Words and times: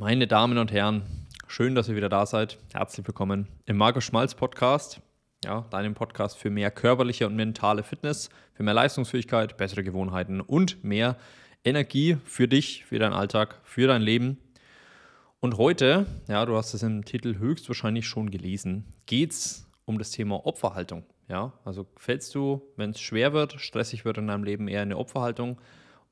Meine 0.00 0.28
Damen 0.28 0.58
und 0.58 0.70
Herren, 0.70 1.02
schön, 1.48 1.74
dass 1.74 1.88
ihr 1.88 1.96
wieder 1.96 2.08
da 2.08 2.24
seid. 2.24 2.56
Herzlich 2.72 3.04
willkommen 3.04 3.48
im 3.66 3.76
Markus 3.76 4.04
Schmalz 4.04 4.36
Podcast. 4.36 5.00
Ja, 5.44 5.62
deinem 5.70 5.94
Podcast 5.94 6.38
für 6.38 6.50
mehr 6.50 6.70
körperliche 6.70 7.26
und 7.26 7.34
mentale 7.34 7.82
Fitness, 7.82 8.30
für 8.54 8.62
mehr 8.62 8.74
Leistungsfähigkeit, 8.74 9.56
bessere 9.56 9.82
Gewohnheiten 9.82 10.40
und 10.40 10.84
mehr 10.84 11.16
Energie 11.64 12.16
für 12.24 12.46
dich, 12.46 12.84
für 12.84 13.00
deinen 13.00 13.12
Alltag, 13.12 13.58
für 13.64 13.88
dein 13.88 14.00
Leben. 14.00 14.38
Und 15.40 15.56
heute, 15.56 16.06
ja, 16.28 16.46
du 16.46 16.56
hast 16.56 16.74
es 16.74 16.84
im 16.84 17.04
Titel 17.04 17.38
höchstwahrscheinlich 17.38 18.06
schon 18.06 18.30
gelesen, 18.30 18.84
geht 19.06 19.32
es 19.32 19.68
um 19.84 19.98
das 19.98 20.12
Thema 20.12 20.46
Opferhaltung. 20.46 21.06
Ja, 21.26 21.54
also 21.64 21.86
fällst 21.96 22.36
du, 22.36 22.62
wenn 22.76 22.90
es 22.90 23.00
schwer 23.00 23.32
wird, 23.32 23.60
stressig 23.60 24.04
wird 24.04 24.18
in 24.18 24.28
deinem 24.28 24.44
Leben, 24.44 24.68
eher 24.68 24.84
in 24.84 24.92
eine 24.92 24.96
Opferhaltung 24.98 25.60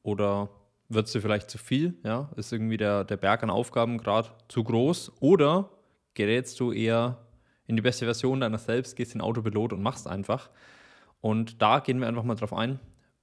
oder 0.03 0.49
wird 0.89 1.07
es 1.07 1.13
dir 1.13 1.21
vielleicht 1.21 1.51
zu 1.51 1.59
viel, 1.59 1.95
ja, 2.05 2.31
ist 2.37 2.53
irgendwie 2.53 2.77
der, 2.77 3.05
der 3.05 3.17
Berg 3.17 3.43
an 3.43 3.51
Aufgaben 3.51 3.99
gerade 3.99 4.31
zu 4.49 4.63
groß? 4.63 5.13
Oder 5.21 5.71
gerätst 6.15 6.61
du 6.61 6.73
eher 6.73 7.19
in 7.67 7.77
die 7.77 7.83
beste 7.83 8.05
Version 8.05 8.41
deiner 8.41 8.59
selbst, 8.59 8.97
gehst 8.97 9.15
in 9.15 9.21
Autopilot 9.21 9.73
und 9.73 9.83
machst 9.83 10.07
einfach. 10.07 10.51
Und 11.21 11.61
da 11.61 11.81
gehen 11.81 12.01
wir 12.01 12.07
einfach 12.07 12.23
mal 12.23 12.37
drauf 12.37 12.53
ein, 12.53 12.79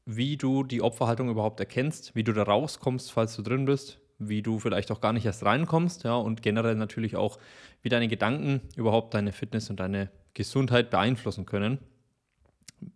wie 0.05 0.35
du 0.35 0.63
die 0.63 0.81
Opferhaltung 0.81 1.29
überhaupt 1.29 1.59
erkennst, 1.59 2.15
wie 2.15 2.23
du 2.23 2.33
da 2.33 2.43
rauskommst, 2.43 3.11
falls 3.11 3.35
du 3.35 3.41
drin 3.41 3.65
bist, 3.65 3.99
wie 4.19 4.41
du 4.41 4.59
vielleicht 4.59 4.91
auch 4.91 4.99
gar 4.99 5.13
nicht 5.13 5.25
erst 5.25 5.45
reinkommst, 5.45 6.03
ja, 6.03 6.15
und 6.15 6.41
generell 6.41 6.75
natürlich 6.75 7.15
auch, 7.15 7.37
wie 7.81 7.89
deine 7.89 8.09
Gedanken 8.09 8.61
überhaupt 8.75 9.13
deine 9.13 9.31
Fitness 9.31 9.69
und 9.69 9.79
deine 9.79 10.09
Gesundheit 10.33 10.89
beeinflussen 10.89 11.45
können. 11.45 11.79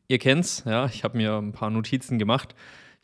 Ihr 0.10 0.20
kennt's, 0.20 0.64
ja, 0.66 0.88
ich 0.88 1.06
habe 1.06 1.16
mir 1.16 1.38
ein 1.38 1.54
paar 1.54 1.70
Notizen 1.70 2.20
gemacht 2.20 2.56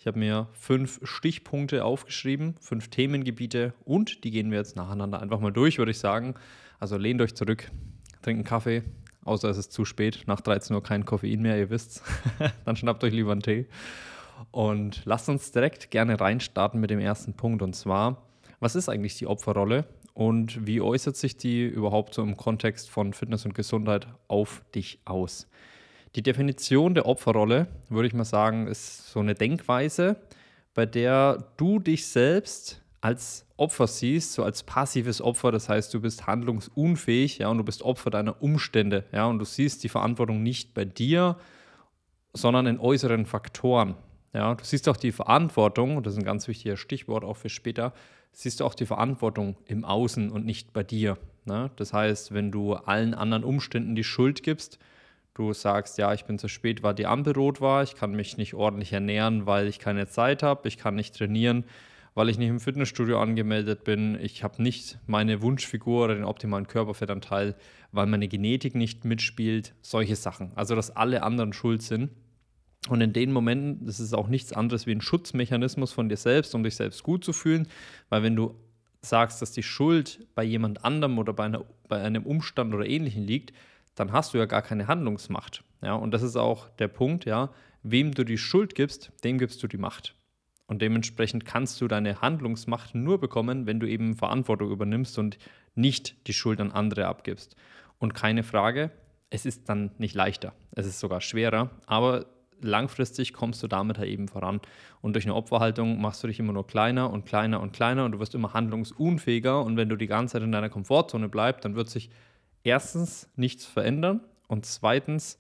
ich 0.04 0.08
habe 0.08 0.20
mir 0.20 0.50
fünf 0.52 1.00
Stichpunkte 1.04 1.86
aufgeschrieben, 1.86 2.56
fünf 2.60 2.90
Themengebiete 2.90 3.74
und 3.86 4.26
die 4.26 4.32
gehen 4.32 4.52
wir 4.52 4.58
jetzt 4.58 4.76
nacheinander 4.76 5.22
einfach 5.22 5.40
mal 5.40 5.54
durch, 5.54 5.78
würde 5.78 5.92
ich 5.92 6.00
sagen. 6.00 6.34
Also 6.78 6.98
lehnt 6.98 7.22
euch 7.22 7.36
zurück, 7.36 7.72
trinkt 8.22 8.40
einen 8.40 8.44
Kaffee, 8.44 8.84
außer 9.24 9.50
es 9.50 9.58
ist 9.58 9.72
zu 9.72 9.86
spät, 9.86 10.24
nach 10.26 10.42
13 10.42 10.76
Uhr 10.76 10.84
kein 10.84 11.06
Koffein 11.06 11.42
mehr, 11.42 11.58
ihr 11.58 11.70
wisst's. 11.70 12.04
Dann 12.66 12.76
schnappt 12.76 13.02
euch 13.06 13.14
lieber 13.14 13.32
einen 13.32 13.44
Tee. 13.44 13.66
Und 14.52 15.04
lasst 15.06 15.30
uns 15.30 15.54
direkt 15.54 15.90
gerne 15.90 16.20
reinstarten 16.20 16.82
mit 16.82 16.90
dem 16.90 17.00
ersten 17.00 17.36
Punkt 17.36 17.62
und 17.62 17.74
zwar, 17.74 18.28
was 18.60 18.76
ist 18.76 18.90
eigentlich 18.90 19.18
die 19.18 19.28
Opferrolle 19.28 19.86
und 20.14 20.68
wie 20.68 20.82
äußert 20.82 21.16
sich 21.16 21.38
die 21.38 21.64
überhaupt 21.64 22.14
so 22.14 22.24
im 22.24 22.36
Kontext 22.36 22.90
von 22.90 23.14
Fitness 23.14 23.46
und 23.46 23.56
Gesundheit 23.56 24.08
auf 24.28 24.64
dich 24.76 25.00
aus? 25.06 25.48
Die 26.16 26.22
Definition 26.22 26.94
der 26.94 27.08
Opferrolle, 27.08 27.68
würde 27.90 28.08
ich 28.08 28.14
mal 28.14 28.26
sagen, 28.26 28.68
ist 28.68 29.12
so 29.12 29.20
eine 29.20 29.34
Denkweise, 29.34 30.18
bei 30.76 30.86
der 30.86 31.46
du 31.58 31.80
dich 31.80 32.06
selbst 32.08 32.82
als 33.02 33.46
Opfer 33.58 33.88
siehst, 33.88 34.34
so 34.34 34.44
als 34.44 34.64
passives 34.64 35.22
Opfer, 35.22 35.52
das 35.52 35.70
heißt, 35.70 35.94
du 35.94 36.02
bist 36.02 36.28
handlungsunfähig, 36.28 37.40
ja, 37.40 37.50
und 37.50 37.58
du 37.58 37.64
bist 37.64 37.82
Opfer 37.82 38.12
deiner 38.12 38.42
Umstände, 38.42 39.06
ja, 39.12 39.26
und 39.26 39.40
du 39.40 39.46
siehst 39.46 39.84
die 39.84 39.90
Verantwortung 39.90 40.42
nicht 40.44 40.74
bei 40.74 40.86
dir, 40.86 41.38
sondern 42.34 42.68
in 42.68 42.80
äußeren 42.80 43.26
Faktoren. 43.26 43.96
Ja, 44.34 44.56
du 44.56 44.64
siehst 44.64 44.88
auch 44.90 44.98
die 44.98 45.12
Verantwortung, 45.12 45.98
und 45.98 46.06
das 46.06 46.14
ist 46.14 46.20
ein 46.20 46.26
ganz 46.26 46.48
wichtiger 46.48 46.78
Stichwort 46.78 47.24
auch 47.24 47.38
für 47.38 47.50
später, 47.50 47.94
siehst 48.32 48.60
du 48.60 48.66
auch 48.66 48.74
die 48.74 48.86
Verantwortung 48.86 49.58
im 49.66 49.86
Außen 49.86 50.32
und 50.32 50.46
nicht 50.46 50.74
bei 50.74 50.84
dir. 50.84 51.18
Ne? 51.46 51.72
Das 51.76 51.94
heißt, 51.94 52.34
wenn 52.34 52.52
du 52.52 52.74
allen 52.74 53.14
anderen 53.14 53.44
Umständen 53.44 53.96
die 53.96 54.04
Schuld 54.04 54.44
gibst, 54.44 54.80
du 55.36 55.54
sagst, 55.54 55.98
ja, 55.98 56.14
ich 56.14 56.26
bin 56.26 56.38
zu 56.38 56.48
spät, 56.48 56.84
weil 56.84 56.94
die 56.94 57.08
Ampel 57.08 57.34
rot 57.34 57.62
war, 57.62 57.84
ich 57.84 57.96
kann 57.96 58.14
mich 58.14 58.38
nicht 58.38 58.54
ordentlich 58.54 58.94
ernähren, 58.94 59.46
weil 59.46 59.68
ich 59.68 59.80
keine 59.80 60.08
Zeit 60.08 60.44
habe, 60.44 60.68
ich 60.68 60.78
kann 60.78 60.96
nicht 60.96 61.16
trainieren, 61.16 61.66
weil 62.14 62.30
ich 62.30 62.38
nicht 62.38 62.50
im 62.50 62.60
Fitnessstudio 62.60 63.20
angemeldet 63.20 63.84
bin, 63.84 64.18
ich 64.22 64.44
habe 64.44 64.62
nicht 64.62 65.00
meine 65.08 65.42
Wunschfigur 65.42 66.06
oder 66.06 66.16
den 66.16 66.26
optimalen 66.26 66.68
Körperfettanteil, 66.68 67.56
weil 67.92 68.06
meine 68.06 68.28
Genetik 68.28 68.76
nicht 68.76 69.06
mitspielt, 69.06 69.74
solche 69.82 70.16
Sachen. 70.16 70.52
Also, 70.56 70.76
dass 70.76 70.96
alle 70.96 71.24
anderen 71.24 71.54
schuld 71.54 71.82
sind. 71.82 72.12
Und 72.90 73.02
in 73.02 73.14
den 73.14 73.32
Momenten, 73.32 73.86
das 73.86 74.00
ist 74.00 74.14
auch 74.14 74.28
nichts 74.28 74.52
anderes 74.52 74.86
wie 74.86 74.92
ein 74.92 75.02
Schutzmechanismus 75.02 75.94
von 75.94 76.10
dir 76.10 76.18
selbst, 76.18 76.54
um 76.54 76.64
dich 76.64 76.76
selbst 76.76 77.02
gut 77.02 77.24
zu 77.24 77.32
fühlen, 77.32 77.68
weil 78.10 78.24
wenn 78.24 78.36
du 78.36 78.56
sagst, 79.02 79.42
dass 79.42 79.52
die 79.52 79.64
Schuld 79.64 80.28
bei 80.36 80.44
jemand 80.44 80.84
anderem 80.84 81.18
oder 81.18 81.34
bei, 81.34 81.46
einer, 81.46 81.66
bei 81.88 82.02
einem 82.02 82.26
Umstand 82.26 82.74
oder 82.74 82.86
ähnlichem 82.86 83.24
liegt, 83.26 83.54
dann 83.96 84.12
hast 84.12 84.34
du 84.34 84.38
ja 84.38 84.46
gar 84.46 84.62
keine 84.62 84.88
Handlungsmacht. 84.88 85.64
Ja, 85.82 85.96
und 85.96 86.12
das 86.12 86.22
ist 86.22 86.36
auch 86.36 86.70
der 86.80 86.88
Punkt, 86.88 87.26
ja, 87.26 87.50
wem 87.84 88.14
du 88.14 88.24
die 88.24 88.38
Schuld 88.38 88.76
gibst, 88.76 89.12
dem 89.24 89.38
gibst 89.38 89.62
du 89.62 89.68
die 89.68 89.78
Macht. 89.78 90.16
Und 90.66 90.82
dementsprechend 90.82 91.46
kannst 91.46 91.82
du 91.82 91.88
deine 91.88 92.22
Handlungsmacht 92.22 92.96
nur 92.96 93.20
bekommen, 93.20 93.68
wenn 93.68 93.80
du 93.80 93.88
eben 93.88 94.16
Verantwortung 94.16 94.72
übernimmst 94.72 95.20
und 95.20 95.38
nicht 95.76 96.28
die 96.28 96.34
Schuld 96.34 96.62
an 96.62 96.72
andere 96.72 97.08
abgibst. 97.08 97.56
Und 98.00 98.14
keine 98.14 98.44
Frage, 98.44 98.92
es 99.30 99.46
ist 99.46 99.68
dann 99.68 99.92
nicht 99.98 100.16
leichter, 100.16 100.54
es 100.72 100.86
ist 100.86 101.00
sogar 101.00 101.20
schwerer, 101.22 101.72
aber 101.86 102.26
langfristig 102.62 103.34
kommst 103.34 103.62
du 103.62 103.68
damit 103.68 103.98
halt 103.98 104.10
eben 104.10 104.28
voran. 104.28 104.62
Und 105.02 105.14
durch 105.14 105.26
eine 105.26 105.36
Opferhaltung 105.36 106.00
machst 106.00 106.24
du 106.24 106.28
dich 106.28 106.40
immer 106.40 106.54
nur 106.54 106.66
kleiner 106.66 107.12
und 107.12 107.26
kleiner 107.26 107.60
und 107.60 107.74
kleiner 107.74 108.06
und 108.06 108.14
du 108.14 108.20
wirst 108.20 108.36
immer 108.36 108.54
handlungsunfähiger. 108.54 109.62
Und 109.62 109.76
wenn 109.76 109.90
du 109.90 109.96
die 109.96 110.08
ganze 110.08 110.34
Zeit 110.34 110.44
in 110.44 110.52
deiner 110.52 110.70
Komfortzone 110.70 111.30
bleibst, 111.30 111.66
dann 111.66 111.76
wird 111.76 111.90
sich 111.90 112.10
erstens 112.64 113.30
nichts 113.36 113.66
verändern 113.66 114.22
und 114.48 114.66
zweitens 114.66 115.38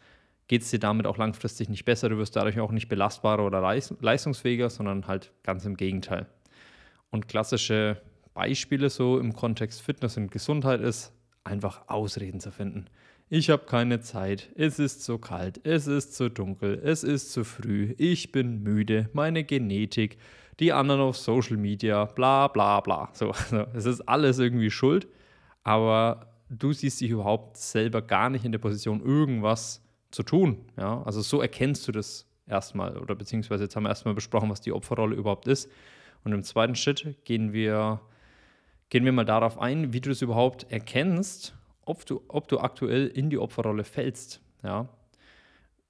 geht 0.47 0.61
es 0.61 0.69
dir 0.69 0.79
damit 0.79 1.07
auch 1.07 1.17
langfristig 1.17 1.69
nicht 1.69 1.85
besser. 1.85 2.09
Du 2.09 2.17
wirst 2.17 2.35
dadurch 2.35 2.59
auch 2.59 2.71
nicht 2.71 2.89
belastbarer 2.89 3.45
oder 3.45 3.61
leistungsfähiger, 3.61 4.69
sondern 4.69 5.07
halt 5.07 5.31
ganz 5.43 5.65
im 5.65 5.77
Gegenteil. 5.77 6.27
Und 7.09 7.27
klassische 7.27 8.01
Beispiele 8.33 8.89
so 8.89 9.19
im 9.19 9.33
Kontext 9.33 9.81
Fitness 9.81 10.17
und 10.17 10.31
Gesundheit 10.31 10.81
ist, 10.81 11.13
einfach 11.43 11.87
Ausreden 11.87 12.39
zu 12.39 12.51
finden. 12.51 12.85
Ich 13.29 13.49
habe 13.49 13.65
keine 13.65 13.99
Zeit, 14.01 14.49
es 14.55 14.79
ist 14.79 15.03
zu 15.03 15.17
kalt, 15.17 15.59
es 15.63 15.87
ist 15.87 16.13
zu 16.15 16.29
dunkel, 16.29 16.79
es 16.83 17.03
ist 17.03 17.31
zu 17.31 17.43
früh, 17.43 17.95
ich 17.97 18.31
bin 18.31 18.61
müde, 18.61 19.09
meine 19.13 19.43
Genetik, 19.43 20.17
die 20.59 20.71
anderen 20.71 21.01
auf 21.01 21.17
Social 21.17 21.57
Media, 21.57 22.05
bla 22.05 22.47
bla 22.47 22.79
bla. 22.81 23.09
So, 23.13 23.31
also, 23.31 23.65
es 23.73 23.85
ist 23.85 24.01
alles 24.01 24.39
irgendwie 24.39 24.69
schuld, 24.71 25.07
aber 25.63 26.32
du 26.49 26.73
siehst 26.73 27.01
dich 27.01 27.09
überhaupt 27.09 27.57
selber 27.57 28.01
gar 28.01 28.29
nicht 28.29 28.45
in 28.45 28.51
der 28.51 28.59
Position, 28.59 29.01
irgendwas 29.01 29.81
zu 30.11 30.23
tun. 30.23 30.65
Ja? 30.77 31.01
Also 31.03 31.21
so 31.21 31.41
erkennst 31.41 31.87
du 31.87 31.91
das 31.91 32.25
erstmal 32.47 32.97
oder 32.97 33.15
beziehungsweise 33.15 33.63
jetzt 33.63 33.75
haben 33.75 33.83
wir 33.83 33.89
erstmal 33.89 34.13
besprochen, 34.13 34.49
was 34.49 34.61
die 34.61 34.71
Opferrolle 34.71 35.15
überhaupt 35.15 35.47
ist. 35.47 35.69
Und 36.23 36.31
im 36.31 36.43
zweiten 36.43 36.75
Schritt 36.75 37.25
gehen 37.25 37.53
wir, 37.53 38.01
gehen 38.89 39.05
wir 39.05 39.11
mal 39.11 39.25
darauf 39.25 39.59
ein, 39.59 39.93
wie 39.93 40.01
du 40.01 40.09
das 40.09 40.21
überhaupt 40.21 40.71
erkennst, 40.71 41.55
ob 41.85 42.05
du, 42.05 42.21
ob 42.27 42.47
du 42.47 42.59
aktuell 42.59 43.07
in 43.07 43.29
die 43.29 43.37
Opferrolle 43.37 43.83
fällst. 43.83 44.41
Ja? 44.63 44.87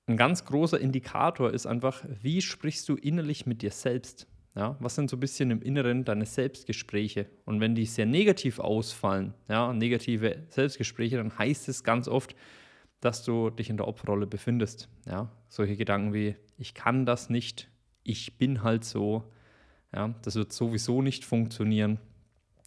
Ein 0.07 0.17
ganz 0.17 0.45
großer 0.45 0.79
Indikator 0.79 1.51
ist 1.51 1.65
einfach, 1.65 2.03
wie 2.21 2.41
sprichst 2.41 2.89
du 2.89 2.95
innerlich 2.95 3.45
mit 3.45 3.61
dir 3.61 3.71
selbst? 3.71 4.27
Ja, 4.55 4.77
was 4.79 4.93
sind 4.93 5.09
so 5.09 5.17
ein 5.17 5.19
bisschen 5.19 5.49
im 5.49 5.61
Inneren 5.63 6.05
deine 6.05 6.25
Selbstgespräche? 6.25 7.25
Und 7.45 7.59
wenn 7.59 7.73
die 7.73 7.85
sehr 7.85 8.05
negativ 8.05 8.59
ausfallen, 8.59 9.33
ja, 9.49 9.73
negative 9.73 10.43
Selbstgespräche, 10.49 11.17
dann 11.17 11.37
heißt 11.37 11.69
es 11.69 11.83
ganz 11.83 12.07
oft, 12.07 12.35
dass 12.99 13.23
du 13.23 13.49
dich 13.49 13.69
in 13.69 13.77
der 13.77 13.87
Opferrolle 13.87 14.27
befindest. 14.27 14.89
Ja, 15.07 15.31
solche 15.49 15.75
Gedanken 15.75 16.13
wie, 16.13 16.35
ich 16.57 16.75
kann 16.75 17.05
das 17.05 17.29
nicht, 17.29 17.67
ich 18.03 18.37
bin 18.37 18.61
halt 18.61 18.83
so, 18.83 19.23
ja, 19.93 20.13
das 20.21 20.35
wird 20.35 20.53
sowieso 20.53 21.01
nicht 21.01 21.25
funktionieren. 21.25 21.99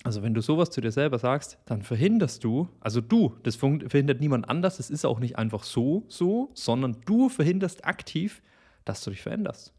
Also 0.03 0.23
wenn 0.23 0.35
du 0.35 0.41
sowas 0.41 0.71
zu 0.71 0.81
dir 0.81 0.93
selber 0.93 1.19
sagst, 1.19 1.59
dann 1.67 1.83
verhinderst 1.83 2.43
du, 2.43 2.69
also 2.81 3.01
du, 3.01 3.37
das 3.45 3.57
verhindert 3.57 4.21
niemand 4.21 4.49
anders, 4.49 4.79
es 4.81 4.91
ist 4.91 5.05
auch 5.05 5.21
nicht 5.21 5.39
einfach 5.39 5.63
so, 5.63 6.05
so, 6.09 6.51
sondern 6.55 6.97
du 7.07 7.29
verhinderst 7.29 7.85
aktiv, 7.85 8.43
dass 8.85 9.03
du 9.03 9.11
dich 9.11 9.23
veränderst 9.23 9.73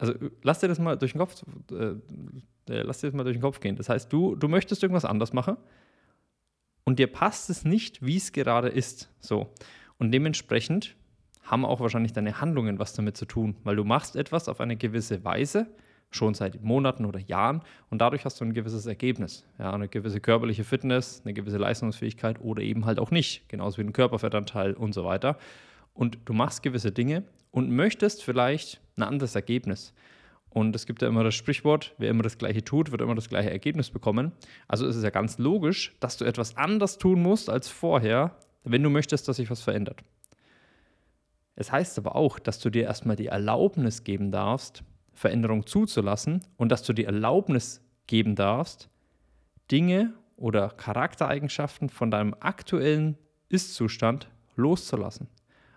also 0.00 0.14
lass 0.42 0.60
dir 0.60 0.68
das 0.68 0.78
mal 0.78 0.96
durch 0.96 1.12
den 1.12 1.18
Kopf, 1.18 1.44
äh, 1.70 1.74
äh, 1.84 2.82
lass 2.82 3.00
dir 3.00 3.08
das 3.08 3.14
mal 3.14 3.24
durch 3.24 3.36
den 3.36 3.42
Kopf 3.42 3.60
gehen. 3.60 3.76
Das 3.76 3.90
heißt, 3.90 4.10
du, 4.10 4.34
du 4.34 4.48
möchtest 4.48 4.82
irgendwas 4.82 5.04
anders 5.04 5.34
machen 5.34 5.58
und 6.84 6.98
dir 6.98 7.06
passt 7.06 7.50
es 7.50 7.64
nicht, 7.64 8.04
wie 8.04 8.16
es 8.16 8.32
gerade 8.32 8.68
ist. 8.68 9.10
So. 9.20 9.52
Und 9.98 10.10
dementsprechend 10.10 10.96
haben 11.42 11.66
auch 11.66 11.80
wahrscheinlich 11.80 12.14
deine 12.14 12.40
Handlungen 12.40 12.78
was 12.78 12.94
damit 12.94 13.18
zu 13.18 13.26
tun, 13.26 13.56
weil 13.62 13.76
du 13.76 13.84
machst 13.84 14.16
etwas 14.16 14.48
auf 14.48 14.60
eine 14.60 14.76
gewisse 14.76 15.22
Weise, 15.22 15.66
schon 16.10 16.32
seit 16.32 16.62
Monaten 16.62 17.04
oder 17.04 17.20
Jahren 17.20 17.60
und 17.90 18.00
dadurch 18.00 18.24
hast 18.24 18.40
du 18.40 18.44
ein 18.46 18.54
gewisses 18.54 18.86
Ergebnis. 18.86 19.44
Ja, 19.58 19.74
eine 19.74 19.88
gewisse 19.88 20.20
körperliche 20.20 20.64
Fitness, 20.64 21.20
eine 21.24 21.34
gewisse 21.34 21.58
Leistungsfähigkeit 21.58 22.40
oder 22.40 22.62
eben 22.62 22.86
halt 22.86 22.98
auch 22.98 23.10
nicht, 23.10 23.48
genauso 23.50 23.78
wie 23.78 23.82
ein 23.82 23.92
Körperfettanteil 23.92 24.72
und 24.72 24.94
so 24.94 25.04
weiter. 25.04 25.36
Und 25.92 26.18
du 26.24 26.32
machst 26.32 26.62
gewisse 26.62 26.90
Dinge 26.90 27.24
und 27.50 27.70
möchtest 27.70 28.24
vielleicht 28.24 28.80
ein 29.00 29.08
anderes 29.08 29.34
Ergebnis. 29.34 29.92
Und 30.50 30.74
es 30.74 30.86
gibt 30.86 31.00
ja 31.00 31.08
immer 31.08 31.22
das 31.22 31.34
Sprichwort, 31.36 31.94
wer 31.98 32.10
immer 32.10 32.24
das 32.24 32.36
Gleiche 32.36 32.64
tut, 32.64 32.90
wird 32.90 33.00
immer 33.00 33.14
das 33.14 33.28
gleiche 33.28 33.50
Ergebnis 33.50 33.90
bekommen. 33.90 34.32
Also 34.66 34.86
ist 34.86 34.96
es 34.96 35.04
ja 35.04 35.10
ganz 35.10 35.38
logisch, 35.38 35.94
dass 36.00 36.16
du 36.16 36.24
etwas 36.24 36.56
anders 36.56 36.98
tun 36.98 37.22
musst 37.22 37.48
als 37.48 37.68
vorher, 37.68 38.36
wenn 38.64 38.82
du 38.82 38.90
möchtest, 38.90 39.28
dass 39.28 39.36
sich 39.36 39.50
was 39.50 39.62
verändert. 39.62 40.02
Es 41.54 41.70
heißt 41.70 41.98
aber 41.98 42.16
auch, 42.16 42.38
dass 42.38 42.58
du 42.58 42.70
dir 42.70 42.84
erstmal 42.84 43.16
die 43.16 43.26
Erlaubnis 43.26 44.02
geben 44.02 44.32
darfst, 44.32 44.82
Veränderung 45.12 45.66
zuzulassen 45.66 46.40
und 46.56 46.72
dass 46.72 46.82
du 46.82 46.92
die 46.92 47.04
Erlaubnis 47.04 47.82
geben 48.06 48.34
darfst, 48.34 48.88
Dinge 49.70 50.14
oder 50.36 50.70
Charaktereigenschaften 50.70 51.90
von 51.90 52.10
deinem 52.10 52.34
aktuellen 52.40 53.18
Ist-Zustand 53.50 54.28
loszulassen. 54.56 55.28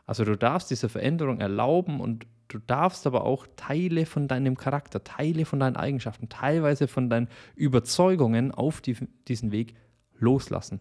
Also 0.06 0.26
du 0.26 0.36
darfst 0.36 0.72
diese 0.72 0.90
Veränderung 0.90 1.40
erlauben 1.40 2.00
und 2.00 2.26
du 2.54 2.60
darfst 2.60 3.08
aber 3.08 3.24
auch 3.24 3.48
Teile 3.56 4.06
von 4.06 4.28
deinem 4.28 4.58
Charakter, 4.58 5.04
Teile 5.04 5.46
von 5.46 5.60
deinen 5.60 5.76
Eigenschaften, 5.76 6.30
teilweise 6.30 6.88
von 6.88 7.10
deinen 7.10 7.28
Überzeugungen 7.56 8.52
auf 8.52 8.82
die, 8.82 8.96
diesen 9.28 9.52
Weg 9.52 9.76
loslassen. 10.18 10.80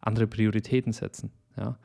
Andere 0.00 0.26
Prioritäten 0.26 0.92
setzen. 0.92 1.32
Ja. 1.56 1.78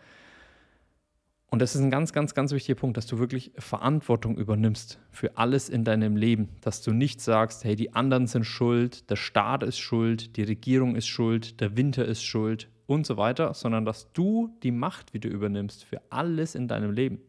Und 1.54 1.62
das 1.62 1.76
ist 1.76 1.82
ein 1.82 1.92
ganz, 1.92 2.14
ganz, 2.14 2.34
ganz 2.34 2.52
wichtiger 2.52 2.80
Punkt, 2.80 2.98
dass 2.98 3.06
du 3.06 3.20
wirklich 3.20 3.52
Verantwortung 3.60 4.38
übernimmst 4.38 4.98
für 5.12 5.38
alles 5.38 5.70
in 5.70 5.84
deinem 5.84 6.16
Leben. 6.16 6.50
Dass 6.62 6.82
du 6.82 6.94
nicht 6.94 7.22
sagst, 7.22 7.64
hey, 7.64 7.76
die 7.76 7.94
anderen 7.94 8.26
sind 8.26 8.46
schuld, 8.46 9.08
der 9.12 9.18
Staat 9.18 9.62
ist 9.62 9.78
schuld, 9.78 10.36
die 10.36 10.42
Regierung 10.42 10.96
ist 10.96 11.08
schuld, 11.08 11.62
der 11.62 11.78
Winter 11.78 12.06
ist 12.06 12.24
schuld 12.24 12.70
und 12.88 13.06
so 13.06 13.18
weiter, 13.18 13.54
sondern 13.54 13.86
dass 13.86 14.12
du 14.14 14.58
die 14.64 14.72
Macht 14.72 15.14
wieder 15.14 15.30
übernimmst 15.30 15.84
für 15.84 16.02
alles 16.10 16.56
in 16.56 16.68
deinem 16.68 16.92
Leben. 16.92 17.20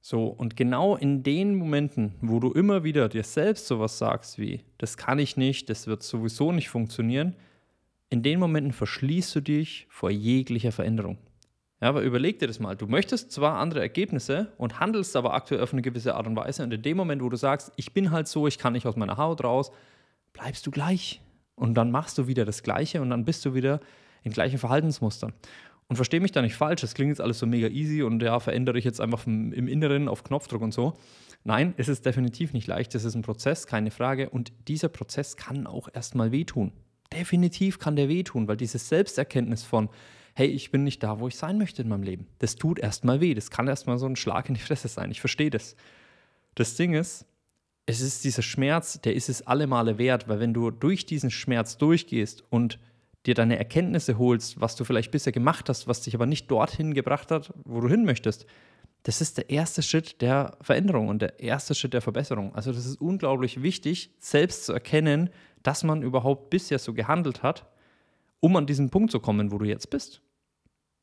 So, 0.00 0.26
und 0.26 0.56
genau 0.56 0.96
in 0.96 1.22
den 1.22 1.54
Momenten, 1.54 2.14
wo 2.22 2.40
du 2.40 2.52
immer 2.52 2.84
wieder 2.84 3.08
dir 3.08 3.22
selbst 3.22 3.66
sowas 3.66 3.98
sagst 3.98 4.38
wie, 4.38 4.64
das 4.78 4.96
kann 4.96 5.18
ich 5.18 5.36
nicht, 5.36 5.68
das 5.68 5.86
wird 5.86 6.02
sowieso 6.02 6.52
nicht 6.52 6.70
funktionieren, 6.70 7.36
in 8.08 8.22
den 8.22 8.40
Momenten 8.40 8.72
verschließt 8.72 9.34
du 9.36 9.40
dich 9.40 9.86
vor 9.90 10.10
jeglicher 10.10 10.72
Veränderung. 10.72 11.18
Ja, 11.80 11.88
aber 11.88 12.02
überleg 12.02 12.38
dir 12.38 12.46
das 12.46 12.60
mal. 12.60 12.76
Du 12.76 12.86
möchtest 12.86 13.32
zwar 13.32 13.58
andere 13.58 13.80
Ergebnisse 13.80 14.52
und 14.58 14.80
handelst 14.80 15.16
aber 15.16 15.32
aktuell 15.32 15.62
auf 15.62 15.72
eine 15.72 15.82
gewisse 15.82 16.14
Art 16.14 16.26
und 16.26 16.36
Weise. 16.36 16.62
Und 16.62 16.72
in 16.74 16.82
dem 16.82 16.96
Moment, 16.96 17.22
wo 17.22 17.28
du 17.28 17.36
sagst, 17.36 17.72
ich 17.76 17.94
bin 17.94 18.10
halt 18.10 18.28
so, 18.28 18.46
ich 18.46 18.58
kann 18.58 18.74
nicht 18.74 18.86
aus 18.86 18.96
meiner 18.96 19.16
Haut 19.16 19.44
raus, 19.44 19.70
bleibst 20.32 20.66
du 20.66 20.70
gleich. 20.70 21.22
Und 21.54 21.74
dann 21.74 21.90
machst 21.90 22.18
du 22.18 22.26
wieder 22.26 22.44
das 22.44 22.62
Gleiche 22.62 23.00
und 23.00 23.10
dann 23.10 23.24
bist 23.24 23.44
du 23.44 23.54
wieder 23.54 23.80
in 24.22 24.32
gleichen 24.32 24.58
Verhaltensmustern. 24.58 25.32
Und 25.90 25.96
verstehe 25.96 26.20
mich 26.20 26.30
da 26.30 26.40
nicht 26.40 26.54
falsch, 26.54 26.82
das 26.82 26.94
klingt 26.94 27.08
jetzt 27.08 27.20
alles 27.20 27.40
so 27.40 27.46
mega 27.46 27.66
easy 27.66 28.04
und 28.04 28.22
ja, 28.22 28.38
verändere 28.38 28.78
ich 28.78 28.84
jetzt 28.84 29.00
einfach 29.00 29.26
im 29.26 29.66
Inneren 29.66 30.06
auf 30.06 30.22
Knopfdruck 30.22 30.62
und 30.62 30.72
so. 30.72 30.96
Nein, 31.42 31.74
es 31.78 31.88
ist 31.88 32.06
definitiv 32.06 32.52
nicht 32.52 32.68
leicht. 32.68 32.94
Es 32.94 33.02
ist 33.02 33.16
ein 33.16 33.22
Prozess, 33.22 33.66
keine 33.66 33.90
Frage. 33.90 34.30
Und 34.30 34.52
dieser 34.68 34.88
Prozess 34.88 35.36
kann 35.36 35.66
auch 35.66 35.88
erstmal 35.92 36.30
wehtun. 36.30 36.70
Definitiv 37.12 37.80
kann 37.80 37.96
der 37.96 38.08
wehtun, 38.08 38.46
weil 38.46 38.56
diese 38.56 38.78
Selbsterkenntnis 38.78 39.64
von, 39.64 39.88
hey, 40.34 40.46
ich 40.46 40.70
bin 40.70 40.84
nicht 40.84 41.02
da, 41.02 41.18
wo 41.18 41.26
ich 41.26 41.34
sein 41.34 41.58
möchte 41.58 41.82
in 41.82 41.88
meinem 41.88 42.04
Leben. 42.04 42.28
Das 42.38 42.54
tut 42.54 42.78
erstmal 42.78 43.20
weh. 43.20 43.34
Das 43.34 43.50
kann 43.50 43.66
erstmal 43.66 43.98
so 43.98 44.06
ein 44.06 44.14
Schlag 44.14 44.48
in 44.48 44.54
die 44.54 44.60
Fresse 44.60 44.86
sein. 44.86 45.10
Ich 45.10 45.18
verstehe 45.18 45.50
das. 45.50 45.74
Das 46.54 46.76
Ding 46.76 46.94
ist, 46.94 47.26
es 47.86 48.00
ist 48.00 48.22
dieser 48.22 48.42
Schmerz, 48.42 49.00
der 49.00 49.16
ist 49.16 49.28
es 49.28 49.44
alle 49.44 49.66
Male 49.66 49.98
wert, 49.98 50.28
weil 50.28 50.38
wenn 50.38 50.54
du 50.54 50.70
durch 50.70 51.04
diesen 51.04 51.32
Schmerz 51.32 51.78
durchgehst 51.78 52.44
und 52.48 52.78
dir 53.26 53.34
deine 53.34 53.58
Erkenntnisse 53.58 54.18
holst, 54.18 54.60
was 54.60 54.76
du 54.76 54.84
vielleicht 54.84 55.10
bisher 55.10 55.32
gemacht 55.32 55.68
hast, 55.68 55.88
was 55.88 56.02
dich 56.02 56.14
aber 56.14 56.26
nicht 56.26 56.50
dorthin 56.50 56.94
gebracht 56.94 57.30
hat, 57.30 57.52
wo 57.64 57.80
du 57.80 57.88
hin 57.88 58.04
möchtest, 58.04 58.46
das 59.02 59.20
ist 59.20 59.38
der 59.38 59.48
erste 59.48 59.82
Schritt 59.82 60.20
der 60.20 60.58
Veränderung 60.60 61.08
und 61.08 61.22
der 61.22 61.40
erste 61.40 61.74
Schritt 61.74 61.94
der 61.94 62.02
Verbesserung. 62.02 62.54
Also 62.54 62.72
das 62.72 62.84
ist 62.84 63.00
unglaublich 63.00 63.62
wichtig, 63.62 64.10
selbst 64.18 64.66
zu 64.66 64.72
erkennen, 64.72 65.30
dass 65.62 65.84
man 65.84 66.02
überhaupt 66.02 66.50
bisher 66.50 66.78
so 66.78 66.92
gehandelt 66.92 67.42
hat 67.42 67.66
um 68.40 68.56
an 68.56 68.66
diesen 68.66 68.90
Punkt 68.90 69.12
zu 69.12 69.20
kommen, 69.20 69.52
wo 69.52 69.58
du 69.58 69.66
jetzt 69.66 69.90
bist. 69.90 70.22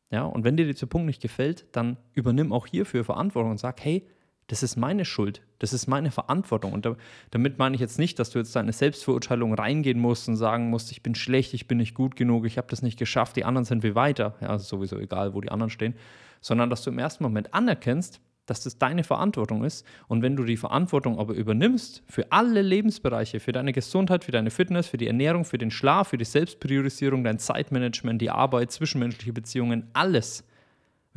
Ja, 0.09 0.23
und 0.23 0.43
wenn 0.43 0.57
dir 0.57 0.65
dieser 0.65 0.87
Punkt 0.87 1.05
nicht 1.05 1.21
gefällt, 1.21 1.67
dann 1.71 1.97
übernimm 2.13 2.51
auch 2.51 2.67
hierfür 2.67 3.03
Verantwortung 3.03 3.51
und 3.51 3.59
sag, 3.59 3.83
hey, 3.83 4.07
das 4.47 4.63
ist 4.63 4.77
meine 4.77 5.03
Schuld, 5.03 5.41
das 5.59 5.73
ist 5.73 5.88
meine 5.88 6.09
Verantwortung. 6.09 6.71
Und 6.71 6.88
damit 7.31 7.59
meine 7.59 7.75
ich 7.75 7.81
jetzt 7.81 7.99
nicht, 7.99 8.17
dass 8.17 8.29
du 8.29 8.39
jetzt 8.39 8.55
deine 8.55 8.71
Selbstverurteilung 8.71 9.53
reingehen 9.53 9.99
musst 9.99 10.29
und 10.29 10.38
sagen 10.38 10.69
musst, 10.69 10.91
ich 10.91 11.03
bin 11.03 11.15
schlecht, 11.15 11.53
ich 11.53 11.67
bin 11.67 11.77
nicht 11.77 11.94
gut 11.94 12.15
genug, 12.15 12.45
ich 12.45 12.57
habe 12.57 12.67
das 12.69 12.81
nicht 12.81 12.97
geschafft, 12.97 13.35
die 13.35 13.44
anderen 13.44 13.65
sind 13.65 13.83
wie 13.83 13.94
weiter. 13.94 14.35
Ja, 14.39 14.55
ist 14.55 14.69
sowieso 14.69 14.97
egal, 14.99 15.33
wo 15.33 15.41
die 15.41 15.51
anderen 15.51 15.69
stehen. 15.69 15.95
Sondern 16.39 16.69
dass 16.69 16.83
du 16.83 16.91
im 16.91 16.99
ersten 16.99 17.23
Moment 17.23 17.53
anerkennst, 17.53 18.21
dass 18.45 18.63
das 18.63 18.77
deine 18.77 19.03
Verantwortung 19.03 19.65
ist. 19.65 19.85
Und 20.07 20.21
wenn 20.21 20.38
du 20.38 20.45
die 20.45 20.55
Verantwortung 20.55 21.19
aber 21.19 21.33
übernimmst 21.33 22.01
für 22.07 22.31
alle 22.31 22.61
Lebensbereiche, 22.61 23.41
für 23.41 23.51
deine 23.51 23.73
Gesundheit, 23.73 24.23
für 24.23 24.31
deine 24.31 24.50
Fitness, 24.50 24.88
für 24.88 24.97
die 24.97 25.07
Ernährung, 25.07 25.43
für 25.43 25.57
den 25.57 25.71
Schlaf, 25.71 26.07
für 26.07 26.17
die 26.17 26.25
Selbstpriorisierung, 26.25 27.25
dein 27.25 27.39
Zeitmanagement, 27.39 28.21
die 28.21 28.29
Arbeit, 28.29 28.71
zwischenmenschliche 28.71 29.33
Beziehungen, 29.33 29.89
alles, 29.91 30.45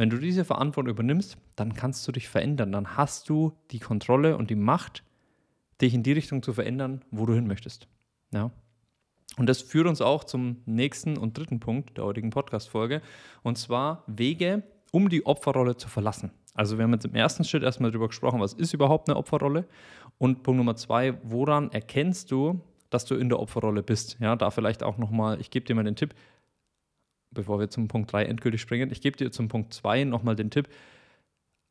wenn 0.00 0.08
du 0.08 0.17
diese 0.17 0.47
Verantwortung 0.47 0.94
übernimmst, 0.94 1.37
dann 1.56 1.75
kannst 1.75 2.08
du 2.08 2.12
dich 2.12 2.26
verändern. 2.26 2.73
Dann 2.73 2.97
hast 2.97 3.29
du 3.29 3.52
die 3.70 3.81
Kontrolle 3.81 4.38
und 4.38 4.49
die 4.49 4.55
Macht, 4.55 5.05
dich 5.82 5.93
in 5.93 6.02
die 6.02 6.12
Richtung 6.12 6.43
zu 6.43 6.55
verändern, 6.55 7.05
wo 7.11 7.26
du 7.26 7.35
hin 7.35 7.47
möchtest. 7.47 7.87
Ja. 8.32 8.50
Und 9.37 9.47
das 9.47 9.61
führt 9.61 9.87
uns 9.87 10.00
auch 10.00 10.25
zum 10.25 10.62
nächsten 10.64 11.19
und 11.19 11.37
dritten 11.37 11.61
Punkt 11.61 11.99
der 11.99 12.06
heutigen 12.06 12.31
Podcast-Folge, 12.31 13.02
und 13.43 13.58
zwar 13.58 14.02
Wege, 14.06 14.62
um 14.91 15.11
die 15.11 15.26
Opferrolle 15.26 15.76
zu 15.76 15.91
verlassen. 15.91 16.31
Also 16.55 16.79
wir 16.79 16.85
haben 16.85 16.94
jetzt 16.94 17.05
im 17.05 17.14
ersten 17.14 17.44
Schritt 17.44 17.62
erstmal 17.62 17.91
darüber 17.91 18.08
gesprochen, 18.08 18.41
was 18.41 18.55
ist 18.55 18.73
überhaupt 18.73 19.06
eine 19.11 19.19
Opferrolle? 19.19 19.67
Und 20.17 20.43
Punkt 20.43 20.56
Nummer 20.56 20.76
zwei, 20.76 21.19
woran 21.25 21.70
erkennst 21.73 22.31
du, 22.31 22.62
dass 22.88 23.05
du 23.05 23.17
in 23.17 23.29
der 23.29 23.38
Opferrolle 23.38 23.82
bist? 23.82 24.17
Ja, 24.19 24.35
da 24.35 24.50
vielleicht 24.50 24.82
auch 24.82 24.97
nochmal, 24.97 25.43
ich 25.43 25.50
gebe 25.50 25.67
dir 25.67 25.75
mal 25.75 25.85
den 25.85 25.97
Tipp, 25.97 26.14
bevor 27.31 27.59
wir 27.61 27.69
zum 27.69 27.88
Punkt 27.88 28.12
3 28.12 28.25
endgültig 28.25 28.61
springen, 28.61 28.91
ich 28.91 29.00
gebe 29.00 29.17
dir 29.17 29.31
zum 29.31 29.49
Punkt 29.49 29.73
2 29.75 30.05
nochmal 30.05 30.37
den 30.37 30.50
Tipp, 30.50 30.69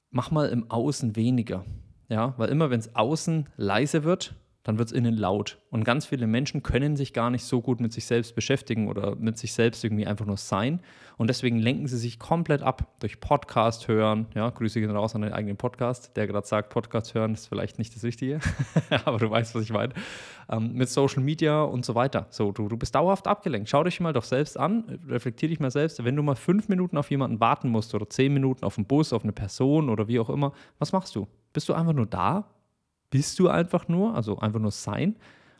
mach 0.09 0.31
mal 0.31 0.49
im 0.49 0.69
Außen 0.69 1.15
weniger. 1.15 1.65
Ja, 2.07 2.33
weil 2.37 2.49
immer 2.49 2.69
wenn 2.69 2.79
es 2.79 2.95
außen 2.95 3.47
leise 3.55 4.03
wird, 4.03 4.33
dann 4.69 4.77
wird 4.77 4.89
es 4.89 4.93
innen 4.93 5.17
laut. 5.17 5.57
Und 5.71 5.83
ganz 5.83 6.05
viele 6.05 6.27
Menschen 6.27 6.61
können 6.61 6.95
sich 6.95 7.11
gar 7.11 7.31
nicht 7.31 7.43
so 7.43 7.59
gut 7.59 7.79
mit 7.79 7.91
sich 7.91 8.05
selbst 8.05 8.35
beschäftigen 8.35 8.87
oder 8.87 9.15
mit 9.15 9.35
sich 9.35 9.53
selbst 9.53 9.83
irgendwie 9.83 10.05
einfach 10.05 10.27
nur 10.27 10.37
sein. 10.37 10.79
Und 11.17 11.27
deswegen 11.27 11.57
lenken 11.57 11.87
sie 11.87 11.97
sich 11.97 12.19
komplett 12.19 12.61
ab 12.61 12.87
durch 12.99 13.19
Podcast 13.19 13.87
hören. 13.87 14.27
Ja, 14.35 14.51
Grüße 14.51 14.79
gehen 14.79 14.91
raus 14.91 15.15
an 15.15 15.23
den 15.23 15.33
eigenen 15.33 15.57
Podcast, 15.57 16.15
der 16.15 16.27
gerade 16.27 16.45
sagt, 16.45 16.69
Podcast 16.69 17.15
hören 17.15 17.33
ist 17.33 17.47
vielleicht 17.47 17.79
nicht 17.79 17.95
das 17.95 18.03
Richtige, 18.03 18.41
aber 19.05 19.17
du 19.17 19.31
weißt, 19.31 19.55
was 19.55 19.63
ich 19.63 19.73
meine. 19.73 19.95
Ähm, 20.51 20.75
mit 20.75 20.87
Social 20.87 21.23
Media 21.23 21.63
und 21.63 21.83
so 21.83 21.95
weiter. 21.95 22.27
So, 22.29 22.51
du, 22.51 22.67
du 22.67 22.77
bist 22.77 22.93
dauerhaft 22.93 23.25
abgelenkt. 23.25 23.69
Schau 23.69 23.83
dich 23.83 23.99
mal 23.99 24.13
doch 24.13 24.23
selbst 24.23 24.55
an, 24.55 24.99
reflektier 25.07 25.49
dich 25.49 25.59
mal 25.59 25.71
selbst. 25.71 26.05
Wenn 26.05 26.15
du 26.15 26.21
mal 26.21 26.35
fünf 26.35 26.69
Minuten 26.69 26.95
auf 26.95 27.09
jemanden 27.09 27.39
warten 27.39 27.69
musst 27.69 27.95
oder 27.95 28.07
zehn 28.07 28.31
Minuten 28.31 28.63
auf 28.63 28.77
einen 28.77 28.85
Bus, 28.85 29.13
auf 29.13 29.23
eine 29.23 29.33
Person 29.33 29.89
oder 29.89 30.07
wie 30.07 30.19
auch 30.19 30.29
immer, 30.29 30.53
was 30.77 30.91
machst 30.91 31.15
du? 31.15 31.27
Bist 31.53 31.67
du 31.69 31.73
einfach 31.73 31.93
nur 31.93 32.05
da 32.05 32.45
bist 33.09 33.39
du 33.39 33.49
einfach 33.49 33.87
nur, 33.87 34.15
also 34.15 34.39
einfach 34.39 34.59
nur 34.59 34.71
sein? 34.71 35.15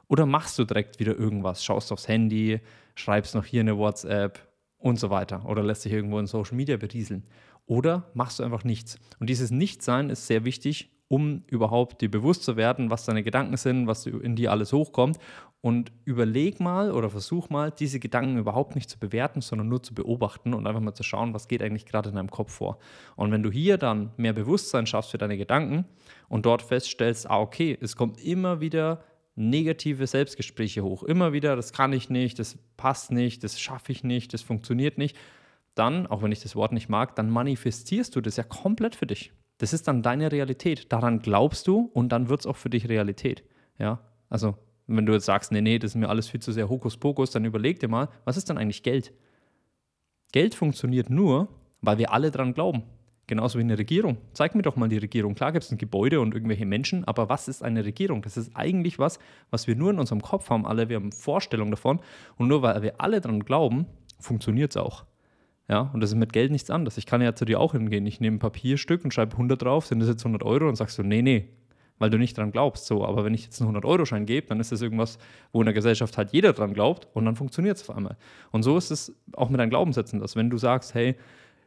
Oder 0.07 0.25
machst 0.25 0.57
du 0.57 0.65
direkt 0.65 0.99
wieder 0.99 1.17
irgendwas? 1.17 1.63
Schaust 1.63 1.91
aufs 1.91 2.07
Handy, 2.07 2.59
schreibst 2.95 3.35
noch 3.35 3.45
hier 3.45 3.61
eine 3.61 3.77
WhatsApp 3.77 4.39
und 4.77 4.99
so 4.99 5.09
weiter. 5.09 5.45
Oder 5.45 5.63
lässt 5.63 5.85
dich 5.85 5.93
irgendwo 5.93 6.19
in 6.19 6.27
Social 6.27 6.55
Media 6.55 6.77
berieseln. 6.77 7.23
Oder 7.65 8.09
machst 8.13 8.39
du 8.39 8.43
einfach 8.43 8.63
nichts. 8.63 8.97
Und 9.19 9.29
dieses 9.29 9.51
Nichtsein 9.51 10.09
ist 10.09 10.25
sehr 10.25 10.45
wichtig, 10.45 10.91
um 11.07 11.43
überhaupt 11.47 12.01
dir 12.01 12.09
bewusst 12.09 12.43
zu 12.43 12.55
werden, 12.55 12.89
was 12.89 13.05
deine 13.05 13.23
Gedanken 13.23 13.57
sind, 13.57 13.87
was 13.87 14.05
in 14.05 14.35
dir 14.35 14.51
alles 14.51 14.73
hochkommt. 14.73 15.17
Und 15.61 15.91
überleg 16.05 16.61
mal 16.61 16.91
oder 16.91 17.09
versuch 17.09 17.49
mal, 17.49 17.69
diese 17.69 17.99
Gedanken 17.99 18.37
überhaupt 18.37 18.75
nicht 18.75 18.89
zu 18.89 18.97
bewerten, 18.97 19.41
sondern 19.41 19.67
nur 19.67 19.83
zu 19.83 19.93
beobachten 19.93 20.53
und 20.53 20.65
einfach 20.65 20.79
mal 20.79 20.93
zu 20.93 21.03
schauen, 21.03 21.33
was 21.33 21.49
geht 21.49 21.61
eigentlich 21.61 21.85
gerade 21.85 22.09
in 22.09 22.15
deinem 22.15 22.31
Kopf 22.31 22.53
vor. 22.53 22.79
Und 23.17 23.31
wenn 23.33 23.43
du 23.43 23.51
hier 23.51 23.77
dann 23.77 24.11
mehr 24.15 24.31
Bewusstsein 24.31 24.85
schaffst 24.85 25.11
für 25.11 25.17
deine 25.17 25.37
Gedanken 25.37 25.83
und 26.29 26.45
dort 26.45 26.61
feststellst, 26.61 27.29
ah, 27.29 27.39
okay, 27.39 27.77
es 27.81 27.97
kommt 27.97 28.23
immer 28.23 28.61
wieder 28.61 29.03
negative 29.35 30.07
Selbstgespräche 30.07 30.83
hoch. 30.83 31.03
Immer 31.03 31.33
wieder, 31.33 31.55
das 31.55 31.73
kann 31.73 31.93
ich 31.93 32.09
nicht, 32.09 32.39
das 32.39 32.57
passt 32.77 33.11
nicht, 33.11 33.43
das 33.43 33.59
schaffe 33.59 33.91
ich 33.91 34.03
nicht, 34.03 34.33
das 34.33 34.41
funktioniert 34.41 34.97
nicht. 34.97 35.17
Dann, 35.75 36.07
auch 36.07 36.21
wenn 36.21 36.31
ich 36.31 36.41
das 36.41 36.55
Wort 36.55 36.71
nicht 36.71 36.89
mag, 36.89 37.15
dann 37.15 37.29
manifestierst 37.29 38.15
du 38.15 38.21
das 38.21 38.37
ja 38.37 38.43
komplett 38.43 38.95
für 38.95 39.07
dich. 39.07 39.33
Das 39.57 39.73
ist 39.73 39.87
dann 39.87 40.03
deine 40.03 40.31
Realität. 40.31 40.91
Daran 40.91 41.19
glaubst 41.19 41.67
du 41.67 41.89
und 41.93 42.09
dann 42.09 42.29
wird 42.29 42.41
es 42.41 42.45
auch 42.45 42.55
für 42.55 42.69
dich 42.69 42.89
Realität. 42.89 43.43
Ja, 43.77 43.99
also 44.29 44.55
wenn 44.97 45.05
du 45.05 45.13
jetzt 45.13 45.25
sagst, 45.25 45.51
nee, 45.51 45.61
nee, 45.61 45.79
das 45.79 45.91
ist 45.91 45.95
mir 45.95 46.09
alles 46.09 46.29
viel 46.29 46.41
zu 46.41 46.51
sehr 46.51 46.69
Hokuspokus, 46.69 47.31
dann 47.31 47.45
überleg 47.45 47.79
dir 47.79 47.87
mal, 47.87 48.09
was 48.25 48.37
ist 48.37 48.49
denn 48.49 48.57
eigentlich 48.57 48.83
Geld? 48.83 49.13
Geld 50.31 50.55
funktioniert 50.55 51.09
nur, 51.09 51.47
weil 51.81 51.97
wir 51.97 52.11
alle 52.11 52.31
dran 52.31 52.53
glauben. 52.53 52.83
Genauso 53.27 53.59
wie 53.59 53.63
eine 53.63 53.77
Regierung. 53.77 54.17
Zeig 54.33 54.55
mir 54.55 54.63
doch 54.63 54.75
mal 54.75 54.89
die 54.89 54.97
Regierung. 54.97 55.35
Klar 55.35 55.51
gibt 55.51 55.63
es 55.63 55.71
ein 55.71 55.77
Gebäude 55.77 56.19
und 56.19 56.33
irgendwelche 56.33 56.65
Menschen, 56.65 57.05
aber 57.05 57.29
was 57.29 57.47
ist 57.47 57.63
eine 57.63 57.85
Regierung? 57.85 58.23
Das 58.23 58.37
ist 58.37 58.55
eigentlich 58.55 58.97
was, 58.97 59.19
was 59.51 59.67
wir 59.67 59.75
nur 59.75 59.91
in 59.91 59.99
unserem 59.99 60.21
Kopf 60.21 60.49
haben. 60.49 60.65
Alle, 60.65 60.89
wir 60.89 60.95
haben 60.95 61.11
Vorstellungen 61.11 61.69
davon. 61.69 61.99
Und 62.37 62.47
nur 62.47 62.63
weil 62.63 62.81
wir 62.81 62.99
alle 62.99 63.21
dran 63.21 63.41
glauben, 63.41 63.85
funktioniert 64.19 64.71
es 64.71 64.77
auch. 64.77 65.05
Ja, 65.67 65.91
und 65.93 66.01
das 66.01 66.09
ist 66.09 66.15
mit 66.15 66.33
Geld 66.33 66.51
nichts 66.51 66.71
anderes. 66.71 66.97
Ich 66.97 67.05
kann 67.05 67.21
ja 67.21 67.35
zu 67.35 67.45
dir 67.45 67.59
auch 67.59 67.73
hingehen. 67.73 68.07
Ich 68.07 68.19
nehme 68.19 68.37
ein 68.37 68.39
Papierstück 68.39 69.03
und 69.03 69.13
schreibe 69.13 69.33
100 69.33 69.61
drauf, 69.61 69.85
sind 69.85 69.99
das 69.99 70.09
jetzt 70.09 70.25
100 70.25 70.41
Euro? 70.41 70.67
Und 70.67 70.75
sagst 70.75 70.97
du, 70.97 71.03
nee, 71.03 71.21
nee, 71.21 71.49
weil 71.99 72.09
du 72.09 72.17
nicht 72.17 72.37
dran 72.37 72.51
glaubst. 72.51 72.87
So, 72.87 73.05
aber 73.05 73.23
wenn 73.23 73.33
ich 73.33 73.43
jetzt 73.43 73.61
einen 73.61 73.75
100-Euro-Schein 73.75 74.25
gebe, 74.25 74.47
dann 74.47 74.59
ist 74.59 74.71
das 74.71 74.81
irgendwas, 74.81 75.19
wo 75.51 75.61
in 75.61 75.65
der 75.65 75.73
Gesellschaft 75.73 76.17
halt 76.17 76.31
jeder 76.31 76.53
dran 76.53 76.73
glaubt 76.73 77.07
und 77.13 77.25
dann 77.25 77.35
funktioniert 77.35 77.77
es 77.77 77.87
auf 77.87 77.95
einmal. 77.95 78.17
Und 78.51 78.63
so 78.63 78.77
ist 78.77 78.89
es 78.89 79.15
auch 79.33 79.49
mit 79.49 79.59
deinen 79.59 79.69
Glaubenssätzen, 79.69 80.19
dass 80.19 80.35
wenn 80.35 80.49
du 80.49 80.57
sagst, 80.57 80.95
hey, 80.95 81.15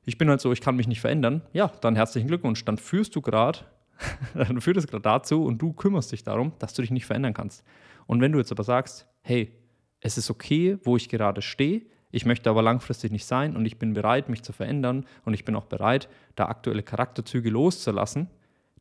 ich 0.05 0.19
bin 0.19 0.29
halt 0.29 0.41
so, 0.41 0.51
ich 0.51 0.61
kann 0.61 0.75
mich 0.75 0.89
nicht 0.89 1.01
verändern, 1.01 1.43
ja, 1.53 1.69
dann 1.81 1.95
herzlichen 1.95 2.27
Glückwunsch. 2.27 2.65
Dann 2.65 2.79
führst 2.79 3.15
du 3.15 3.21
gerade, 3.21 3.61
dann 4.35 4.61
führt 4.61 4.77
es 4.77 4.87
gerade 4.87 5.03
dazu 5.03 5.45
und 5.45 5.59
du 5.59 5.73
kümmerst 5.73 6.11
dich 6.11 6.25
darum, 6.25 6.53
dass 6.59 6.75
du 6.75 6.83
dich 6.83 6.91
nicht 6.91 7.07
verändern 7.07 7.35
kannst. 7.35 7.63
Und 8.07 8.21
wenn 8.21 8.33
du 8.33 8.39
jetzt 8.39 8.51
aber 8.51 8.65
sagst, 8.65 9.07
hey, 9.23 9.53
es 10.01 10.19
ist 10.19 10.31
okay, 10.31 10.79
wo 10.83 10.97
ich 10.97 11.09
gerade 11.09 11.43
stehe, 11.43 11.83
ich 12.11 12.27
möchte 12.27 12.51
aber 12.51 12.63
langfristig 12.63 13.11
nicht 13.11 13.25
sein 13.25 13.57
und 13.57 13.65
ich 13.65 13.79
bin 13.79 13.95
bereit, 13.95 14.29
mich 14.29 14.43
zu 14.43 14.53
verändern 14.53 15.07
und 15.25 15.33
ich 15.33 15.45
bin 15.45 15.55
auch 15.57 15.65
bereit, 15.65 16.09
da 16.35 16.47
aktuelle 16.47 16.83
Charakterzüge 16.83 17.49
loszulassen, 17.49 18.29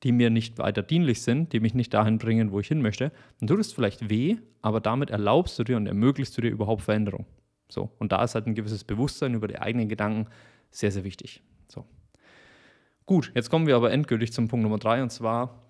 die 0.04 0.12
mir 0.12 0.30
nicht 0.30 0.58
weiter 0.58 0.82
dienlich 0.82 1.22
sind, 1.22 1.54
die 1.54 1.60
mich 1.60 1.74
nicht 1.74 1.94
dahin 1.94 2.18
bringen, 2.18 2.52
wo 2.52 2.60
ich 2.60 2.68
hin 2.68 2.82
möchte, 2.82 3.12
dann 3.40 3.48
tut 3.48 3.60
es 3.60 3.74
vielleicht 3.74 4.10
weh, 4.10 4.38
aber 4.62 4.80
damit 4.82 5.10
erlaubst 5.10 5.58
du 5.60 5.64
dir 5.64 5.78
und 5.78 5.88
ermöglichst 5.88 6.36
du 6.38 6.42
dir 6.42 6.50
überhaupt 6.50 6.82
Veränderung. 6.82 7.26
So, 7.70 7.92
und 8.00 8.12
da 8.12 8.24
ist 8.24 8.36
halt 8.36 8.48
ein 8.48 8.56
gewisses 8.56 8.84
Bewusstsein 8.84 9.34
über 9.34 9.48
die 9.48 9.60
eigenen 9.60 9.88
Gedanken 9.88 10.28
sehr, 10.72 10.92
sehr 10.92 11.04
wichtig. 11.04 11.42
So. 11.68 11.86
Gut, 13.06 13.32
jetzt 13.36 13.50
kommen 13.50 13.68
wir 13.68 13.76
aber 13.76 13.92
endgültig 13.92 14.34
zum 14.34 14.48
Punkt 14.48 14.64
Nummer 14.64 14.78
drei 14.78 15.02
und 15.02 15.12
zwar, 15.12 15.62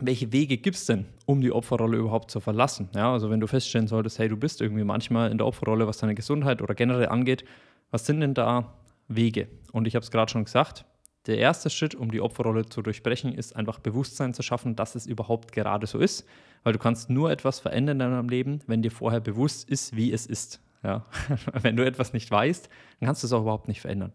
welche 0.00 0.32
Wege 0.32 0.58
gibt 0.58 0.76
es 0.76 0.86
denn, 0.86 1.06
um 1.26 1.40
die 1.40 1.50
Opferrolle 1.50 1.96
überhaupt 1.96 2.30
zu 2.30 2.40
verlassen? 2.40 2.88
Ja, 2.94 3.12
also 3.12 3.30
wenn 3.30 3.40
du 3.40 3.46
feststellen 3.46 3.88
solltest, 3.88 4.18
hey, 4.18 4.28
du 4.28 4.36
bist 4.36 4.60
irgendwie 4.60 4.84
manchmal 4.84 5.30
in 5.30 5.38
der 5.38 5.46
Opferrolle, 5.46 5.86
was 5.86 5.98
deine 5.98 6.14
Gesundheit 6.14 6.62
oder 6.62 6.74
generell 6.74 7.08
angeht, 7.08 7.44
was 7.90 8.06
sind 8.06 8.20
denn 8.20 8.34
da 8.34 8.74
Wege? 9.08 9.48
Und 9.72 9.86
ich 9.86 9.94
habe 9.94 10.04
es 10.04 10.10
gerade 10.10 10.30
schon 10.30 10.44
gesagt, 10.44 10.84
der 11.28 11.38
erste 11.38 11.68
Schritt, 11.68 11.94
um 11.94 12.10
die 12.10 12.20
Opferrolle 12.20 12.66
zu 12.66 12.80
durchbrechen, 12.80 13.34
ist 13.34 13.54
einfach 13.54 13.78
Bewusstsein 13.78 14.32
zu 14.32 14.42
schaffen, 14.42 14.74
dass 14.74 14.94
es 14.94 15.06
überhaupt 15.06 15.52
gerade 15.52 15.86
so 15.86 15.98
ist. 15.98 16.26
Weil 16.64 16.72
du 16.72 16.78
kannst 16.78 17.10
nur 17.10 17.30
etwas 17.30 17.60
verändern 17.60 18.00
in 18.00 18.10
deinem 18.10 18.28
Leben, 18.28 18.60
wenn 18.66 18.82
dir 18.82 18.90
vorher 18.90 19.20
bewusst 19.20 19.68
ist, 19.68 19.94
wie 19.94 20.12
es 20.12 20.26
ist. 20.26 20.60
Ja? 20.82 21.04
wenn 21.52 21.76
du 21.76 21.84
etwas 21.84 22.12
nicht 22.12 22.30
weißt, 22.30 22.68
dann 22.98 23.06
kannst 23.06 23.22
du 23.22 23.26
es 23.26 23.32
auch 23.32 23.42
überhaupt 23.42 23.68
nicht 23.68 23.82
verändern. 23.82 24.12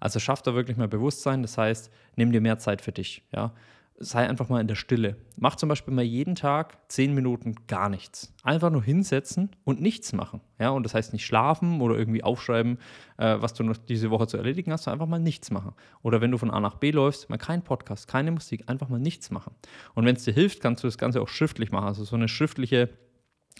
Also 0.00 0.18
schaff 0.18 0.42
da 0.42 0.54
wirklich 0.54 0.76
mal 0.76 0.88
Bewusstsein, 0.88 1.40
das 1.42 1.56
heißt, 1.56 1.90
nimm 2.16 2.32
dir 2.32 2.40
mehr 2.40 2.58
Zeit 2.58 2.82
für 2.82 2.92
dich. 2.92 3.22
Ja? 3.32 3.52
Sei 3.98 4.28
einfach 4.28 4.48
mal 4.48 4.60
in 4.60 4.68
der 4.68 4.74
Stille. 4.74 5.16
Mach 5.36 5.56
zum 5.56 5.68
Beispiel 5.68 5.94
mal 5.94 6.04
jeden 6.04 6.34
Tag 6.34 6.78
zehn 6.88 7.14
Minuten 7.14 7.54
gar 7.66 7.88
nichts. 7.88 8.34
Einfach 8.42 8.70
nur 8.70 8.82
hinsetzen 8.82 9.50
und 9.64 9.80
nichts 9.80 10.12
machen. 10.12 10.40
Ja, 10.58 10.70
und 10.70 10.82
das 10.82 10.94
heißt 10.94 11.12
nicht 11.12 11.24
schlafen 11.24 11.80
oder 11.80 11.96
irgendwie 11.96 12.22
aufschreiben, 12.22 12.78
äh, 13.16 13.36
was 13.40 13.54
du 13.54 13.64
noch 13.64 13.76
diese 13.76 14.10
Woche 14.10 14.26
zu 14.26 14.36
erledigen 14.36 14.72
hast, 14.72 14.84
sondern 14.84 15.00
einfach 15.00 15.10
mal 15.10 15.18
nichts 15.18 15.50
machen. 15.50 15.72
Oder 16.02 16.20
wenn 16.20 16.30
du 16.30 16.38
von 16.38 16.50
A 16.50 16.60
nach 16.60 16.76
B 16.76 16.90
läufst, 16.90 17.30
mal 17.30 17.38
kein 17.38 17.62
Podcast, 17.62 18.08
keine 18.08 18.32
Musik, 18.32 18.64
einfach 18.66 18.88
mal 18.88 19.00
nichts 19.00 19.30
machen. 19.30 19.54
Und 19.94 20.04
wenn 20.04 20.16
es 20.16 20.24
dir 20.24 20.34
hilft, 20.34 20.60
kannst 20.60 20.84
du 20.84 20.88
das 20.88 20.98
Ganze 20.98 21.22
auch 21.22 21.28
schriftlich 21.28 21.70
machen. 21.70 21.86
Also 21.86 22.04
so 22.04 22.16
eine 22.16 22.28
schriftliche 22.28 22.90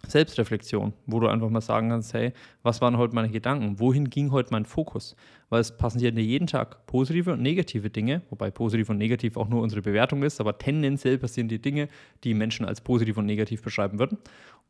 Selbstreflexion, 0.07 0.93
wo 1.07 1.21
du 1.21 1.27
einfach 1.27 1.49
mal 1.51 1.61
sagen 1.61 1.89
kannst, 1.89 2.15
hey, 2.15 2.33
was 2.63 2.81
waren 2.81 2.97
heute 2.97 3.15
meine 3.15 3.31
Gedanken? 3.31 3.81
Wohin 3.81 4.09
ging 4.09 4.31
heute 4.31 4.51
mein 4.53 4.65
Fokus? 4.65 5.17
Weil 5.49 5.61
es 5.61 5.77
passieren 5.77 6.17
ja 6.17 6.23
jeden 6.23 6.47
Tag 6.47 6.87
positive 6.87 7.33
und 7.33 7.43
negative 7.43 7.91
Dinge, 7.91 8.23
wobei 8.31 8.51
positiv 8.51 8.89
und 8.89 8.99
negativ 8.99 9.37
auch 9.37 9.49
nur 9.49 9.63
unsere 9.63 9.83
Bewertung 9.83 10.23
ist, 10.23 10.41
aber 10.41 10.59
tendenziell 10.59 11.19
passieren 11.19 11.49
die 11.49 11.61
Dinge, 11.61 11.89
die 12.25 12.35
Menschen 12.35 12.67
als 12.67 12.81
positiv 12.81 13.17
und 13.17 13.27
negativ 13.27 13.63
beschreiben 13.63 13.99
würden. 13.99 14.19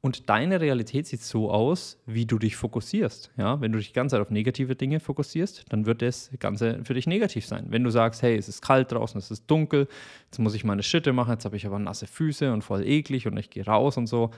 Und 0.02 0.28
deine 0.28 0.61
Realität 0.61 1.06
sieht 1.06 1.23
so 1.23 1.50
aus, 1.50 2.00
wie 2.06 2.26
du 2.26 2.38
dich 2.38 2.54
fokussierst. 2.56 3.33
Ja, 3.37 3.61
wenn 3.61 3.73
du 3.73 3.78
dich 3.78 3.88
die 3.88 3.95
ganze 3.95 4.14
Zeit 4.14 4.23
auf 4.23 4.30
negative 4.30 4.76
Dinge 4.76 5.00
fokussierst, 5.00 5.64
dann 5.71 5.87
wird 5.87 6.02
das 6.02 6.30
Ganze 6.38 6.80
für 6.85 6.95
dich 6.95 7.06
negativ 7.06 7.47
sein. 7.47 7.66
Wenn 7.71 7.83
du 7.83 7.90
sagst, 7.90 8.23
hey, 8.23 8.37
es 8.37 8.49
ist 8.49 8.62
kalt 8.62 8.92
draußen, 8.92 9.18
es 9.18 9.30
ist 9.30 9.50
dunkel, 9.50 9.88
jetzt 10.26 10.38
muss 10.38 10.54
ich 10.54 10.64
meine 10.64 10.83
Schritte 10.83 11.12
machen, 11.12 11.33
jetzt 11.33 11.45
habe 11.45 11.56
ich 11.56 11.66
aber 11.66 11.78
nasse 11.78 12.06
Füße 12.06 12.52
und 12.52 12.62
voll 12.62 12.87
eklig 12.87 13.26
und 13.26 13.37
ich 13.37 13.50
gehe 13.50 13.64
raus 13.64 13.97
und 13.97 14.06
so, 14.06 14.30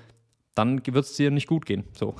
dann 0.59 0.85
wird 0.85 1.05
es 1.05 1.15
dir 1.15 1.31
nicht 1.31 1.47
gut 1.47 1.65
gehen. 1.67 1.85
So. 1.93 2.17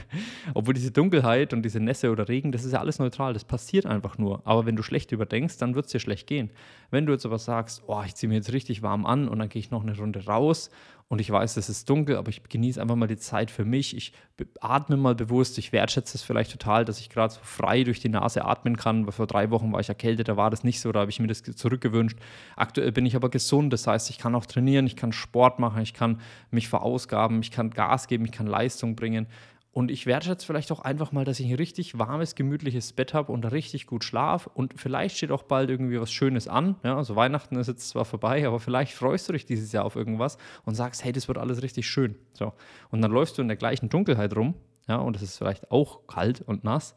Obwohl 0.54 0.74
diese 0.74 0.92
Dunkelheit 0.92 1.52
und 1.52 1.62
diese 1.62 1.80
Nässe 1.80 2.10
oder 2.10 2.28
Regen, 2.28 2.52
das 2.52 2.64
ist 2.64 2.72
ja 2.72 2.78
alles 2.78 3.00
neutral, 3.00 3.32
das 3.32 3.44
passiert 3.44 3.84
einfach 3.84 4.16
nur. 4.16 4.46
Aber 4.46 4.64
wenn 4.64 4.76
du 4.76 4.82
schlecht 4.84 5.10
überdenkst, 5.10 5.58
dann 5.58 5.74
wird 5.74 5.86
es 5.86 5.92
dir 5.92 5.98
schlecht 5.98 6.28
gehen. 6.28 6.50
Wenn 6.90 7.06
du 7.06 7.12
jetzt 7.12 7.26
aber 7.26 7.38
sagst, 7.38 7.82
oh, 7.88 8.02
ich 8.06 8.14
ziehe 8.14 8.28
mir 8.28 8.36
jetzt 8.36 8.52
richtig 8.52 8.82
warm 8.82 9.06
an 9.06 9.28
und 9.28 9.40
dann 9.40 9.48
gehe 9.48 9.58
ich 9.58 9.72
noch 9.72 9.82
eine 9.82 9.96
Runde 9.96 10.24
raus 10.24 10.70
und 11.10 11.20
ich 11.20 11.28
weiß, 11.28 11.56
es 11.56 11.68
ist 11.68 11.90
dunkel, 11.90 12.16
aber 12.16 12.28
ich 12.28 12.40
genieße 12.44 12.80
einfach 12.80 12.94
mal 12.94 13.08
die 13.08 13.16
Zeit 13.16 13.50
für 13.50 13.64
mich. 13.64 13.96
Ich 13.96 14.12
atme 14.60 14.96
mal 14.96 15.16
bewusst. 15.16 15.58
Ich 15.58 15.72
wertschätze 15.72 16.16
es 16.16 16.22
vielleicht 16.22 16.52
total, 16.52 16.84
dass 16.84 17.00
ich 17.00 17.10
gerade 17.10 17.34
so 17.34 17.40
frei 17.42 17.82
durch 17.82 17.98
die 17.98 18.08
Nase 18.08 18.44
atmen 18.44 18.76
kann. 18.76 19.06
Weil 19.06 19.12
vor 19.12 19.26
drei 19.26 19.50
Wochen 19.50 19.72
war 19.72 19.80
ich 19.80 19.88
erkältet, 19.88 20.28
da 20.28 20.36
war 20.36 20.50
das 20.50 20.62
nicht 20.62 20.78
so, 20.78 20.92
da 20.92 21.00
habe 21.00 21.10
ich 21.10 21.18
mir 21.18 21.26
das 21.26 21.42
zurückgewünscht. 21.42 22.16
Aktuell 22.54 22.92
bin 22.92 23.06
ich 23.06 23.16
aber 23.16 23.28
gesund, 23.28 23.72
das 23.72 23.88
heißt, 23.88 24.08
ich 24.08 24.18
kann 24.18 24.36
auch 24.36 24.46
trainieren, 24.46 24.86
ich 24.86 24.94
kann 24.94 25.12
Sport 25.12 25.58
machen, 25.58 25.82
ich 25.82 25.94
kann 25.94 26.20
mich 26.52 26.68
verausgaben, 26.68 27.40
ich 27.40 27.50
kann 27.50 27.70
Gas 27.70 28.06
geben, 28.06 28.24
ich 28.24 28.32
kann 28.32 28.46
Leistung 28.46 28.94
bringen. 28.94 29.26
Und 29.72 29.90
ich 29.90 30.04
wertschätze 30.06 30.44
vielleicht 30.44 30.72
auch 30.72 30.80
einfach 30.80 31.12
mal, 31.12 31.24
dass 31.24 31.38
ich 31.38 31.46
ein 31.46 31.54
richtig 31.54 31.96
warmes, 31.96 32.34
gemütliches 32.34 32.92
Bett 32.92 33.14
habe 33.14 33.30
und 33.30 33.44
richtig 33.52 33.86
gut 33.86 34.02
schlaf. 34.02 34.48
Und 34.52 34.74
vielleicht 34.76 35.16
steht 35.16 35.30
auch 35.30 35.44
bald 35.44 35.70
irgendwie 35.70 36.00
was 36.00 36.10
Schönes 36.10 36.48
an. 36.48 36.74
Ja, 36.82 36.96
also 36.96 37.14
Weihnachten 37.14 37.56
ist 37.56 37.68
jetzt 37.68 37.88
zwar 37.88 38.04
vorbei, 38.04 38.46
aber 38.46 38.58
vielleicht 38.58 38.94
freust 38.94 39.28
du 39.28 39.32
dich 39.32 39.46
dieses 39.46 39.70
Jahr 39.70 39.84
auf 39.84 39.94
irgendwas 39.94 40.38
und 40.64 40.74
sagst, 40.74 41.04
hey, 41.04 41.12
das 41.12 41.28
wird 41.28 41.38
alles 41.38 41.62
richtig 41.62 41.86
schön. 41.88 42.16
So. 42.32 42.52
Und 42.90 43.00
dann 43.00 43.12
läufst 43.12 43.38
du 43.38 43.42
in 43.42 43.48
der 43.48 43.56
gleichen 43.56 43.88
Dunkelheit 43.88 44.34
rum. 44.34 44.54
Ja, 44.88 44.96
und 44.96 45.14
es 45.14 45.22
ist 45.22 45.38
vielleicht 45.38 45.70
auch 45.70 46.08
kalt 46.08 46.40
und 46.40 46.64
nass, 46.64 46.96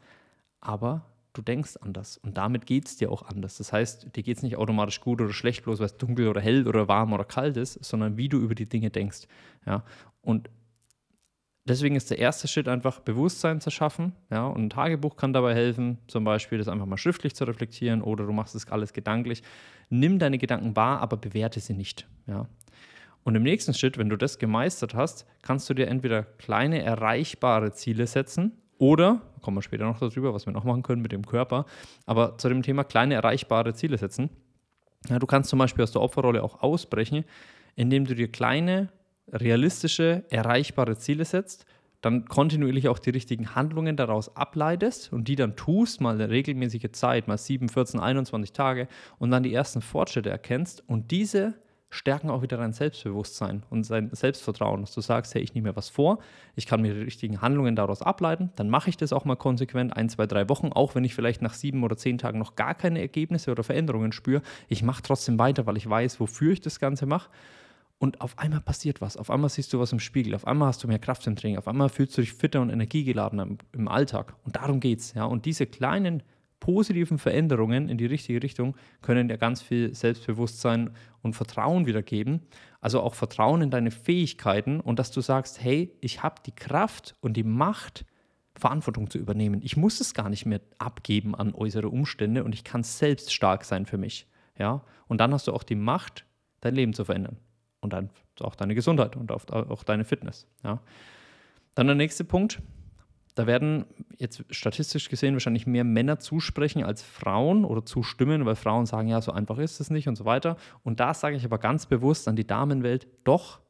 aber 0.60 1.06
du 1.32 1.42
denkst 1.42 1.76
anders. 1.80 2.16
Und 2.16 2.36
damit 2.36 2.66
geht 2.66 2.88
es 2.88 2.96
dir 2.96 3.12
auch 3.12 3.22
anders. 3.22 3.58
Das 3.58 3.72
heißt, 3.72 4.16
dir 4.16 4.22
geht 4.24 4.36
es 4.38 4.42
nicht 4.42 4.56
automatisch 4.56 5.00
gut 5.00 5.20
oder 5.20 5.32
schlecht, 5.32 5.64
bloß 5.64 5.78
weil 5.78 5.86
es 5.86 5.96
dunkel 5.96 6.26
oder 6.26 6.40
hell 6.40 6.66
oder 6.66 6.88
warm 6.88 7.12
oder 7.12 7.24
kalt 7.24 7.56
ist, 7.56 7.84
sondern 7.84 8.16
wie 8.16 8.28
du 8.28 8.38
über 8.38 8.56
die 8.56 8.68
Dinge 8.68 8.90
denkst. 8.90 9.28
Ja, 9.64 9.84
und 10.22 10.50
deswegen 11.66 11.96
ist 11.96 12.10
der 12.10 12.18
erste 12.18 12.48
Schritt 12.48 12.68
einfach 12.68 13.00
Bewusstsein 13.00 13.60
zu 13.60 13.70
schaffen. 13.70 14.12
Ja, 14.30 14.46
und 14.46 14.64
ein 14.64 14.70
Tagebuch 14.70 15.16
kann 15.16 15.32
dabei 15.32 15.54
helfen, 15.54 15.98
zum 16.06 16.24
Beispiel 16.24 16.58
das 16.58 16.68
einfach 16.68 16.86
mal 16.86 16.96
schriftlich 16.96 17.34
zu 17.34 17.44
reflektieren 17.44 18.02
oder 18.02 18.26
du 18.26 18.32
machst 18.32 18.54
es 18.54 18.68
alles 18.70 18.92
gedanklich. 18.92 19.42
Nimm 19.90 20.18
deine 20.18 20.38
Gedanken 20.38 20.76
wahr, 20.76 21.00
aber 21.00 21.16
bewerte 21.16 21.60
sie 21.60 21.74
nicht. 21.74 22.06
Ja. 22.26 22.46
Und 23.24 23.34
im 23.34 23.42
nächsten 23.42 23.72
Schritt, 23.72 23.96
wenn 23.96 24.10
du 24.10 24.16
das 24.16 24.38
gemeistert 24.38 24.94
hast, 24.94 25.26
kannst 25.42 25.68
du 25.70 25.74
dir 25.74 25.88
entweder 25.88 26.22
kleine 26.22 26.82
erreichbare 26.82 27.72
Ziele 27.72 28.06
setzen 28.06 28.52
oder, 28.76 29.22
kommen 29.40 29.56
wir 29.56 29.62
später 29.62 29.84
noch 29.84 29.98
darüber, 29.98 30.34
was 30.34 30.46
wir 30.46 30.52
noch 30.52 30.64
machen 30.64 30.82
können 30.82 31.00
mit 31.00 31.12
dem 31.12 31.24
Körper, 31.24 31.64
aber 32.06 32.36
zu 32.38 32.48
dem 32.48 32.62
Thema 32.62 32.84
kleine 32.84 33.14
erreichbare 33.14 33.72
Ziele 33.72 33.96
setzen. 33.96 34.28
Ja, 35.08 35.18
du 35.18 35.26
kannst 35.26 35.50
zum 35.50 35.58
Beispiel 35.58 35.84
aus 35.84 35.92
der 35.92 36.02
Opferrolle 36.02 36.42
auch 36.42 36.62
ausbrechen, 36.62 37.24
indem 37.76 38.04
du 38.04 38.14
dir 38.14 38.30
kleine 38.30 38.90
realistische, 39.32 40.24
erreichbare 40.30 40.96
Ziele 40.96 41.24
setzt, 41.24 41.66
dann 42.00 42.26
kontinuierlich 42.26 42.88
auch 42.88 42.98
die 42.98 43.10
richtigen 43.10 43.54
Handlungen 43.54 43.96
daraus 43.96 44.36
ableitest 44.36 45.12
und 45.12 45.26
die 45.26 45.36
dann 45.36 45.56
tust, 45.56 46.00
mal 46.00 46.14
eine 46.14 46.28
regelmäßige 46.28 46.90
Zeit, 46.92 47.28
mal 47.28 47.38
7, 47.38 47.68
14, 47.68 47.98
21 47.98 48.52
Tage 48.52 48.88
und 49.18 49.30
dann 49.30 49.42
die 49.42 49.54
ersten 49.54 49.80
Fortschritte 49.80 50.28
erkennst 50.28 50.82
und 50.86 51.10
diese 51.10 51.54
stärken 51.88 52.28
auch 52.28 52.42
wieder 52.42 52.56
dein 52.56 52.72
Selbstbewusstsein 52.72 53.62
und 53.70 53.84
sein 53.84 54.10
Selbstvertrauen, 54.12 54.80
dass 54.80 54.92
du 54.92 55.00
sagst, 55.00 55.34
hey, 55.34 55.42
ich 55.42 55.54
nehme 55.54 55.68
mir 55.68 55.76
was 55.76 55.88
vor, 55.88 56.18
ich 56.56 56.66
kann 56.66 56.82
mir 56.82 56.92
die 56.92 57.02
richtigen 57.02 57.40
Handlungen 57.40 57.76
daraus 57.76 58.02
ableiten, 58.02 58.50
dann 58.56 58.68
mache 58.68 58.90
ich 58.90 58.96
das 58.96 59.12
auch 59.12 59.24
mal 59.24 59.36
konsequent, 59.36 59.96
ein, 59.96 60.08
zwei, 60.08 60.26
drei 60.26 60.48
Wochen, 60.48 60.72
auch 60.72 60.94
wenn 60.94 61.04
ich 61.04 61.14
vielleicht 61.14 61.40
nach 61.40 61.54
sieben 61.54 61.84
oder 61.84 61.96
zehn 61.96 62.18
Tagen 62.18 62.38
noch 62.38 62.56
gar 62.56 62.74
keine 62.74 63.00
Ergebnisse 63.00 63.52
oder 63.52 63.62
Veränderungen 63.62 64.12
spüre. 64.12 64.42
Ich 64.68 64.82
mache 64.82 65.02
trotzdem 65.02 65.38
weiter, 65.38 65.66
weil 65.66 65.76
ich 65.76 65.88
weiß, 65.88 66.18
wofür 66.18 66.52
ich 66.52 66.60
das 66.60 66.80
Ganze 66.80 67.06
mache 67.06 67.30
und 68.04 68.20
auf 68.20 68.38
einmal 68.38 68.60
passiert 68.60 69.00
was. 69.00 69.16
Auf 69.16 69.30
einmal 69.30 69.48
siehst 69.48 69.72
du 69.72 69.80
was 69.80 69.90
im 69.90 69.98
Spiegel. 69.98 70.34
Auf 70.34 70.46
einmal 70.46 70.68
hast 70.68 70.84
du 70.84 70.88
mehr 70.88 70.98
Kraft 70.98 71.26
im 71.26 71.36
Training. 71.36 71.56
Auf 71.56 71.66
einmal 71.66 71.88
fühlst 71.88 72.14
du 72.18 72.20
dich 72.20 72.34
fitter 72.34 72.60
und 72.60 72.68
energiegeladener 72.68 73.44
im, 73.44 73.56
im 73.72 73.88
Alltag. 73.88 74.36
Und 74.44 74.56
darum 74.56 74.78
geht's. 74.78 75.14
Ja? 75.14 75.24
Und 75.24 75.46
diese 75.46 75.64
kleinen 75.64 76.22
positiven 76.60 77.16
Veränderungen 77.16 77.88
in 77.88 77.96
die 77.96 78.04
richtige 78.04 78.42
Richtung 78.42 78.76
können 79.00 79.28
dir 79.28 79.38
ganz 79.38 79.62
viel 79.62 79.94
Selbstbewusstsein 79.94 80.90
und 81.22 81.32
Vertrauen 81.32 81.86
wiedergeben. 81.86 82.42
Also 82.82 83.00
auch 83.00 83.14
Vertrauen 83.14 83.62
in 83.62 83.70
deine 83.70 83.90
Fähigkeiten 83.90 84.80
und 84.80 84.98
dass 84.98 85.10
du 85.10 85.22
sagst, 85.22 85.62
hey, 85.62 85.90
ich 86.02 86.22
habe 86.22 86.42
die 86.44 86.54
Kraft 86.54 87.14
und 87.22 87.38
die 87.38 87.42
Macht, 87.42 88.04
Verantwortung 88.54 89.08
zu 89.08 89.16
übernehmen. 89.16 89.62
Ich 89.64 89.78
muss 89.78 90.02
es 90.02 90.12
gar 90.12 90.28
nicht 90.28 90.44
mehr 90.44 90.60
abgeben 90.76 91.34
an 91.34 91.54
äußere 91.54 91.88
Umstände 91.88 92.44
und 92.44 92.54
ich 92.54 92.64
kann 92.64 92.82
selbst 92.82 93.32
stark 93.32 93.64
sein 93.64 93.86
für 93.86 93.96
mich. 93.96 94.26
Ja? 94.58 94.82
Und 95.08 95.22
dann 95.22 95.32
hast 95.32 95.46
du 95.46 95.54
auch 95.54 95.62
die 95.62 95.74
Macht, 95.74 96.26
dein 96.60 96.74
Leben 96.74 96.92
zu 96.92 97.06
verändern 97.06 97.38
und 97.84 97.92
dann 97.92 98.10
auch 98.40 98.56
deine 98.56 98.74
Gesundheit 98.74 99.16
und 99.16 99.30
auch 99.30 99.84
deine 99.84 100.04
Fitness. 100.04 100.46
Ja. 100.64 100.80
Dann 101.74 101.86
der 101.86 101.96
nächste 101.96 102.24
Punkt. 102.24 102.60
Da 103.36 103.48
werden 103.48 103.84
jetzt 104.16 104.44
statistisch 104.50 105.08
gesehen 105.08 105.34
wahrscheinlich 105.34 105.66
mehr 105.66 105.82
Männer 105.82 106.20
zusprechen 106.20 106.84
als 106.84 107.02
Frauen 107.02 107.64
oder 107.64 107.84
zustimmen, 107.84 108.46
weil 108.46 108.54
Frauen 108.54 108.86
sagen, 108.86 109.08
ja, 109.08 109.20
so 109.20 109.32
einfach 109.32 109.58
ist 109.58 109.80
es 109.80 109.90
nicht 109.90 110.06
und 110.06 110.14
so 110.14 110.24
weiter. 110.24 110.56
Und 110.84 111.00
da 111.00 111.14
sage 111.14 111.36
ich 111.36 111.44
aber 111.44 111.58
ganz 111.58 111.86
bewusst 111.86 112.28
an 112.28 112.36
die 112.36 112.46
Damenwelt, 112.46 113.08
doch, 113.24 113.60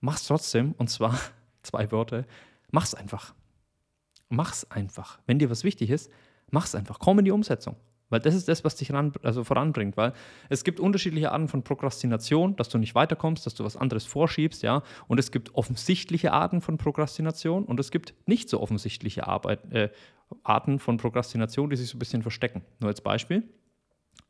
mach's 0.00 0.26
trotzdem. 0.26 0.72
Und 0.72 0.90
zwar 0.90 1.18
zwei 1.62 1.90
Worte, 1.90 2.26
mach's 2.70 2.94
einfach. 2.94 3.34
Mach's 4.28 4.70
einfach. 4.70 5.18
Wenn 5.26 5.38
dir 5.38 5.48
was 5.48 5.64
wichtig 5.64 5.88
ist, 5.88 6.10
mach's 6.50 6.74
einfach. 6.74 6.98
Komm 6.98 7.18
in 7.20 7.24
die 7.24 7.30
Umsetzung. 7.30 7.76
Weil 8.14 8.20
das 8.20 8.36
ist 8.36 8.46
das, 8.46 8.62
was 8.62 8.76
dich 8.76 8.92
ran, 8.92 9.12
also 9.24 9.42
voranbringt. 9.42 9.96
Weil 9.96 10.12
es 10.48 10.62
gibt 10.62 10.78
unterschiedliche 10.78 11.32
Arten 11.32 11.48
von 11.48 11.64
Prokrastination, 11.64 12.54
dass 12.54 12.68
du 12.68 12.78
nicht 12.78 12.94
weiterkommst, 12.94 13.44
dass 13.44 13.54
du 13.54 13.64
was 13.64 13.76
anderes 13.76 14.06
vorschiebst, 14.06 14.62
ja. 14.62 14.84
Und 15.08 15.18
es 15.18 15.32
gibt 15.32 15.56
offensichtliche 15.56 16.32
Arten 16.32 16.60
von 16.60 16.78
Prokrastination 16.78 17.64
und 17.64 17.80
es 17.80 17.90
gibt 17.90 18.14
nicht 18.26 18.48
so 18.48 18.60
offensichtliche 18.60 19.26
Arbeit, 19.26 19.68
äh, 19.72 19.88
Arten 20.44 20.78
von 20.78 20.96
Prokrastination, 20.96 21.70
die 21.70 21.76
sich 21.76 21.88
so 21.88 21.96
ein 21.96 21.98
bisschen 21.98 22.22
verstecken. 22.22 22.62
Nur 22.78 22.88
als 22.88 23.00
Beispiel. 23.00 23.42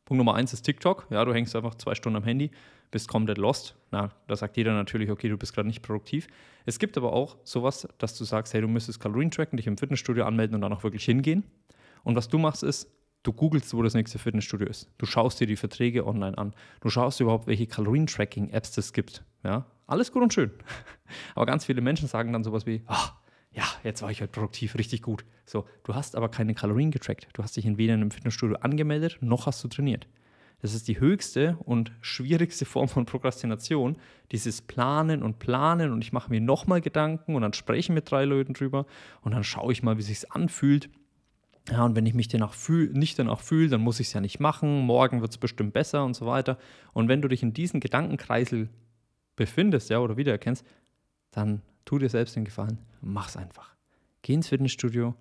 Punkt 0.06 0.16
Nummer 0.16 0.34
eins 0.34 0.54
ist 0.54 0.62
TikTok. 0.62 1.06
Ja, 1.10 1.22
du 1.26 1.34
hängst 1.34 1.54
einfach 1.54 1.74
zwei 1.74 1.94
Stunden 1.94 2.16
am 2.16 2.24
Handy, 2.24 2.52
bist 2.90 3.06
komplett 3.06 3.36
lost. 3.36 3.76
Na, 3.90 4.12
da 4.28 4.34
sagt 4.34 4.56
jeder 4.56 4.72
natürlich, 4.72 5.10
okay, 5.10 5.28
du 5.28 5.36
bist 5.36 5.52
gerade 5.52 5.68
nicht 5.68 5.82
produktiv. 5.82 6.26
Es 6.64 6.78
gibt 6.78 6.96
aber 6.96 7.12
auch 7.12 7.36
sowas, 7.44 7.86
dass 7.98 8.16
du 8.16 8.24
sagst, 8.24 8.54
hey, 8.54 8.62
du 8.62 8.68
müsstest 8.68 8.98
Kalorien 8.98 9.30
tracken, 9.30 9.58
dich 9.58 9.66
im 9.66 9.76
Fitnessstudio 9.76 10.24
anmelden 10.24 10.54
und 10.54 10.62
dann 10.62 10.72
auch 10.72 10.84
wirklich 10.84 11.04
hingehen. 11.04 11.44
Und 12.02 12.16
was 12.16 12.28
du 12.28 12.38
machst 12.38 12.62
ist, 12.62 12.90
du 13.24 13.32
googelst, 13.32 13.74
wo 13.74 13.82
das 13.82 13.94
nächste 13.94 14.20
Fitnessstudio 14.20 14.68
ist. 14.68 14.88
Du 14.98 15.06
schaust 15.06 15.40
dir 15.40 15.48
die 15.48 15.56
Verträge 15.56 16.06
online 16.06 16.38
an. 16.38 16.54
Du 16.80 16.90
schaust 16.90 17.18
überhaupt, 17.20 17.48
welche 17.48 17.66
Kalorien-Tracking-Apps 17.66 18.78
es 18.78 18.92
gibt. 18.92 19.24
Ja, 19.42 19.66
alles 19.88 20.12
gut 20.12 20.22
und 20.22 20.32
schön. 20.32 20.52
Aber 21.34 21.46
ganz 21.46 21.64
viele 21.64 21.80
Menschen 21.80 22.06
sagen 22.06 22.32
dann 22.32 22.44
sowas 22.44 22.66
wie, 22.66 22.82
ach, 22.86 23.14
ja, 23.50 23.64
jetzt 23.82 24.02
war 24.02 24.10
ich 24.10 24.20
halt 24.20 24.32
produktiv, 24.32 24.76
richtig 24.76 25.02
gut. 25.02 25.24
So, 25.46 25.64
du 25.84 25.94
hast 25.94 26.16
aber 26.16 26.28
keine 26.28 26.54
Kalorien 26.54 26.90
getrackt. 26.90 27.28
Du 27.34 27.42
hast 27.42 27.56
dich 27.56 27.64
weder 27.64 27.94
in 27.94 28.00
einem 28.00 28.10
Fitnessstudio 28.10 28.56
angemeldet, 28.56 29.18
noch 29.20 29.46
hast 29.46 29.62
du 29.62 29.68
trainiert. 29.68 30.08
Das 30.60 30.74
ist 30.74 30.88
die 30.88 30.98
höchste 30.98 31.56
und 31.64 31.92
schwierigste 32.00 32.64
Form 32.64 32.88
von 32.88 33.06
Prokrastination, 33.06 33.96
dieses 34.32 34.60
Planen 34.60 35.22
und 35.22 35.38
Planen 35.38 35.92
und 35.92 36.02
ich 36.02 36.12
mache 36.12 36.30
mir 36.30 36.40
nochmal 36.40 36.80
Gedanken 36.80 37.36
und 37.36 37.42
dann 37.42 37.52
spreche 37.52 37.78
ich 37.78 37.88
mit 37.90 38.10
drei 38.10 38.24
Leuten 38.24 38.54
drüber 38.54 38.86
und 39.20 39.32
dann 39.32 39.44
schaue 39.44 39.72
ich 39.72 39.84
mal, 39.84 39.98
wie 39.98 40.02
sich 40.02 40.32
anfühlt. 40.32 40.90
Ja, 41.70 41.84
und 41.84 41.96
wenn 41.96 42.04
ich 42.04 42.14
mich 42.14 42.28
danach 42.28 42.52
fühl, 42.52 42.90
nicht 42.92 43.18
danach 43.18 43.40
fühle, 43.40 43.70
dann 43.70 43.80
muss 43.80 43.98
ich 43.98 44.08
es 44.08 44.12
ja 44.12 44.20
nicht 44.20 44.38
machen, 44.38 44.84
morgen 44.84 45.22
wird 45.22 45.30
es 45.30 45.38
bestimmt 45.38 45.72
besser 45.72 46.04
und 46.04 46.14
so 46.14 46.26
weiter. 46.26 46.58
Und 46.92 47.08
wenn 47.08 47.22
du 47.22 47.28
dich 47.28 47.42
in 47.42 47.54
diesen 47.54 47.80
Gedankenkreisel 47.80 48.68
befindest, 49.34 49.88
ja, 49.88 49.98
oder 50.00 50.16
wiedererkennst, 50.16 50.64
dann 51.30 51.62
tu 51.84 51.98
dir 51.98 52.10
selbst 52.10 52.36
den 52.36 52.44
Gefallen, 52.44 52.78
mach's 53.00 53.36
einfach. 53.36 53.74
Geh 54.22 54.34
ins 54.34 54.48
Fitnessstudio. 54.48 55.14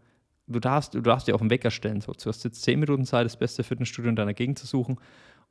Du 0.48 0.60
darfst, 0.60 0.94
du 0.94 1.02
darfst 1.02 1.28
dir 1.28 1.36
auf 1.36 1.42
den 1.42 1.50
Wecker 1.50 1.72
stellen. 1.72 2.02
So, 2.02 2.12
du 2.12 2.26
hast 2.26 2.44
jetzt 2.44 2.62
10 2.64 2.80
Minuten 2.80 3.06
Zeit, 3.06 3.26
das 3.26 3.38
beste 3.38 3.64
Fitnessstudio 3.64 4.10
in 4.10 4.18
deiner 4.18 4.34
Gegend 4.34 4.60
zu 4.60 4.68
suchen 4.68 4.98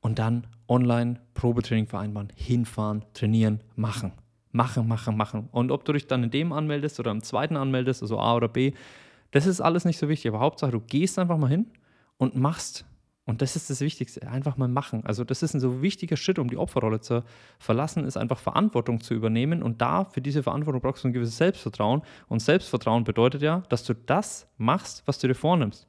und 0.00 0.18
dann 0.18 0.46
online 0.68 1.20
Probetraining 1.32 1.86
vereinbaren, 1.86 2.28
hinfahren, 2.36 3.04
trainieren, 3.14 3.62
machen. 3.76 4.12
Machen, 4.50 4.86
machen, 4.86 5.16
machen. 5.16 5.48
Und 5.50 5.70
ob 5.70 5.86
du 5.86 5.94
dich 5.94 6.06
dann 6.06 6.24
in 6.24 6.30
dem 6.30 6.52
anmeldest 6.52 7.00
oder 7.00 7.10
im 7.10 7.22
zweiten 7.22 7.56
anmeldest, 7.56 8.02
also 8.02 8.18
A 8.18 8.36
oder 8.36 8.48
B, 8.48 8.72
das 9.32 9.46
ist 9.46 9.60
alles 9.60 9.84
nicht 9.84 9.98
so 9.98 10.08
wichtig. 10.08 10.30
Aber 10.30 10.40
Hauptsache, 10.40 10.70
du 10.70 10.80
gehst 10.80 11.18
einfach 11.18 11.36
mal 11.36 11.50
hin 11.50 11.66
und 12.16 12.36
machst 12.36 12.86
und 13.24 13.40
das 13.40 13.54
ist 13.54 13.70
das 13.70 13.80
Wichtigste, 13.80 14.28
einfach 14.28 14.56
mal 14.56 14.68
machen. 14.68 15.06
Also 15.06 15.22
das 15.22 15.42
ist 15.42 15.54
ein 15.54 15.60
so 15.60 15.80
wichtiger 15.80 16.16
Schritt, 16.16 16.38
um 16.38 16.48
die 16.48 16.56
Opferrolle 16.56 17.00
zu 17.00 17.22
verlassen, 17.58 18.04
ist 18.04 18.16
einfach 18.16 18.38
Verantwortung 18.38 19.00
zu 19.00 19.14
übernehmen. 19.14 19.62
Und 19.62 19.80
da, 19.80 20.04
für 20.04 20.20
diese 20.20 20.42
Verantwortung 20.42 20.80
brauchst 20.80 21.04
du 21.04 21.08
ein 21.08 21.12
gewisses 21.12 21.36
Selbstvertrauen. 21.36 22.02
Und 22.28 22.40
Selbstvertrauen 22.40 23.04
bedeutet 23.04 23.42
ja, 23.42 23.62
dass 23.68 23.84
du 23.84 23.94
das 23.94 24.48
machst, 24.58 25.04
was 25.06 25.20
du 25.20 25.28
dir 25.28 25.34
vornimmst. 25.34 25.86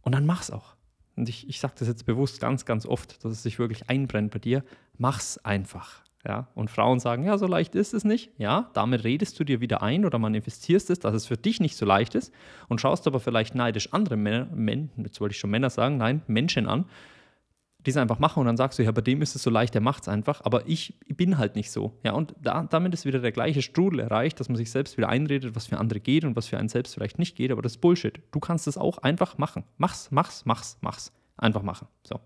Und 0.00 0.12
dann 0.12 0.26
mach's 0.26 0.50
auch. 0.50 0.74
Und 1.14 1.28
ich, 1.28 1.48
ich 1.48 1.60
sage 1.60 1.74
das 1.78 1.86
jetzt 1.86 2.04
bewusst 2.04 2.40
ganz, 2.40 2.64
ganz 2.64 2.84
oft, 2.84 3.24
dass 3.24 3.30
es 3.30 3.42
sich 3.44 3.60
wirklich 3.60 3.88
einbrennt 3.88 4.32
bei 4.32 4.40
dir. 4.40 4.64
Mach's 4.98 5.38
einfach. 5.38 6.02
Ja, 6.26 6.46
und 6.54 6.70
Frauen 6.70 7.00
sagen, 7.00 7.24
ja, 7.24 7.36
so 7.36 7.46
leicht 7.46 7.74
ist 7.74 7.94
es 7.94 8.04
nicht. 8.04 8.30
Ja, 8.38 8.70
damit 8.74 9.02
redest 9.02 9.40
du 9.40 9.44
dir 9.44 9.60
wieder 9.60 9.82
ein 9.82 10.04
oder 10.04 10.20
manifestierst 10.20 10.88
es, 10.90 11.00
dass 11.00 11.14
es 11.14 11.26
für 11.26 11.36
dich 11.36 11.58
nicht 11.58 11.76
so 11.76 11.84
leicht 11.84 12.14
ist 12.14 12.32
und 12.68 12.80
schaust 12.80 13.08
aber 13.08 13.18
vielleicht 13.18 13.56
neidisch 13.56 13.92
andere 13.92 14.16
Männer, 14.16 14.46
Men, 14.54 14.90
jetzt 14.98 15.20
wollte 15.20 15.32
ich 15.32 15.40
schon 15.40 15.50
Männer 15.50 15.68
sagen, 15.68 15.96
nein, 15.96 16.22
Menschen 16.28 16.68
an, 16.68 16.84
die 17.84 17.90
es 17.90 17.96
einfach 17.96 18.20
machen 18.20 18.38
und 18.38 18.46
dann 18.46 18.56
sagst 18.56 18.78
du, 18.78 18.84
ja, 18.84 18.92
bei 18.92 19.00
dem 19.00 19.20
ist 19.20 19.34
es 19.34 19.42
so 19.42 19.50
leicht, 19.50 19.74
der 19.74 19.80
macht 19.80 20.02
es 20.02 20.08
einfach, 20.08 20.40
aber 20.44 20.68
ich 20.68 20.94
bin 21.08 21.38
halt 21.38 21.56
nicht 21.56 21.72
so. 21.72 21.98
Ja, 22.04 22.12
und 22.12 22.36
da, 22.40 22.68
damit 22.70 22.94
ist 22.94 23.04
wieder 23.04 23.18
der 23.18 23.32
gleiche 23.32 23.60
Strudel 23.60 23.98
erreicht, 23.98 24.38
dass 24.38 24.48
man 24.48 24.56
sich 24.56 24.70
selbst 24.70 24.96
wieder 24.96 25.08
einredet, 25.08 25.56
was 25.56 25.66
für 25.66 25.78
andere 25.78 25.98
geht 25.98 26.24
und 26.24 26.36
was 26.36 26.46
für 26.46 26.56
einen 26.58 26.68
selbst 26.68 26.94
vielleicht 26.94 27.18
nicht 27.18 27.34
geht, 27.34 27.50
aber 27.50 27.62
das 27.62 27.72
ist 27.72 27.80
Bullshit. 27.80 28.20
Du 28.30 28.38
kannst 28.38 28.68
es 28.68 28.78
auch 28.78 28.98
einfach 28.98 29.38
machen. 29.38 29.64
Mach's, 29.76 30.08
mach's, 30.12 30.44
mach's, 30.44 30.78
mach's. 30.80 31.12
Einfach 31.36 31.62
machen. 31.62 31.88
So. 32.04 32.20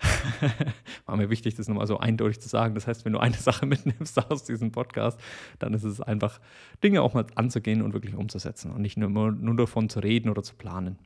War 1.06 1.16
mir 1.16 1.30
wichtig, 1.30 1.54
das 1.56 1.68
nochmal 1.68 1.86
so 1.86 1.98
eindeutig 1.98 2.40
zu 2.40 2.48
sagen. 2.48 2.74
Das 2.74 2.86
heißt, 2.86 3.04
wenn 3.04 3.12
du 3.12 3.18
eine 3.18 3.36
Sache 3.38 3.66
mitnimmst 3.66 4.18
aus 4.30 4.44
diesem 4.44 4.72
Podcast, 4.72 5.18
dann 5.58 5.74
ist 5.74 5.84
es 5.84 6.00
einfach, 6.00 6.40
Dinge 6.82 7.02
auch 7.02 7.14
mal 7.14 7.26
anzugehen 7.34 7.82
und 7.82 7.92
wirklich 7.92 8.14
umzusetzen 8.14 8.70
und 8.70 8.82
nicht 8.82 8.96
nur, 8.96 9.08
nur 9.08 9.56
davon 9.56 9.88
zu 9.88 10.00
reden 10.00 10.28
oder 10.28 10.42
zu 10.42 10.54
planen. 10.54 10.98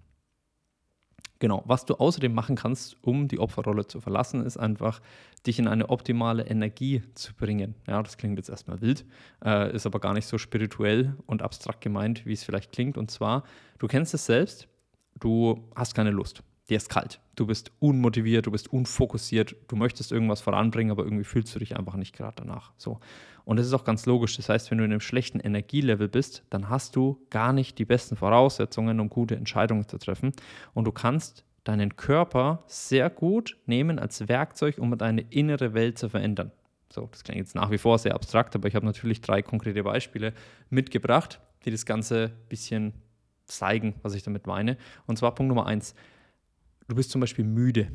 Genau, 1.38 1.64
was 1.66 1.84
du 1.86 1.94
außerdem 1.94 2.32
machen 2.32 2.54
kannst, 2.54 2.96
um 3.02 3.26
die 3.26 3.40
Opferrolle 3.40 3.84
zu 3.88 4.00
verlassen, 4.00 4.46
ist 4.46 4.58
einfach, 4.58 5.00
dich 5.44 5.58
in 5.58 5.66
eine 5.66 5.88
optimale 5.88 6.46
Energie 6.46 7.02
zu 7.14 7.34
bringen. 7.34 7.74
Ja, 7.88 8.00
das 8.00 8.16
klingt 8.16 8.38
jetzt 8.38 8.48
erstmal 8.48 8.80
wild, 8.80 9.04
äh, 9.44 9.74
ist 9.74 9.84
aber 9.84 9.98
gar 9.98 10.14
nicht 10.14 10.26
so 10.26 10.38
spirituell 10.38 11.16
und 11.26 11.42
abstrakt 11.42 11.80
gemeint, 11.80 12.24
wie 12.26 12.32
es 12.32 12.44
vielleicht 12.44 12.70
klingt. 12.70 12.96
Und 12.96 13.10
zwar, 13.10 13.42
du 13.80 13.88
kennst 13.88 14.14
es 14.14 14.26
selbst, 14.26 14.68
du 15.18 15.68
hast 15.74 15.96
keine 15.96 16.12
Lust 16.12 16.44
dir 16.68 16.76
ist 16.76 16.88
kalt. 16.88 17.20
Du 17.34 17.46
bist 17.46 17.72
unmotiviert, 17.80 18.46
du 18.46 18.50
bist 18.50 18.72
unfokussiert, 18.72 19.56
du 19.68 19.76
möchtest 19.76 20.12
irgendwas 20.12 20.40
voranbringen, 20.40 20.90
aber 20.90 21.04
irgendwie 21.04 21.24
fühlst 21.24 21.54
du 21.54 21.58
dich 21.58 21.76
einfach 21.76 21.94
nicht 21.96 22.14
gerade 22.14 22.34
danach. 22.36 22.72
So. 22.76 23.00
Und 23.44 23.58
das 23.58 23.66
ist 23.66 23.72
auch 23.72 23.84
ganz 23.84 24.06
logisch. 24.06 24.36
Das 24.36 24.48
heißt, 24.48 24.70
wenn 24.70 24.78
du 24.78 24.84
in 24.84 24.92
einem 24.92 25.00
schlechten 25.00 25.40
Energielevel 25.40 26.08
bist, 26.08 26.44
dann 26.50 26.68
hast 26.68 26.94
du 26.94 27.20
gar 27.30 27.52
nicht 27.52 27.78
die 27.78 27.84
besten 27.84 28.16
Voraussetzungen, 28.16 29.00
um 29.00 29.08
gute 29.08 29.34
Entscheidungen 29.34 29.88
zu 29.88 29.98
treffen. 29.98 30.32
Und 30.74 30.84
du 30.84 30.92
kannst 30.92 31.44
deinen 31.64 31.96
Körper 31.96 32.62
sehr 32.66 33.10
gut 33.10 33.58
nehmen 33.66 33.98
als 33.98 34.28
Werkzeug, 34.28 34.78
um 34.78 34.96
deine 34.96 35.22
innere 35.30 35.74
Welt 35.74 35.98
zu 35.98 36.08
verändern. 36.08 36.52
So, 36.92 37.08
das 37.10 37.24
klingt 37.24 37.38
jetzt 37.38 37.54
nach 37.54 37.70
wie 37.70 37.78
vor 37.78 37.98
sehr 37.98 38.14
abstrakt, 38.14 38.54
aber 38.54 38.68
ich 38.68 38.74
habe 38.74 38.84
natürlich 38.84 39.20
drei 39.20 39.42
konkrete 39.42 39.82
Beispiele 39.82 40.34
mitgebracht, 40.68 41.40
die 41.64 41.70
das 41.70 41.86
Ganze 41.86 42.24
ein 42.24 42.48
bisschen 42.48 42.92
zeigen, 43.46 43.94
was 44.02 44.14
ich 44.14 44.22
damit 44.22 44.46
meine. 44.46 44.76
Und 45.06 45.18
zwar 45.18 45.34
Punkt 45.34 45.48
Nummer 45.48 45.66
eins 45.66 45.94
du 46.92 46.96
bist 46.96 47.10
zum 47.10 47.22
Beispiel 47.22 47.46
müde, 47.46 47.90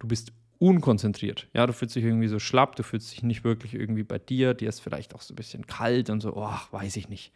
du 0.00 0.08
bist 0.08 0.32
unkonzentriert, 0.58 1.48
ja, 1.54 1.66
du 1.66 1.72
fühlst 1.72 1.94
dich 1.94 2.02
irgendwie 2.02 2.26
so 2.26 2.40
schlapp, 2.40 2.74
du 2.74 2.82
fühlst 2.82 3.12
dich 3.12 3.22
nicht 3.22 3.44
wirklich 3.44 3.74
irgendwie 3.74 4.02
bei 4.02 4.18
dir, 4.18 4.54
dir 4.54 4.68
ist 4.68 4.80
vielleicht 4.80 5.14
auch 5.14 5.22
so 5.22 5.34
ein 5.34 5.36
bisschen 5.36 5.68
kalt 5.68 6.10
und 6.10 6.20
so, 6.20 6.34
oh, 6.34 6.58
weiß 6.72 6.96
ich 6.96 7.08
nicht. 7.08 7.32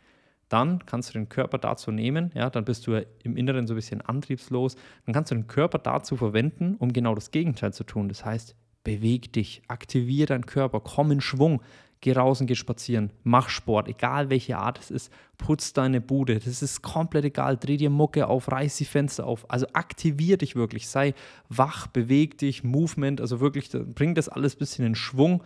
Dann 0.48 0.84
kannst 0.86 1.10
du 1.10 1.12
den 1.12 1.28
Körper 1.28 1.58
dazu 1.58 1.92
nehmen, 1.92 2.32
ja, 2.34 2.50
dann 2.50 2.64
bist 2.64 2.86
du 2.86 2.96
im 3.22 3.36
Inneren 3.36 3.68
so 3.68 3.74
ein 3.74 3.76
bisschen 3.76 4.00
antriebslos, 4.00 4.74
dann 5.04 5.14
kannst 5.14 5.30
du 5.30 5.36
den 5.36 5.46
Körper 5.46 5.78
dazu 5.78 6.16
verwenden, 6.16 6.74
um 6.78 6.92
genau 6.92 7.14
das 7.14 7.30
Gegenteil 7.30 7.72
zu 7.72 7.84
tun. 7.84 8.08
Das 8.08 8.24
heißt, 8.24 8.56
beweg 8.82 9.32
dich, 9.32 9.62
aktiviere 9.68 10.26
deinen 10.26 10.46
Körper, 10.46 10.80
komm 10.80 11.12
in 11.12 11.20
Schwung, 11.20 11.62
Geh 12.00 12.12
raus 12.12 12.40
und 12.40 12.46
geh 12.46 12.54
spazieren. 12.54 13.10
Mach 13.24 13.48
Sport, 13.48 13.88
egal 13.88 14.30
welche 14.30 14.56
Art 14.56 14.78
es 14.78 14.90
ist. 14.90 15.12
Putz 15.36 15.72
deine 15.72 16.00
Bude. 16.00 16.38
Das 16.38 16.62
ist 16.62 16.82
komplett 16.82 17.24
egal. 17.24 17.56
Dreh 17.56 17.76
dir 17.76 17.90
Mucke 17.90 18.28
auf, 18.28 18.50
reiß 18.52 18.76
die 18.76 18.84
Fenster 18.84 19.26
auf. 19.26 19.50
Also 19.50 19.66
aktivier 19.72 20.36
dich 20.36 20.54
wirklich. 20.54 20.88
Sei 20.88 21.14
wach, 21.48 21.88
beweg 21.88 22.38
dich, 22.38 22.62
Movement. 22.62 23.20
Also 23.20 23.40
wirklich, 23.40 23.70
bring 23.70 24.14
das 24.14 24.28
alles 24.28 24.54
ein 24.54 24.58
bisschen 24.58 24.86
in 24.86 24.94
Schwung, 24.94 25.42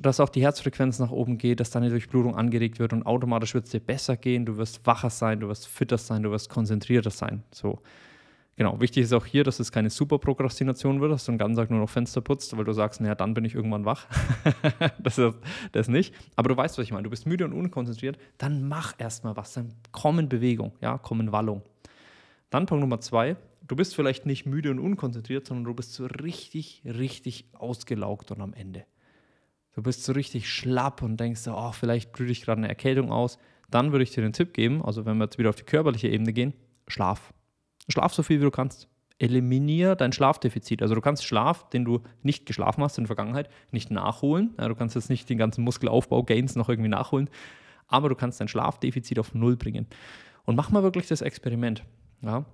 dass 0.00 0.18
auch 0.18 0.28
die 0.28 0.42
Herzfrequenz 0.42 0.98
nach 0.98 1.12
oben 1.12 1.38
geht, 1.38 1.60
dass 1.60 1.70
deine 1.70 1.90
Durchblutung 1.90 2.34
angeregt 2.34 2.80
wird 2.80 2.92
und 2.92 3.06
automatisch 3.06 3.54
wird 3.54 3.66
es 3.66 3.70
dir 3.70 3.80
besser 3.80 4.16
gehen. 4.16 4.44
Du 4.44 4.56
wirst 4.56 4.84
wacher 4.84 5.10
sein, 5.10 5.38
du 5.38 5.48
wirst 5.48 5.68
fitter 5.68 5.98
sein, 5.98 6.24
du 6.24 6.32
wirst 6.32 6.48
konzentrierter 6.48 7.10
sein. 7.10 7.44
So. 7.52 7.78
Genau, 8.60 8.78
wichtig 8.78 9.04
ist 9.04 9.14
auch 9.14 9.24
hier, 9.24 9.42
dass 9.42 9.58
es 9.58 9.72
keine 9.72 9.88
Superprokrastination 9.88 11.00
wird, 11.00 11.12
dass 11.12 11.24
du 11.24 11.32
den 11.32 11.38
ganzen 11.38 11.56
Tag 11.56 11.70
nur 11.70 11.80
noch 11.80 11.88
Fenster 11.88 12.20
putzt, 12.20 12.54
weil 12.58 12.64
du 12.66 12.74
sagst, 12.74 13.00
naja, 13.00 13.14
dann 13.14 13.32
bin 13.32 13.46
ich 13.46 13.54
irgendwann 13.54 13.86
wach. 13.86 14.06
das 15.02 15.16
ist 15.16 15.34
das 15.72 15.88
nicht. 15.88 16.14
Aber 16.36 16.50
du 16.50 16.58
weißt, 16.58 16.76
was 16.76 16.84
ich 16.84 16.92
meine. 16.92 17.04
Du 17.04 17.08
bist 17.08 17.24
müde 17.24 17.46
und 17.46 17.54
unkonzentriert, 17.54 18.18
dann 18.36 18.68
mach 18.68 18.92
erstmal 18.98 19.34
was. 19.34 19.54
Dann 19.54 19.72
komm 19.92 20.18
in 20.18 20.28
Bewegung, 20.28 20.72
ja, 20.82 20.98
komm 20.98 21.32
Wallung. 21.32 21.62
Dann 22.50 22.66
Punkt 22.66 22.82
Nummer 22.82 23.00
zwei, 23.00 23.36
du 23.66 23.76
bist 23.76 23.94
vielleicht 23.94 24.26
nicht 24.26 24.44
müde 24.44 24.70
und 24.70 24.78
unkonzentriert, 24.78 25.46
sondern 25.46 25.64
du 25.64 25.72
bist 25.72 25.94
so 25.94 26.04
richtig, 26.04 26.82
richtig 26.84 27.46
ausgelaugt 27.54 28.30
und 28.30 28.42
am 28.42 28.52
Ende. 28.52 28.84
Du 29.74 29.82
bist 29.82 30.04
so 30.04 30.12
richtig 30.12 30.50
schlapp 30.50 31.00
und 31.00 31.18
denkst 31.18 31.48
oh, 31.48 31.72
vielleicht 31.72 32.12
brüte 32.12 32.30
ich 32.30 32.42
gerade 32.42 32.58
eine 32.58 32.68
Erkältung 32.68 33.10
aus. 33.10 33.38
Dann 33.70 33.92
würde 33.92 34.02
ich 34.02 34.10
dir 34.10 34.20
den 34.20 34.34
Tipp 34.34 34.52
geben, 34.52 34.84
also 34.84 35.06
wenn 35.06 35.16
wir 35.16 35.24
jetzt 35.24 35.38
wieder 35.38 35.48
auf 35.48 35.56
die 35.56 35.62
körperliche 35.62 36.08
Ebene 36.08 36.34
gehen, 36.34 36.52
schlaf. 36.88 37.32
Schlaf 37.90 38.14
so 38.14 38.22
viel, 38.22 38.40
wie 38.40 38.44
du 38.44 38.50
kannst. 38.50 38.88
Eliminier 39.18 39.96
dein 39.96 40.12
Schlafdefizit. 40.12 40.82
Also 40.82 40.94
du 40.94 41.00
kannst 41.00 41.24
Schlaf, 41.24 41.68
den 41.70 41.84
du 41.84 42.00
nicht 42.22 42.46
geschlafen 42.46 42.82
hast 42.82 42.96
in 42.96 43.04
der 43.04 43.08
Vergangenheit, 43.08 43.50
nicht 43.70 43.90
nachholen. 43.90 44.54
Ja, 44.58 44.68
du 44.68 44.74
kannst 44.74 44.94
jetzt 44.94 45.10
nicht 45.10 45.28
den 45.28 45.36
ganzen 45.36 45.62
Muskelaufbau-Gains 45.64 46.56
noch 46.56 46.68
irgendwie 46.68 46.88
nachholen, 46.88 47.28
aber 47.86 48.08
du 48.08 48.14
kannst 48.14 48.40
dein 48.40 48.48
Schlafdefizit 48.48 49.18
auf 49.18 49.34
Null 49.34 49.56
bringen. 49.56 49.86
Und 50.46 50.56
mach 50.56 50.70
mal 50.70 50.82
wirklich 50.82 51.06
das 51.06 51.20
Experiment. 51.20 51.84
Ja? 52.22 52.46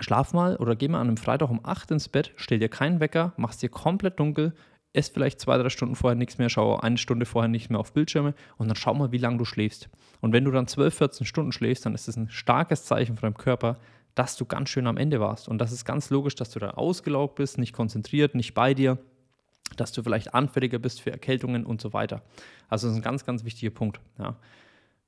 Schlaf 0.00 0.32
mal 0.32 0.56
oder 0.56 0.74
geh 0.74 0.88
mal 0.88 1.00
an 1.00 1.08
einem 1.08 1.16
Freitag 1.18 1.50
um 1.50 1.60
8 1.62 1.90
ins 1.90 2.08
Bett, 2.08 2.32
stell 2.36 2.58
dir 2.58 2.70
keinen 2.70 3.00
Wecker, 3.00 3.34
mach 3.36 3.50
es 3.50 3.58
dir 3.58 3.68
komplett 3.68 4.18
dunkel, 4.18 4.54
ess 4.92 5.08
vielleicht 5.08 5.40
zwei, 5.40 5.58
drei 5.58 5.68
Stunden 5.68 5.94
vorher 5.94 6.16
nichts 6.16 6.38
mehr, 6.38 6.48
schau 6.48 6.78
eine 6.78 6.98
Stunde 6.98 7.26
vorher 7.26 7.48
nicht 7.48 7.70
mehr 7.70 7.78
auf 7.78 7.92
Bildschirme 7.92 8.34
und 8.56 8.68
dann 8.68 8.76
schau 8.76 8.94
mal, 8.94 9.12
wie 9.12 9.18
lange 9.18 9.38
du 9.38 9.44
schläfst. 9.44 9.88
Und 10.20 10.32
wenn 10.32 10.44
du 10.44 10.50
dann 10.50 10.66
12, 10.66 10.94
14 10.94 11.26
Stunden 11.26 11.52
schläfst, 11.52 11.86
dann 11.86 11.94
ist 11.94 12.08
das 12.08 12.16
ein 12.16 12.30
starkes 12.30 12.84
Zeichen 12.84 13.16
von 13.16 13.28
deinem 13.28 13.38
Körper, 13.38 13.78
dass 14.14 14.36
du 14.36 14.44
ganz 14.44 14.68
schön 14.68 14.86
am 14.86 14.96
Ende 14.96 15.20
warst. 15.20 15.48
Und 15.48 15.58
das 15.58 15.72
ist 15.72 15.84
ganz 15.84 16.10
logisch, 16.10 16.34
dass 16.34 16.50
du 16.50 16.58
da 16.58 16.70
ausgelaugt 16.70 17.36
bist, 17.36 17.58
nicht 17.58 17.72
konzentriert, 17.72 18.34
nicht 18.34 18.54
bei 18.54 18.74
dir, 18.74 18.98
dass 19.76 19.92
du 19.92 20.02
vielleicht 20.02 20.34
anfälliger 20.34 20.78
bist 20.78 21.00
für 21.00 21.12
Erkältungen 21.12 21.64
und 21.64 21.80
so 21.80 21.92
weiter. 21.92 22.22
Also 22.68 22.86
das 22.86 22.96
ist 22.96 23.00
ein 23.00 23.04
ganz, 23.04 23.24
ganz 23.24 23.44
wichtiger 23.44 23.70
Punkt. 23.70 24.00
Ja. 24.18 24.36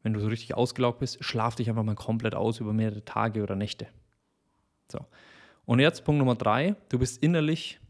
Wenn 0.02 0.12
du 0.12 0.20
so 0.20 0.28
richtig 0.28 0.54
ausgelaugt 0.54 1.00
bist, 1.00 1.22
schlaf 1.24 1.54
dich 1.54 1.68
einfach 1.68 1.82
mal 1.82 1.94
komplett 1.94 2.34
aus 2.34 2.60
über 2.60 2.72
mehrere 2.72 3.04
Tage 3.04 3.42
oder 3.42 3.56
Nächte. 3.56 3.86
So. 4.90 5.04
Und 5.64 5.78
jetzt 5.78 6.04
Punkt 6.04 6.18
Nummer 6.18 6.34
drei, 6.34 6.74
du 6.88 6.98
bist 6.98 7.22
innerlich 7.22 7.80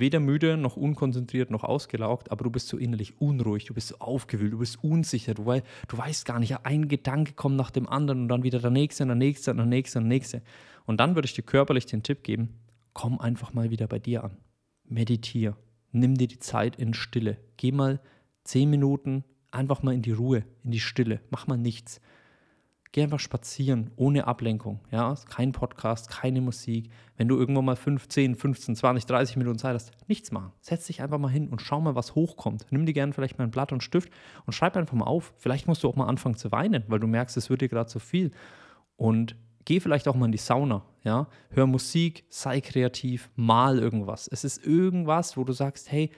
weder 0.00 0.20
müde 0.20 0.56
noch 0.56 0.76
unkonzentriert 0.76 1.50
noch 1.50 1.64
ausgelaugt, 1.64 2.30
aber 2.30 2.44
du 2.44 2.50
bist 2.50 2.68
so 2.68 2.76
innerlich 2.76 3.20
unruhig, 3.20 3.64
du 3.64 3.74
bist 3.74 3.88
so 3.88 3.98
aufgewühlt, 3.98 4.52
du 4.52 4.58
bist 4.58 4.82
unsicher, 4.82 5.34
du, 5.34 5.44
du 5.44 5.98
weißt 5.98 6.24
gar 6.24 6.38
nicht, 6.38 6.64
ein 6.64 6.88
Gedanke 6.88 7.34
kommt 7.34 7.56
nach 7.56 7.70
dem 7.70 7.88
anderen 7.88 8.22
und 8.22 8.28
dann 8.28 8.42
wieder 8.42 8.58
der 8.58 8.70
nächste, 8.70 9.06
der 9.06 9.14
nächste, 9.14 9.54
der 9.54 9.66
nächste, 9.66 9.98
der 10.00 10.08
nächste. 10.08 10.42
Und 10.86 10.98
dann 10.98 11.14
würde 11.14 11.26
ich 11.26 11.34
dir 11.34 11.42
körperlich 11.42 11.86
den 11.86 12.02
Tipp 12.02 12.22
geben, 12.22 12.54
komm 12.92 13.20
einfach 13.20 13.54
mal 13.54 13.70
wieder 13.70 13.86
bei 13.86 13.98
dir 13.98 14.24
an. 14.24 14.36
Meditier, 14.84 15.56
nimm 15.92 16.16
dir 16.16 16.28
die 16.28 16.38
Zeit 16.38 16.76
in 16.76 16.94
Stille. 16.94 17.38
Geh 17.56 17.72
mal 17.72 18.00
zehn 18.44 18.68
Minuten 18.68 19.24
einfach 19.50 19.82
mal 19.82 19.94
in 19.94 20.02
die 20.02 20.12
Ruhe, 20.12 20.44
in 20.62 20.72
die 20.72 20.80
Stille, 20.80 21.20
mach 21.30 21.46
mal 21.46 21.56
nichts. 21.56 22.00
Geh 22.94 23.02
einfach 23.02 23.18
spazieren, 23.18 23.90
ohne 23.96 24.28
Ablenkung. 24.28 24.78
Ja? 24.92 25.16
Kein 25.28 25.50
Podcast, 25.50 26.08
keine 26.08 26.40
Musik. 26.40 26.90
Wenn 27.16 27.26
du 27.26 27.36
irgendwann 27.36 27.64
mal 27.64 27.74
15, 27.74 28.36
15, 28.36 28.76
20, 28.76 29.06
30 29.06 29.36
Minuten 29.36 29.58
Zeit 29.58 29.74
hast, 29.74 29.90
nichts 30.06 30.30
machen. 30.30 30.52
Setz 30.60 30.86
dich 30.86 31.02
einfach 31.02 31.18
mal 31.18 31.26
hin 31.26 31.48
und 31.48 31.60
schau 31.60 31.80
mal, 31.80 31.96
was 31.96 32.14
hochkommt. 32.14 32.66
Nimm 32.70 32.86
dir 32.86 32.92
gerne 32.92 33.12
vielleicht 33.12 33.36
mal 33.36 33.46
ein 33.46 33.50
Blatt 33.50 33.72
und 33.72 33.82
Stift 33.82 34.10
und 34.46 34.52
schreib 34.52 34.76
einfach 34.76 34.94
mal 34.94 35.06
auf. 35.06 35.34
Vielleicht 35.38 35.66
musst 35.66 35.82
du 35.82 35.88
auch 35.88 35.96
mal 35.96 36.06
anfangen 36.06 36.36
zu 36.36 36.52
weinen, 36.52 36.84
weil 36.86 37.00
du 37.00 37.08
merkst, 37.08 37.36
es 37.36 37.50
wird 37.50 37.62
dir 37.62 37.68
gerade 37.68 37.88
zu 37.88 37.98
viel. 37.98 38.30
Und 38.94 39.34
geh 39.64 39.80
vielleicht 39.80 40.06
auch 40.06 40.14
mal 40.14 40.26
in 40.26 40.32
die 40.32 40.38
Sauna. 40.38 40.84
Ja? 41.02 41.26
Hör 41.50 41.66
Musik, 41.66 42.24
sei 42.28 42.60
kreativ, 42.60 43.28
mal 43.34 43.80
irgendwas. 43.80 44.28
Es 44.28 44.44
ist 44.44 44.64
irgendwas, 44.64 45.36
wo 45.36 45.42
du 45.42 45.52
sagst, 45.52 45.90
hey, 45.90 46.12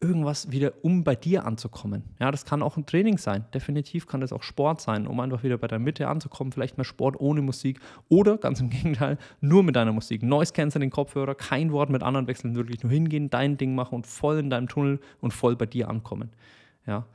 irgendwas 0.00 0.50
wieder, 0.50 0.72
um 0.82 1.04
bei 1.04 1.14
dir 1.14 1.46
anzukommen. 1.46 2.04
Ja, 2.20 2.30
das 2.30 2.44
kann 2.44 2.62
auch 2.62 2.76
ein 2.76 2.84
Training 2.84 3.16
sein. 3.16 3.46
Definitiv 3.54 4.06
kann 4.06 4.20
das 4.20 4.32
auch 4.32 4.42
Sport 4.42 4.80
sein, 4.80 5.06
um 5.06 5.18
einfach 5.20 5.42
wieder 5.42 5.56
bei 5.56 5.68
der 5.68 5.78
Mitte 5.78 6.08
anzukommen. 6.08 6.52
Vielleicht 6.52 6.76
mal 6.76 6.84
Sport 6.84 7.18
ohne 7.18 7.40
Musik 7.40 7.80
oder 8.08 8.36
ganz 8.36 8.60
im 8.60 8.68
Gegenteil, 8.70 9.16
nur 9.40 9.62
mit 9.62 9.74
deiner 9.74 9.92
Musik. 9.92 10.22
Noise 10.22 10.52
Cancer 10.52 10.80
den 10.80 10.90
Kopfhörer, 10.90 11.34
kein 11.34 11.72
Wort 11.72 11.88
mit 11.88 12.02
anderen 12.02 12.26
wechseln, 12.26 12.54
wirklich 12.54 12.82
nur 12.82 12.92
hingehen, 12.92 13.30
dein 13.30 13.56
Ding 13.56 13.74
machen 13.74 13.94
und 13.94 14.06
voll 14.06 14.38
in 14.38 14.50
deinem 14.50 14.68
Tunnel 14.68 15.00
und 15.20 15.32
voll 15.32 15.56
bei 15.56 15.66
dir 15.66 15.88
ankommen. 15.88 16.30
Ja, 16.86 17.06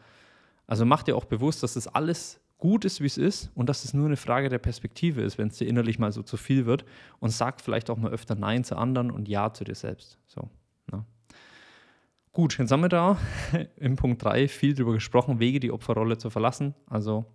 also 0.66 0.86
mach 0.86 1.04
dir 1.04 1.16
auch 1.16 1.26
bewusst, 1.26 1.62
dass 1.64 1.76
das 1.76 1.88
alles 1.88 2.40
gut 2.58 2.86
ist, 2.86 3.02
wie 3.02 3.08
es 3.08 3.18
ist 3.18 3.52
und 3.56 3.70
dass 3.70 3.84
es 3.84 3.94
nur 3.94 4.06
eine 4.06 4.18
Frage 4.18 4.50
der 4.50 4.60
Perspektive 4.60 5.22
ist, 5.22 5.38
wenn 5.38 5.50
es 5.50 5.58
dir 5.58 5.68
innerlich 5.68 6.00
mal 6.00 6.12
so 6.12 6.24
zu 6.24 6.38
viel 6.38 6.66
wird 6.66 6.86
und 7.20 7.30
sag 7.30 7.62
vielleicht 7.62 7.90
auch 7.90 7.98
mal 7.98 8.12
öfter 8.12 8.36
Nein 8.36 8.64
zu 8.64 8.76
anderen 8.76 9.12
und 9.12 9.28
Ja 9.28 9.54
zu 9.54 9.64
dir 9.64 9.76
selbst. 9.76 10.18
So. 10.28 10.50
Gut, 12.34 12.58
jetzt 12.58 12.72
haben 12.72 12.82
wir 12.82 12.90
da 12.90 13.18
im 13.76 13.98
Punkt 13.98 14.24
3 14.24 14.48
viel 14.48 14.74
darüber 14.74 14.94
gesprochen, 14.94 15.40
Wege, 15.40 15.60
die 15.60 15.72
Opferrolle 15.72 16.18
zu 16.18 16.30
verlassen. 16.30 16.76
Also 16.88 17.26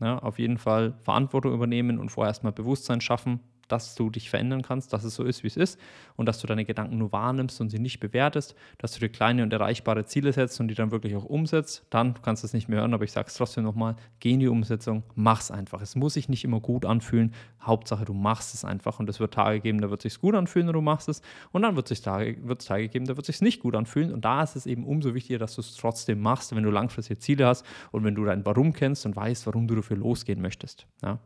ja, 0.00 0.18
auf 0.18 0.38
jeden 0.38 0.58
Fall 0.58 0.94
Verantwortung 1.00 1.52
übernehmen 1.52 1.98
und 1.98 2.10
vorher 2.10 2.30
erstmal 2.30 2.52
Bewusstsein 2.52 3.00
schaffen, 3.00 3.40
dass 3.68 3.94
du 3.94 4.10
dich 4.10 4.30
verändern 4.30 4.62
kannst, 4.62 4.92
dass 4.92 5.04
es 5.04 5.14
so 5.14 5.24
ist, 5.24 5.42
wie 5.42 5.48
es 5.48 5.56
ist 5.56 5.80
und 6.16 6.26
dass 6.26 6.40
du 6.40 6.46
deine 6.46 6.64
Gedanken 6.64 6.98
nur 6.98 7.12
wahrnimmst 7.12 7.60
und 7.60 7.70
sie 7.70 7.78
nicht 7.78 8.00
bewertest, 8.00 8.54
dass 8.78 8.92
du 8.92 9.00
dir 9.00 9.08
kleine 9.08 9.42
und 9.42 9.52
erreichbare 9.52 10.04
Ziele 10.04 10.32
setzt 10.32 10.60
und 10.60 10.68
die 10.68 10.74
dann 10.74 10.90
wirklich 10.90 11.16
auch 11.16 11.24
umsetzt. 11.24 11.84
Dann, 11.90 12.14
du 12.14 12.20
kannst 12.20 12.44
es 12.44 12.52
nicht 12.52 12.68
mehr 12.68 12.80
hören, 12.80 12.94
aber 12.94 13.04
ich 13.04 13.12
sage 13.12 13.28
es 13.28 13.34
trotzdem 13.34 13.64
nochmal, 13.64 13.96
geh 14.20 14.32
in 14.32 14.40
die 14.40 14.48
Umsetzung, 14.48 15.02
mach 15.14 15.40
es 15.40 15.50
einfach. 15.50 15.80
Es 15.80 15.96
muss 15.96 16.14
sich 16.14 16.28
nicht 16.28 16.44
immer 16.44 16.60
gut 16.60 16.84
anfühlen. 16.84 17.32
Hauptsache, 17.62 18.04
du 18.04 18.14
machst 18.14 18.54
es 18.54 18.64
einfach 18.64 19.00
und 19.00 19.08
es 19.08 19.20
wird 19.20 19.34
Tage 19.34 19.60
geben, 19.60 19.80
da 19.80 19.90
wird 19.90 20.04
es 20.04 20.12
sich 20.12 20.20
gut 20.20 20.34
anfühlen 20.34 20.68
und 20.68 20.74
du 20.74 20.80
machst 20.80 21.08
es 21.08 21.22
und 21.52 21.62
dann 21.62 21.76
wird 21.76 21.90
es 21.90 22.02
Tage, 22.02 22.36
Tage 22.58 22.88
geben, 22.88 23.06
da 23.06 23.16
wird 23.16 23.28
es 23.28 23.38
sich 23.38 23.42
nicht 23.42 23.60
gut 23.60 23.74
anfühlen 23.74 24.12
und 24.12 24.24
da 24.24 24.42
ist 24.42 24.56
es 24.56 24.66
eben 24.66 24.84
umso 24.84 25.14
wichtiger, 25.14 25.38
dass 25.38 25.54
du 25.54 25.60
es 25.60 25.74
trotzdem 25.76 26.20
machst, 26.20 26.54
wenn 26.54 26.62
du 26.62 26.70
langfristige 26.70 27.18
Ziele 27.18 27.46
hast 27.46 27.64
und 27.90 28.04
wenn 28.04 28.14
du 28.14 28.24
dein 28.24 28.44
Warum 28.44 28.72
kennst 28.72 29.06
und 29.06 29.16
weißt, 29.16 29.46
warum 29.46 29.66
du 29.66 29.76
dafür 29.76 29.96
losgehen 29.96 30.40
möchtest. 30.40 30.86
Ja? 31.02 31.18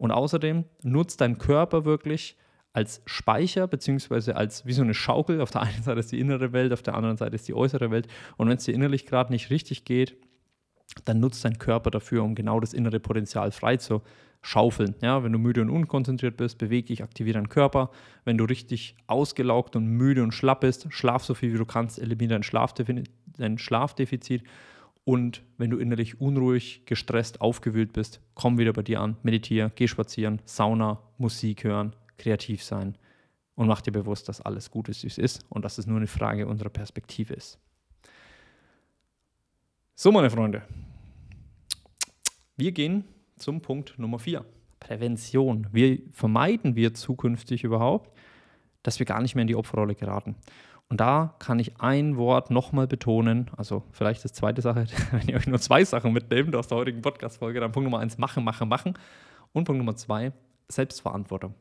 Und 0.00 0.12
außerdem 0.12 0.64
nutzt 0.82 1.20
dein 1.20 1.36
Körper 1.36 1.84
wirklich 1.84 2.38
als 2.72 3.02
Speicher, 3.04 3.66
beziehungsweise 3.68 4.34
als 4.34 4.64
wie 4.64 4.72
so 4.72 4.80
eine 4.80 4.94
Schaukel. 4.94 5.42
Auf 5.42 5.50
der 5.50 5.60
einen 5.60 5.82
Seite 5.82 6.00
ist 6.00 6.10
die 6.10 6.18
innere 6.18 6.54
Welt, 6.54 6.72
auf 6.72 6.80
der 6.80 6.94
anderen 6.94 7.18
Seite 7.18 7.34
ist 7.34 7.46
die 7.48 7.52
äußere 7.52 7.90
Welt. 7.90 8.08
Und 8.38 8.48
wenn 8.48 8.56
es 8.56 8.64
dir 8.64 8.72
innerlich 8.72 9.04
gerade 9.04 9.30
nicht 9.30 9.50
richtig 9.50 9.84
geht, 9.84 10.16
dann 11.04 11.20
nutzt 11.20 11.44
dein 11.44 11.58
Körper 11.58 11.90
dafür, 11.90 12.22
um 12.24 12.34
genau 12.34 12.60
das 12.60 12.72
innere 12.72 12.98
Potenzial 12.98 13.50
frei 13.52 13.76
zu 13.76 14.00
schaufeln. 14.40 14.94
Ja, 15.02 15.22
wenn 15.22 15.32
du 15.32 15.38
müde 15.38 15.60
und 15.60 15.68
unkonzentriert 15.68 16.38
bist, 16.38 16.56
bewege 16.56 16.86
dich, 16.86 17.02
aktiviere 17.02 17.34
deinen 17.34 17.50
Körper. 17.50 17.90
Wenn 18.24 18.38
du 18.38 18.44
richtig 18.46 18.96
ausgelaugt 19.06 19.76
und 19.76 19.84
müde 19.84 20.22
und 20.22 20.32
schlapp 20.32 20.62
bist, 20.62 20.86
schlaf 20.94 21.24
so 21.24 21.34
viel 21.34 21.52
wie 21.52 21.58
du 21.58 21.66
kannst, 21.66 21.98
eliminiere 21.98 22.36
dein, 22.36 22.42
Schlafdefizit. 22.42 23.10
Dein 23.36 23.58
Schlafdefizit 23.58 24.44
und 25.04 25.42
wenn 25.56 25.70
du 25.70 25.78
innerlich 25.78 26.20
unruhig, 26.20 26.82
gestresst, 26.86 27.40
aufgewühlt 27.40 27.92
bist, 27.92 28.20
komm 28.34 28.58
wieder 28.58 28.72
bei 28.72 28.82
dir 28.82 29.00
an, 29.00 29.16
meditiere, 29.22 29.72
geh 29.74 29.88
spazieren, 29.88 30.40
Sauna, 30.44 31.02
Musik 31.18 31.64
hören, 31.64 31.96
kreativ 32.18 32.62
sein 32.62 32.96
und 33.54 33.66
mach 33.66 33.80
dir 33.80 33.92
bewusst, 33.92 34.28
dass 34.28 34.40
alles 34.40 34.70
gut 34.70 34.88
ist, 34.88 35.02
wie 35.02 35.08
es 35.08 35.18
ist 35.18 35.44
und 35.48 35.64
dass 35.64 35.78
es 35.78 35.86
nur 35.86 35.96
eine 35.96 36.06
Frage 36.06 36.46
unserer 36.46 36.70
Perspektive 36.70 37.34
ist. 37.34 37.58
So, 39.94 40.12
meine 40.12 40.30
Freunde, 40.30 40.62
wir 42.56 42.72
gehen 42.72 43.04
zum 43.36 43.60
Punkt 43.60 43.98
Nummer 43.98 44.18
4. 44.18 44.44
Prävention. 44.80 45.66
Wie 45.72 46.08
vermeiden 46.12 46.74
wir 46.74 46.94
zukünftig 46.94 47.64
überhaupt, 47.64 48.10
dass 48.82 48.98
wir 48.98 49.06
gar 49.06 49.20
nicht 49.20 49.34
mehr 49.34 49.42
in 49.42 49.48
die 49.48 49.56
Opferrolle 49.56 49.94
geraten? 49.94 50.36
Und 50.90 51.00
da 51.00 51.34
kann 51.38 51.60
ich 51.60 51.80
ein 51.80 52.16
Wort 52.16 52.50
nochmal 52.50 52.88
betonen, 52.88 53.48
also 53.56 53.84
vielleicht 53.92 54.24
das 54.24 54.32
zweite 54.32 54.60
Sache, 54.60 54.86
wenn 55.12 55.28
ihr 55.28 55.36
euch 55.36 55.46
nur 55.46 55.60
zwei 55.60 55.84
Sachen 55.84 56.12
mitnehmt 56.12 56.54
aus 56.56 56.66
der 56.66 56.78
heutigen 56.78 57.00
Podcast-Folge, 57.00 57.60
dann 57.60 57.70
Punkt 57.70 57.84
Nummer 57.84 58.00
eins, 58.00 58.18
machen, 58.18 58.44
machen, 58.44 58.68
machen. 58.68 58.94
Und 59.52 59.64
Punkt 59.64 59.78
Nummer 59.78 59.94
zwei, 59.94 60.32
Selbstverantwortung. 60.68 61.54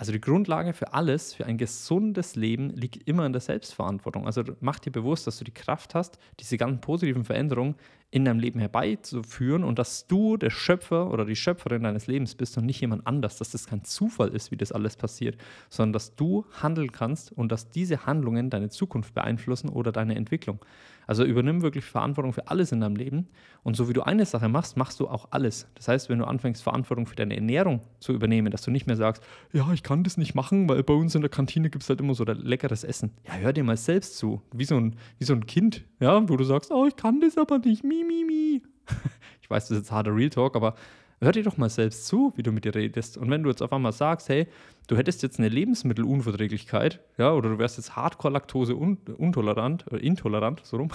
Also 0.00 0.12
die 0.12 0.20
Grundlage 0.20 0.74
für 0.74 0.94
alles, 0.94 1.34
für 1.34 1.44
ein 1.44 1.58
gesundes 1.58 2.36
Leben 2.36 2.70
liegt 2.70 3.08
immer 3.08 3.26
in 3.26 3.32
der 3.32 3.40
Selbstverantwortung. 3.40 4.26
Also 4.26 4.44
mach 4.60 4.78
dir 4.78 4.92
bewusst, 4.92 5.26
dass 5.26 5.38
du 5.38 5.44
die 5.44 5.52
Kraft 5.52 5.96
hast, 5.96 6.18
diese 6.38 6.56
ganzen 6.56 6.80
positiven 6.80 7.24
Veränderungen 7.24 7.74
in 8.12 8.24
deinem 8.24 8.38
Leben 8.38 8.60
herbeizuführen 8.60 9.64
und 9.64 9.76
dass 9.80 10.06
du 10.06 10.36
der 10.36 10.50
Schöpfer 10.50 11.10
oder 11.10 11.24
die 11.24 11.34
Schöpferin 11.34 11.82
deines 11.82 12.06
Lebens 12.06 12.36
bist 12.36 12.56
und 12.56 12.64
nicht 12.64 12.80
jemand 12.80 13.08
anders, 13.08 13.38
dass 13.38 13.50
das 13.50 13.66
kein 13.66 13.82
Zufall 13.82 14.28
ist, 14.28 14.52
wie 14.52 14.56
das 14.56 14.70
alles 14.70 14.96
passiert, 14.96 15.36
sondern 15.68 15.94
dass 15.94 16.14
du 16.14 16.46
handeln 16.62 16.92
kannst 16.92 17.32
und 17.32 17.50
dass 17.50 17.68
diese 17.68 18.06
Handlungen 18.06 18.50
deine 18.50 18.70
Zukunft 18.70 19.14
beeinflussen 19.14 19.68
oder 19.68 19.90
deine 19.90 20.14
Entwicklung. 20.14 20.60
Also 21.08 21.24
übernimm 21.24 21.62
wirklich 21.62 21.86
Verantwortung 21.86 22.34
für 22.34 22.48
alles 22.48 22.70
in 22.70 22.80
deinem 22.80 22.94
Leben. 22.94 23.28
Und 23.62 23.76
so 23.76 23.88
wie 23.88 23.94
du 23.94 24.02
eine 24.02 24.26
Sache 24.26 24.48
machst, 24.50 24.76
machst 24.76 25.00
du 25.00 25.08
auch 25.08 25.28
alles. 25.30 25.66
Das 25.74 25.88
heißt, 25.88 26.10
wenn 26.10 26.18
du 26.18 26.26
anfängst, 26.26 26.62
Verantwortung 26.62 27.06
für 27.06 27.16
deine 27.16 27.34
Ernährung 27.34 27.80
zu 27.98 28.12
übernehmen, 28.12 28.52
dass 28.52 28.60
du 28.60 28.70
nicht 28.70 28.86
mehr 28.86 28.94
sagst, 28.94 29.22
ja, 29.54 29.72
ich 29.72 29.82
kann 29.82 30.04
das 30.04 30.18
nicht 30.18 30.34
machen, 30.34 30.68
weil 30.68 30.82
bei 30.82 30.92
uns 30.92 31.14
in 31.14 31.22
der 31.22 31.30
Kantine 31.30 31.70
gibt 31.70 31.82
es 31.82 31.88
halt 31.88 32.00
immer 32.00 32.14
so 32.14 32.24
leckeres 32.24 32.84
Essen. 32.84 33.12
Ja, 33.26 33.32
hör 33.36 33.54
dir 33.54 33.64
mal 33.64 33.78
selbst 33.78 34.18
zu. 34.18 34.42
Wie 34.52 34.66
so 34.66 34.76
ein, 34.76 34.96
wie 35.18 35.24
so 35.24 35.32
ein 35.32 35.46
Kind, 35.46 35.82
ja, 35.98 36.28
wo 36.28 36.36
du 36.36 36.44
sagst, 36.44 36.70
oh, 36.70 36.86
ich 36.86 36.96
kann 36.96 37.20
das 37.20 37.38
aber 37.38 37.58
nicht, 37.58 37.84
mi, 37.84 38.04
mi, 38.04 38.24
mi. 38.24 38.62
Ich 39.40 39.50
weiß, 39.50 39.68
das 39.68 39.78
ist 39.78 39.84
jetzt 39.84 39.92
harter 39.92 40.14
Real 40.14 40.28
Talk, 40.28 40.56
aber 40.56 40.74
hör 41.20 41.32
dir 41.32 41.42
doch 41.42 41.56
mal 41.56 41.68
selbst 41.68 42.06
zu, 42.06 42.32
wie 42.36 42.42
du 42.42 42.52
mit 42.52 42.64
dir 42.64 42.74
redest. 42.74 43.16
Und 43.16 43.30
wenn 43.30 43.42
du 43.42 43.50
jetzt 43.50 43.62
auf 43.62 43.72
einmal 43.72 43.92
sagst, 43.92 44.28
hey, 44.28 44.46
du 44.86 44.96
hättest 44.96 45.22
jetzt 45.22 45.38
eine 45.38 45.48
Lebensmittelunverträglichkeit, 45.48 47.00
ja, 47.18 47.32
oder 47.32 47.50
du 47.50 47.58
wärst 47.58 47.76
jetzt 47.76 47.96
Hardcore-Laktose 47.96 48.74
untolerant 48.74 49.86
oder 49.88 50.00
intolerant, 50.00 50.60
so 50.64 50.76
rum, 50.78 50.90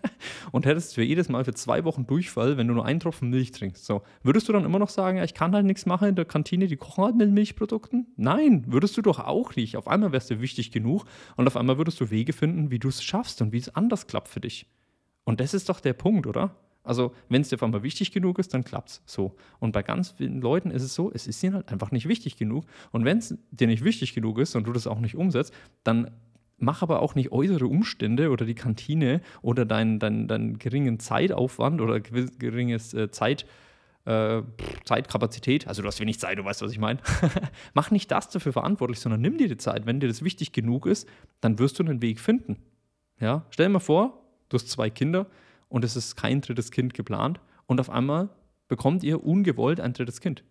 und 0.52 0.66
hättest 0.66 0.94
für 0.94 1.02
jedes 1.02 1.28
Mal 1.28 1.44
für 1.44 1.54
zwei 1.54 1.84
Wochen 1.84 2.06
Durchfall, 2.06 2.56
wenn 2.56 2.68
du 2.68 2.74
nur 2.74 2.84
einen 2.84 3.00
Tropfen 3.00 3.30
Milch 3.30 3.52
trinkst. 3.52 3.84
So, 3.84 4.02
würdest 4.22 4.48
du 4.48 4.52
dann 4.52 4.64
immer 4.64 4.78
noch 4.78 4.88
sagen, 4.88 5.18
ja, 5.18 5.24
ich 5.24 5.34
kann 5.34 5.54
halt 5.54 5.66
nichts 5.66 5.86
machen 5.86 6.08
in 6.08 6.16
der 6.16 6.24
Kantine, 6.24 6.66
die 6.66 6.76
kochen 6.76 7.04
halt 7.04 7.16
mit 7.16 7.30
Milchprodukten? 7.30 8.06
Nein, 8.16 8.64
würdest 8.68 8.96
du 8.96 9.02
doch 9.02 9.18
auch 9.18 9.56
nicht. 9.56 9.76
Auf 9.76 9.88
einmal 9.88 10.12
wärst 10.12 10.30
du 10.30 10.40
wichtig 10.40 10.70
genug 10.70 11.04
und 11.36 11.46
auf 11.46 11.56
einmal 11.56 11.78
würdest 11.78 12.00
du 12.00 12.10
Wege 12.10 12.32
finden, 12.32 12.70
wie 12.70 12.78
du 12.78 12.88
es 12.88 13.02
schaffst 13.02 13.42
und 13.42 13.52
wie 13.52 13.58
es 13.58 13.74
anders 13.74 14.06
klappt 14.06 14.28
für 14.28 14.40
dich. 14.40 14.66
Und 15.24 15.40
das 15.40 15.54
ist 15.54 15.68
doch 15.68 15.80
der 15.80 15.94
Punkt, 15.94 16.26
oder? 16.26 16.54
Also, 16.84 17.14
wenn 17.30 17.40
es 17.40 17.48
dir 17.48 17.56
auf 17.56 17.62
einmal 17.62 17.82
wichtig 17.82 18.12
genug 18.12 18.38
ist, 18.38 18.52
dann 18.52 18.62
klappt 18.62 18.90
es 18.90 19.02
so. 19.06 19.34
Und 19.58 19.72
bei 19.72 19.82
ganz 19.82 20.10
vielen 20.12 20.40
Leuten 20.40 20.70
ist 20.70 20.82
es 20.82 20.94
so, 20.94 21.10
es 21.12 21.26
ist 21.26 21.42
ihnen 21.42 21.54
halt 21.54 21.72
einfach 21.72 21.90
nicht 21.90 22.06
wichtig 22.06 22.36
genug. 22.36 22.64
Und 22.92 23.04
wenn 23.06 23.18
es 23.18 23.36
dir 23.50 23.66
nicht 23.66 23.82
wichtig 23.82 24.14
genug 24.14 24.38
ist 24.38 24.54
und 24.54 24.66
du 24.66 24.72
das 24.72 24.86
auch 24.86 25.00
nicht 25.00 25.16
umsetzt, 25.16 25.54
dann 25.82 26.10
mach 26.58 26.82
aber 26.82 27.00
auch 27.00 27.14
nicht 27.14 27.32
äußere 27.32 27.66
Umstände 27.66 28.30
oder 28.30 28.44
die 28.44 28.54
Kantine 28.54 29.22
oder 29.42 29.64
deinen 29.64 29.98
dein, 29.98 30.28
dein 30.28 30.58
geringen 30.58 31.00
Zeitaufwand 31.00 31.80
oder 31.80 32.00
geringes 32.00 32.94
äh, 32.94 33.10
Zeit, 33.10 33.46
äh, 34.04 34.42
Zeitkapazität, 34.84 35.66
also 35.66 35.82
du 35.82 35.88
hast 35.88 36.00
wenig 36.00 36.20
Zeit, 36.20 36.38
du 36.38 36.44
weißt, 36.44 36.62
was 36.62 36.70
ich 36.72 36.78
meine. 36.78 37.00
mach 37.74 37.90
nicht 37.90 38.10
das 38.10 38.28
dafür 38.28 38.52
verantwortlich, 38.52 39.00
sondern 39.00 39.20
nimm 39.20 39.38
dir 39.38 39.48
die 39.48 39.56
Zeit. 39.56 39.86
Wenn 39.86 40.00
dir 40.00 40.08
das 40.08 40.22
wichtig 40.22 40.52
genug 40.52 40.86
ist, 40.86 41.08
dann 41.40 41.58
wirst 41.58 41.78
du 41.78 41.82
einen 41.82 42.02
Weg 42.02 42.20
finden. 42.20 42.58
Ja? 43.20 43.46
Stell 43.50 43.66
dir 43.66 43.72
mal 43.72 43.78
vor, 43.80 44.22
du 44.48 44.56
hast 44.56 44.70
zwei 44.70 44.90
Kinder, 44.90 45.26
und 45.68 45.84
es 45.84 45.96
ist 45.96 46.16
kein 46.16 46.40
drittes 46.40 46.70
Kind 46.70 46.94
geplant 46.94 47.40
und 47.66 47.80
auf 47.80 47.90
einmal 47.90 48.28
bekommt 48.68 49.02
ihr 49.02 49.24
ungewollt 49.24 49.80
ein 49.80 49.92
drittes 49.92 50.20
Kind. 50.20 50.44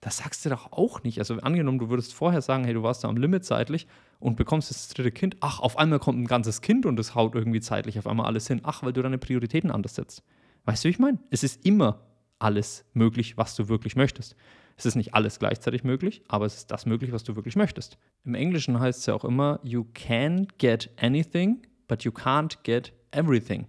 Das 0.00 0.18
sagst 0.18 0.44
du 0.44 0.50
doch 0.50 0.70
auch 0.72 1.02
nicht. 1.02 1.18
Also 1.18 1.36
angenommen, 1.36 1.78
du 1.78 1.88
würdest 1.88 2.12
vorher 2.12 2.42
sagen, 2.42 2.64
hey, 2.64 2.74
du 2.74 2.82
warst 2.82 3.04
da 3.04 3.08
am 3.08 3.16
Limit 3.16 3.44
zeitlich 3.44 3.86
und 4.18 4.36
bekommst 4.36 4.68
das 4.68 4.88
dritte 4.88 5.10
Kind. 5.10 5.36
Ach, 5.40 5.60
auf 5.60 5.78
einmal 5.78 5.98
kommt 5.98 6.20
ein 6.20 6.26
ganzes 6.26 6.60
Kind 6.60 6.84
und 6.84 7.00
es 7.00 7.14
haut 7.14 7.34
irgendwie 7.34 7.60
zeitlich 7.60 7.98
auf 7.98 8.06
einmal 8.06 8.26
alles 8.26 8.46
hin. 8.46 8.60
Ach, 8.64 8.82
weil 8.82 8.92
du 8.92 9.00
deine 9.00 9.16
Prioritäten 9.16 9.70
anders 9.70 9.94
setzt. 9.94 10.22
Weißt 10.66 10.84
du, 10.84 10.88
wie 10.88 10.90
ich 10.90 10.98
meine? 10.98 11.20
Es 11.30 11.42
ist 11.42 11.64
immer 11.64 12.00
alles 12.38 12.84
möglich, 12.92 13.38
was 13.38 13.56
du 13.56 13.68
wirklich 13.68 13.96
möchtest. 13.96 14.36
Es 14.76 14.84
ist 14.84 14.96
nicht 14.96 15.14
alles 15.14 15.38
gleichzeitig 15.38 15.84
möglich, 15.84 16.22
aber 16.28 16.44
es 16.44 16.56
ist 16.56 16.70
das 16.70 16.84
möglich, 16.84 17.12
was 17.12 17.24
du 17.24 17.36
wirklich 17.36 17.56
möchtest. 17.56 17.96
Im 18.24 18.34
Englischen 18.34 18.78
heißt 18.78 19.00
es 19.00 19.06
ja 19.06 19.14
auch 19.14 19.24
immer, 19.24 19.60
you 19.62 19.86
can 19.94 20.48
get 20.58 20.90
anything, 21.00 21.62
but 21.88 22.02
you 22.02 22.10
can't 22.10 22.58
get 22.64 22.92
everything. 23.12 23.66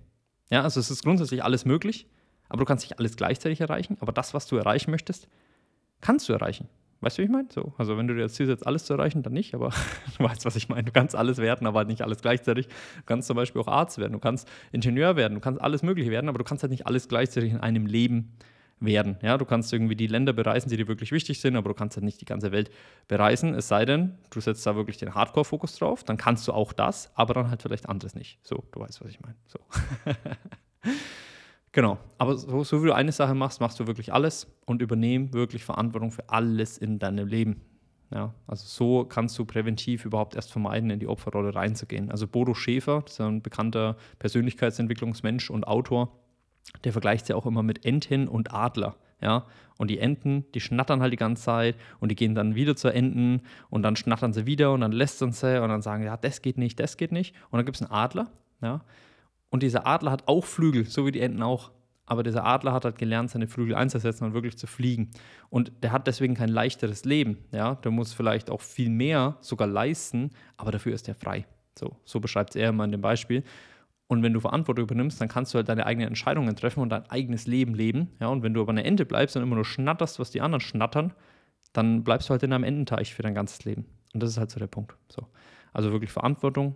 Ja, 0.55 0.61
also 0.61 0.79
es 0.79 0.89
ist 0.89 1.03
grundsätzlich 1.03 1.43
alles 1.43 1.65
möglich, 1.65 2.07
aber 2.47 2.59
du 2.59 2.65
kannst 2.65 2.85
nicht 2.85 2.97
alles 2.97 3.17
gleichzeitig 3.17 3.59
erreichen. 3.59 3.97
Aber 3.99 4.13
das, 4.13 4.33
was 4.33 4.47
du 4.47 4.55
erreichen 4.55 4.89
möchtest, 4.89 5.27
kannst 5.99 6.29
du 6.29 6.33
erreichen. 6.33 6.69
Weißt 7.01 7.17
du, 7.17 7.21
wie 7.21 7.25
ich 7.25 7.29
meine? 7.29 7.49
So, 7.53 7.73
also 7.77 7.97
wenn 7.97 8.07
du 8.07 8.13
dir 8.13 8.21
das 8.21 8.35
Ziel 8.35 8.45
setzt, 8.45 8.65
alles 8.65 8.85
zu 8.85 8.93
erreichen, 8.93 9.21
dann 9.21 9.33
nicht, 9.33 9.53
aber 9.53 9.71
du 10.17 10.23
weißt, 10.23 10.45
was 10.45 10.55
ich 10.55 10.69
meine. 10.69 10.85
Du 10.85 10.93
kannst 10.93 11.13
alles 11.13 11.39
werden, 11.39 11.67
aber 11.67 11.79
halt 11.79 11.89
nicht 11.89 12.03
alles 12.03 12.21
gleichzeitig. 12.21 12.67
Du 12.67 13.03
kannst 13.05 13.27
zum 13.27 13.35
Beispiel 13.35 13.61
auch 13.61 13.67
Arzt 13.67 13.97
werden, 13.97 14.13
du 14.13 14.19
kannst 14.19 14.49
Ingenieur 14.71 15.17
werden, 15.17 15.33
du 15.33 15.41
kannst 15.41 15.59
alles 15.59 15.83
Mögliche 15.83 16.09
werden, 16.09 16.29
aber 16.29 16.37
du 16.37 16.45
kannst 16.45 16.63
halt 16.63 16.71
nicht 16.71 16.87
alles 16.87 17.09
gleichzeitig 17.09 17.51
in 17.51 17.59
einem 17.59 17.85
Leben 17.85 18.31
werden. 18.79 19.17
Ja, 19.21 19.37
du 19.37 19.45
kannst 19.45 19.71
irgendwie 19.71 19.95
die 19.95 20.07
Länder 20.07 20.33
bereisen, 20.33 20.69
die 20.69 20.77
dir 20.77 20.87
wirklich 20.87 21.11
wichtig 21.11 21.39
sind, 21.39 21.55
aber 21.55 21.69
du 21.69 21.75
kannst 21.75 21.95
halt 21.95 22.03
nicht 22.03 22.19
die 22.21 22.25
ganze 22.25 22.51
Welt 22.51 22.69
bereisen, 23.07 23.53
es 23.53 23.67
sei 23.67 23.85
denn, 23.85 24.17
du 24.31 24.41
setzt 24.41 24.65
da 24.65 24.75
wirklich 24.75 24.97
den 24.97 25.15
Hardcore-Fokus 25.15 25.77
drauf, 25.77 26.03
dann 26.03 26.17
kannst 26.17 26.47
du 26.47 26.53
auch 26.53 26.73
das, 26.73 27.11
aber 27.15 27.33
dann 27.33 27.49
halt 27.49 27.61
vielleicht 27.61 27.87
anderes 27.87 28.15
nicht. 28.15 28.39
So, 28.43 28.63
du 28.71 28.79
weißt, 28.79 29.01
was 29.01 29.09
ich 29.09 29.19
meine. 29.21 29.35
So. 29.47 29.59
Genau, 31.75 31.97
aber 32.17 32.37
so, 32.37 32.63
so 32.63 32.81
wie 32.81 32.87
du 32.87 32.95
eine 32.95 33.11
Sache 33.11 33.35
machst, 33.35 33.59
machst 33.59 33.77
du 33.81 33.85
wirklich 33.85 34.13
alles 34.13 34.47
und 34.65 34.81
übernehm 34.81 35.33
wirklich 35.33 35.65
Verantwortung 35.65 36.09
für 36.09 36.29
alles 36.29 36.77
in 36.77 36.99
deinem 36.99 37.27
Leben. 37.27 37.59
Ja, 38.11 38.33
also 38.47 38.65
so 38.65 39.03
kannst 39.03 39.37
du 39.37 39.43
präventiv 39.43 40.05
überhaupt 40.05 40.35
erst 40.35 40.53
vermeiden, 40.53 40.89
in 40.89 40.99
die 40.99 41.07
Opferrolle 41.07 41.53
reinzugehen. 41.53 42.11
Also 42.11 42.27
Bodo 42.27 42.53
Schäfer, 42.53 43.01
das 43.01 43.15
ist 43.15 43.19
ein 43.19 43.41
bekannter 43.41 43.97
Persönlichkeitsentwicklungsmensch 44.19 45.49
und 45.49 45.67
Autor, 45.67 46.17
der 46.83 46.91
vergleicht 46.91 47.29
ja 47.29 47.35
auch 47.35 47.45
immer 47.45 47.63
mit 47.63 47.85
Enten 47.85 48.27
und 48.27 48.53
Adler. 48.53 48.95
Ja, 49.21 49.45
und 49.77 49.89
die 49.89 49.99
Enten, 49.99 50.45
die 50.53 50.59
schnattern 50.59 51.01
halt 51.01 51.13
die 51.13 51.17
ganze 51.17 51.43
Zeit 51.43 51.75
und 51.99 52.09
die 52.09 52.15
gehen 52.15 52.35
dann 52.35 52.53
wieder 52.53 52.75
zur 52.75 52.93
Enten 52.93 53.41
und 53.69 53.81
dann 53.81 53.95
schnattern 53.95 54.33
sie 54.33 54.45
wieder 54.45 54.73
und 54.73 54.81
dann 54.81 54.91
lästern 54.91 55.31
sie 55.31 55.61
und 55.61 55.69
dann 55.69 55.81
sagen, 55.81 56.03
ja, 56.03 56.17
das 56.17 56.41
geht 56.41 56.57
nicht, 56.57 56.79
das 56.79 56.97
geht 56.97 57.11
nicht. 57.11 57.33
Und 57.49 57.57
dann 57.57 57.65
gibt 57.65 57.77
es 57.77 57.81
einen 57.81 57.91
Adler, 57.91 58.29
ja, 58.61 58.81
und 59.55 59.63
dieser 59.63 59.87
Adler 59.87 60.11
hat 60.11 60.27
auch 60.27 60.43
Flügel, 60.43 60.85
so 60.85 61.05
wie 61.05 61.13
die 61.13 61.21
Enten 61.21 61.41
auch. 61.41 61.71
Aber 62.05 62.23
dieser 62.23 62.45
Adler 62.45 62.73
hat 62.73 62.83
halt 62.83 62.97
gelernt, 62.97 63.31
seine 63.31 63.47
Flügel 63.47 63.73
einzusetzen 63.73 64.25
und 64.25 64.33
wirklich 64.33 64.57
zu 64.57 64.67
fliegen. 64.67 65.11
Und 65.49 65.71
der 65.81 65.93
hat 65.93 66.07
deswegen 66.07 66.35
kein 66.35 66.49
leichteres 66.49 67.05
Leben. 67.05 67.37
Ja? 67.53 67.75
Der 67.75 67.91
muss 67.91 68.13
vielleicht 68.13 68.49
auch 68.49 68.59
viel 68.59 68.89
mehr 68.89 69.37
sogar 69.39 69.67
leisten, 69.67 70.31
aber 70.57 70.71
dafür 70.71 70.93
ist 70.93 71.07
er 71.07 71.15
frei. 71.15 71.45
So, 71.79 71.95
so 72.03 72.19
beschreibt 72.19 72.49
es 72.49 72.57
er 72.57 72.69
immer 72.69 72.83
in 72.83 72.91
dem 72.91 72.99
Beispiel. 72.99 73.43
Und 74.07 74.21
wenn 74.21 74.33
du 74.33 74.39
Verantwortung 74.39 74.83
übernimmst, 74.83 75.19
dann 75.19 75.27
kannst 75.27 75.53
du 75.53 75.57
halt 75.57 75.67
deine 75.67 75.85
eigenen 75.85 76.09
Entscheidungen 76.09 76.55
treffen 76.55 76.81
und 76.81 76.89
dein 76.89 77.09
eigenes 77.09 77.47
Leben 77.47 77.73
leben. 77.73 78.11
Ja? 78.19 78.27
Und 78.27 78.43
wenn 78.43 78.53
du 78.53 78.61
aber 78.61 78.71
eine 78.71 78.83
Ente 78.83 79.05
bleibst 79.05 79.35
und 79.35 79.43
immer 79.43 79.55
nur 79.55 79.65
schnatterst, 79.65 80.19
was 80.19 80.31
die 80.31 80.41
anderen 80.41 80.61
schnattern, 80.61 81.13
dann 81.73 82.03
bleibst 82.03 82.29
du 82.29 82.31
halt 82.31 82.43
in 82.43 82.53
einem 82.53 82.63
Ententeich 82.63 83.13
für 83.13 83.23
dein 83.23 83.33
ganzes 83.33 83.65
Leben. 83.65 83.85
Und 84.13 84.21
das 84.21 84.29
ist 84.29 84.37
halt 84.37 84.51
so 84.51 84.59
der 84.59 84.67
Punkt. 84.67 84.95
So. 85.09 85.27
Also 85.73 85.91
wirklich 85.91 86.11
Verantwortung 86.11 86.75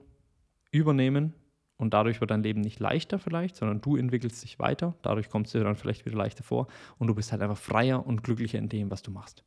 übernehmen, 0.72 1.34
und 1.80 1.94
dadurch 1.94 2.20
wird 2.20 2.30
dein 2.30 2.44
Leben 2.44 2.60
nicht 2.60 2.80
leichter 2.82 3.20
vielleicht, 3.20 3.56
sondern 3.56 3.80
du 3.80 3.96
entwickelst 3.96 4.44
dich 4.44 4.60
weiter. 4.60 4.96
Dadurch 5.02 5.30
kommst 5.30 5.54
du 5.54 5.60
dir 5.60 5.64
dann 5.64 5.78
vielleicht 5.78 6.06
wieder 6.06 6.18
leichter 6.18 6.44
vor 6.44 6.68
und 6.98 7.08
du 7.08 7.16
bist 7.16 7.32
halt 7.32 7.42
einfach 7.42 7.58
freier 7.58 8.06
und 8.06 8.22
glücklicher 8.22 8.60
in 8.60 8.68
dem, 8.68 8.92
was 8.92 9.02
du 9.02 9.12
machst. 9.12 9.46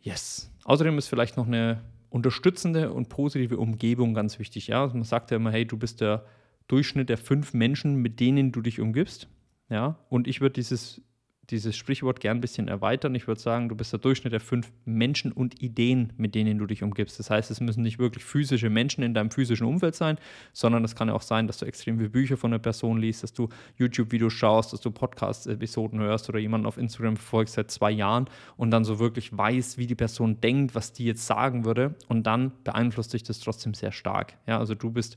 Yes. 0.00 0.50
Außerdem 0.64 0.96
ist 0.96 1.08
vielleicht 1.08 1.36
noch 1.36 1.46
eine 1.46 1.82
unterstützende 2.12 2.92
und 2.92 3.08
positive 3.08 3.56
Umgebung 3.56 4.12
ganz 4.14 4.38
wichtig. 4.38 4.66
Ja, 4.66 4.82
also 4.82 4.94
man 4.94 5.04
sagt 5.04 5.30
ja 5.30 5.38
immer, 5.38 5.50
hey, 5.50 5.66
du 5.66 5.78
bist 5.78 6.00
der 6.00 6.26
Durchschnitt 6.68 7.08
der 7.08 7.18
fünf 7.18 7.54
Menschen, 7.54 7.96
mit 7.96 8.20
denen 8.20 8.52
du 8.52 8.60
dich 8.60 8.80
umgibst. 8.80 9.28
Ja, 9.70 9.98
und 10.10 10.28
ich 10.28 10.40
würde 10.40 10.52
dieses 10.54 11.00
dieses 11.50 11.76
Sprichwort 11.76 12.20
gern 12.20 12.38
ein 12.38 12.40
bisschen 12.40 12.68
erweitern. 12.68 13.14
Ich 13.14 13.26
würde 13.26 13.40
sagen, 13.40 13.68
du 13.68 13.74
bist 13.74 13.92
der 13.92 13.98
Durchschnitt 13.98 14.32
der 14.32 14.40
fünf 14.40 14.70
Menschen 14.84 15.32
und 15.32 15.60
Ideen, 15.60 16.12
mit 16.16 16.34
denen 16.34 16.58
du 16.58 16.66
dich 16.66 16.82
umgibst. 16.82 17.18
Das 17.18 17.30
heißt, 17.30 17.50
es 17.50 17.60
müssen 17.60 17.82
nicht 17.82 17.98
wirklich 17.98 18.24
physische 18.24 18.70
Menschen 18.70 19.02
in 19.02 19.12
deinem 19.12 19.30
physischen 19.30 19.66
Umfeld 19.66 19.96
sein, 19.96 20.18
sondern 20.52 20.84
es 20.84 20.94
kann 20.94 21.08
ja 21.08 21.14
auch 21.14 21.22
sein, 21.22 21.48
dass 21.48 21.58
du 21.58 21.66
extrem 21.66 21.98
viele 21.98 22.10
Bücher 22.10 22.36
von 22.36 22.52
einer 22.52 22.60
Person 22.60 22.98
liest, 22.98 23.24
dass 23.24 23.32
du 23.32 23.48
YouTube-Videos 23.76 24.32
schaust, 24.32 24.72
dass 24.72 24.80
du 24.80 24.92
Podcast-Episoden 24.92 25.98
hörst 25.98 26.28
oder 26.28 26.38
jemanden 26.38 26.66
auf 26.66 26.78
Instagram 26.78 27.16
verfolgst 27.16 27.54
seit 27.54 27.70
zwei 27.70 27.90
Jahren 27.90 28.26
und 28.56 28.70
dann 28.70 28.84
so 28.84 29.00
wirklich 29.00 29.36
weißt, 29.36 29.78
wie 29.78 29.86
die 29.86 29.96
Person 29.96 30.40
denkt, 30.40 30.76
was 30.76 30.92
die 30.92 31.04
jetzt 31.04 31.26
sagen 31.26 31.64
würde. 31.64 31.96
Und 32.08 32.24
dann 32.26 32.52
beeinflusst 32.62 33.12
dich 33.12 33.24
das 33.24 33.40
trotzdem 33.40 33.74
sehr 33.74 33.92
stark. 33.92 34.34
Ja, 34.46 34.58
also 34.58 34.74
du 34.76 34.90
bist 34.90 35.16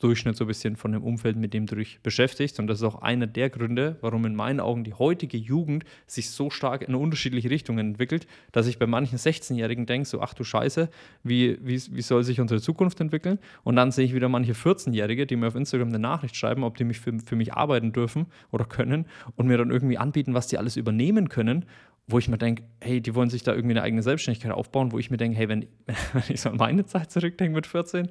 Durchschnitt 0.00 0.36
so 0.36 0.44
ein 0.44 0.48
bisschen 0.48 0.76
von 0.76 0.92
dem 0.92 1.02
Umfeld, 1.02 1.36
mit 1.36 1.54
dem 1.54 1.66
du 1.66 1.76
dich 1.76 2.00
beschäftigst. 2.02 2.58
Und 2.58 2.66
das 2.66 2.78
ist 2.78 2.84
auch 2.84 3.02
einer 3.02 3.26
der 3.26 3.50
Gründe, 3.50 3.96
warum 4.00 4.26
in 4.26 4.34
meinen 4.34 4.60
Augen 4.60 4.84
die 4.84 4.94
heutige 4.94 5.36
Jugend 5.36 5.84
sich 6.06 6.30
so 6.30 6.50
stark 6.50 6.82
in 6.82 6.94
unterschiedliche 6.94 7.50
Richtungen 7.50 7.90
entwickelt, 7.90 8.26
dass 8.52 8.66
ich 8.66 8.78
bei 8.78 8.86
manchen 8.86 9.18
16-Jährigen 9.18 9.86
denke, 9.86 10.08
so, 10.08 10.20
ach 10.20 10.34
du 10.34 10.44
Scheiße, 10.44 10.88
wie, 11.22 11.58
wie, 11.62 11.80
wie 11.90 12.02
soll 12.02 12.24
sich 12.24 12.40
unsere 12.40 12.60
Zukunft 12.60 13.00
entwickeln? 13.00 13.38
Und 13.62 13.76
dann 13.76 13.92
sehe 13.92 14.04
ich 14.04 14.14
wieder 14.14 14.28
manche 14.28 14.52
14-Jährige, 14.52 15.26
die 15.26 15.36
mir 15.36 15.48
auf 15.48 15.54
Instagram 15.54 15.88
eine 15.88 15.98
Nachricht 15.98 16.36
schreiben, 16.36 16.64
ob 16.64 16.76
die 16.76 16.84
mich 16.84 17.00
für, 17.00 17.16
für 17.24 17.36
mich 17.36 17.54
arbeiten 17.54 17.92
dürfen 17.92 18.26
oder 18.50 18.64
können 18.64 19.06
und 19.36 19.46
mir 19.46 19.58
dann 19.58 19.70
irgendwie 19.70 19.98
anbieten, 19.98 20.34
was 20.34 20.48
die 20.48 20.58
alles 20.58 20.76
übernehmen 20.76 21.28
können 21.28 21.64
wo 22.06 22.18
ich 22.18 22.28
mir 22.28 22.36
denke, 22.36 22.64
hey, 22.82 23.00
die 23.00 23.14
wollen 23.14 23.30
sich 23.30 23.42
da 23.44 23.54
irgendwie 23.54 23.72
eine 23.72 23.82
eigene 23.82 24.02
Selbstständigkeit 24.02 24.52
aufbauen, 24.52 24.92
wo 24.92 24.98
ich 24.98 25.10
mir 25.10 25.16
denke, 25.16 25.38
hey, 25.38 25.48
wenn, 25.48 25.62
wenn 26.12 26.22
ich 26.28 26.40
so 26.40 26.50
an 26.50 26.56
meine 26.56 26.84
Zeit 26.84 27.10
zurückdenke 27.10 27.54
mit 27.54 27.66
14, 27.66 28.08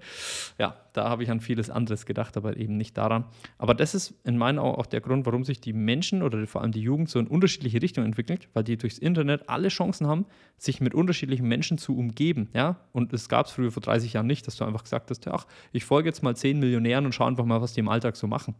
ja, 0.58 0.76
da 0.94 1.10
habe 1.10 1.24
ich 1.24 1.30
an 1.30 1.40
vieles 1.40 1.70
anderes 1.70 2.08
gedacht, 2.08 2.36
aber 2.36 2.58
eben 2.58 2.76
nicht 2.76 2.98
daran. 2.98 3.26
Aber 3.60 3.76
das 3.76 3.94
ist 3.94 4.16
in 4.24 4.38
meinen 4.38 4.58
Augen 4.58 4.80
auch 4.80 4.88
der 4.88 5.02
Grund, 5.02 5.28
warum 5.28 5.44
sich 5.44 5.62
die 5.62 5.74
Menschen 5.74 6.24
oder 6.24 6.46
vor 6.48 6.62
allem 6.62 6.72
die 6.72 6.82
Jugend 6.82 7.10
so 7.10 7.20
in 7.20 7.28
unterschiedliche 7.28 7.82
Richtungen 7.82 8.08
entwickelt, 8.08 8.50
weil 8.54 8.64
die 8.64 8.78
durchs 8.78 8.98
Internet 8.98 9.48
alle 9.48 9.68
Chancen 9.68 10.08
haben, 10.08 10.26
sich 10.58 10.82
mit 10.82 10.96
unterschiedlichen 10.96 11.48
Menschen 11.48 11.78
zu 11.78 11.96
umgeben, 11.96 12.50
ja. 12.54 12.80
Und 12.94 13.14
es 13.14 13.30
gab 13.30 13.46
es 13.46 13.52
früher 13.52 13.72
vor 13.72 13.82
30 13.82 14.14
Jahren 14.14 14.28
nicht, 14.28 14.48
dass 14.48 14.56
du 14.56 14.66
einfach 14.66 14.84
gesagt 14.84 15.12
hast, 15.12 15.28
ach, 15.28 15.46
ich 15.72 15.86
folge 15.86 16.10
jetzt 16.10 16.24
mal 16.24 16.36
zehn 16.36 16.60
Millionären 16.60 17.06
und 17.06 17.14
schaue 17.14 17.28
einfach 17.28 17.46
mal, 17.46 17.62
was 17.62 17.74
die 17.74 17.80
im 17.82 17.90
Alltag 17.90 18.16
so 18.16 18.26
machen. 18.26 18.56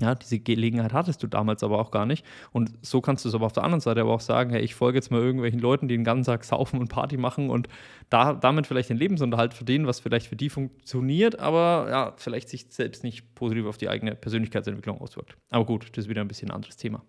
Ja, 0.00 0.14
diese 0.14 0.38
Gelegenheit 0.38 0.92
hattest 0.92 1.22
du 1.22 1.26
damals 1.26 1.62
aber 1.62 1.78
auch 1.78 1.90
gar 1.90 2.06
nicht. 2.06 2.24
Und 2.50 2.72
so 2.82 3.00
kannst 3.00 3.24
du 3.24 3.28
es 3.28 3.34
aber 3.34 3.46
auf 3.46 3.52
der 3.52 3.62
anderen 3.62 3.80
Seite 3.80 4.00
aber 4.00 4.12
auch 4.12 4.20
sagen, 4.20 4.50
hey, 4.50 4.62
ich 4.62 4.74
folge 4.74 4.98
jetzt 4.98 5.10
mal 5.10 5.20
irgendwelchen 5.20 5.60
Leuten, 5.60 5.86
die 5.86 5.96
den 5.96 6.04
ganzen 6.04 6.30
Tag 6.30 6.44
saufen 6.44 6.80
und 6.80 6.88
Party 6.88 7.16
machen 7.16 7.50
und 7.50 7.68
da, 8.08 8.32
damit 8.32 8.66
vielleicht 8.66 8.90
den 8.90 8.96
Lebensunterhalt 8.96 9.54
verdienen, 9.54 9.86
was 9.86 10.00
vielleicht 10.00 10.26
für 10.26 10.36
die 10.36 10.50
funktioniert, 10.50 11.38
aber 11.38 11.88
ja, 11.90 12.14
vielleicht 12.16 12.48
sich 12.48 12.66
selbst 12.70 13.04
nicht 13.04 13.34
positiv 13.34 13.66
auf 13.66 13.76
die 13.76 13.88
eigene 13.88 14.14
Persönlichkeitsentwicklung 14.14 15.00
auswirkt. 15.00 15.36
Aber 15.50 15.66
gut, 15.66 15.88
das 15.90 16.04
ist 16.04 16.08
wieder 16.08 16.22
ein 16.22 16.28
bisschen 16.28 16.50
ein 16.50 16.56
anderes 16.56 16.76
Thema. 16.76 17.02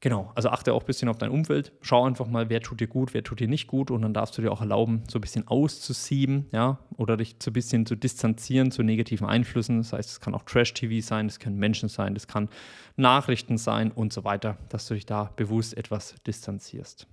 Genau, 0.00 0.30
also 0.36 0.50
achte 0.50 0.74
auch 0.74 0.82
ein 0.82 0.86
bisschen 0.86 1.08
auf 1.08 1.18
dein 1.18 1.30
Umfeld. 1.30 1.72
Schau 1.80 2.04
einfach 2.04 2.28
mal, 2.28 2.48
wer 2.48 2.60
tut 2.60 2.80
dir 2.80 2.86
gut, 2.86 3.14
wer 3.14 3.24
tut 3.24 3.40
dir 3.40 3.48
nicht 3.48 3.66
gut 3.66 3.90
und 3.90 4.02
dann 4.02 4.14
darfst 4.14 4.38
du 4.38 4.42
dir 4.42 4.52
auch 4.52 4.60
erlauben, 4.60 5.02
so 5.08 5.18
ein 5.18 5.20
bisschen 5.20 5.48
auszusieben, 5.48 6.46
ja, 6.52 6.78
oder 6.96 7.16
dich 7.16 7.34
so 7.42 7.50
ein 7.50 7.52
bisschen 7.52 7.84
zu 7.84 7.96
distanzieren 7.96 8.70
zu 8.70 8.84
negativen 8.84 9.26
Einflüssen. 9.26 9.78
Das 9.78 9.92
heißt, 9.92 10.08
es 10.08 10.20
kann 10.20 10.36
auch 10.36 10.44
Trash-TV 10.44 11.04
sein, 11.04 11.26
es 11.26 11.40
können 11.40 11.56
Menschen 11.56 11.88
sein, 11.88 12.14
das 12.14 12.28
kann 12.28 12.48
Nachrichten 12.96 13.58
sein 13.58 13.90
und 13.90 14.12
so 14.12 14.22
weiter, 14.22 14.56
dass 14.68 14.86
du 14.86 14.94
dich 14.94 15.04
da 15.04 15.32
bewusst 15.34 15.76
etwas 15.76 16.14
distanzierst. 16.24 17.08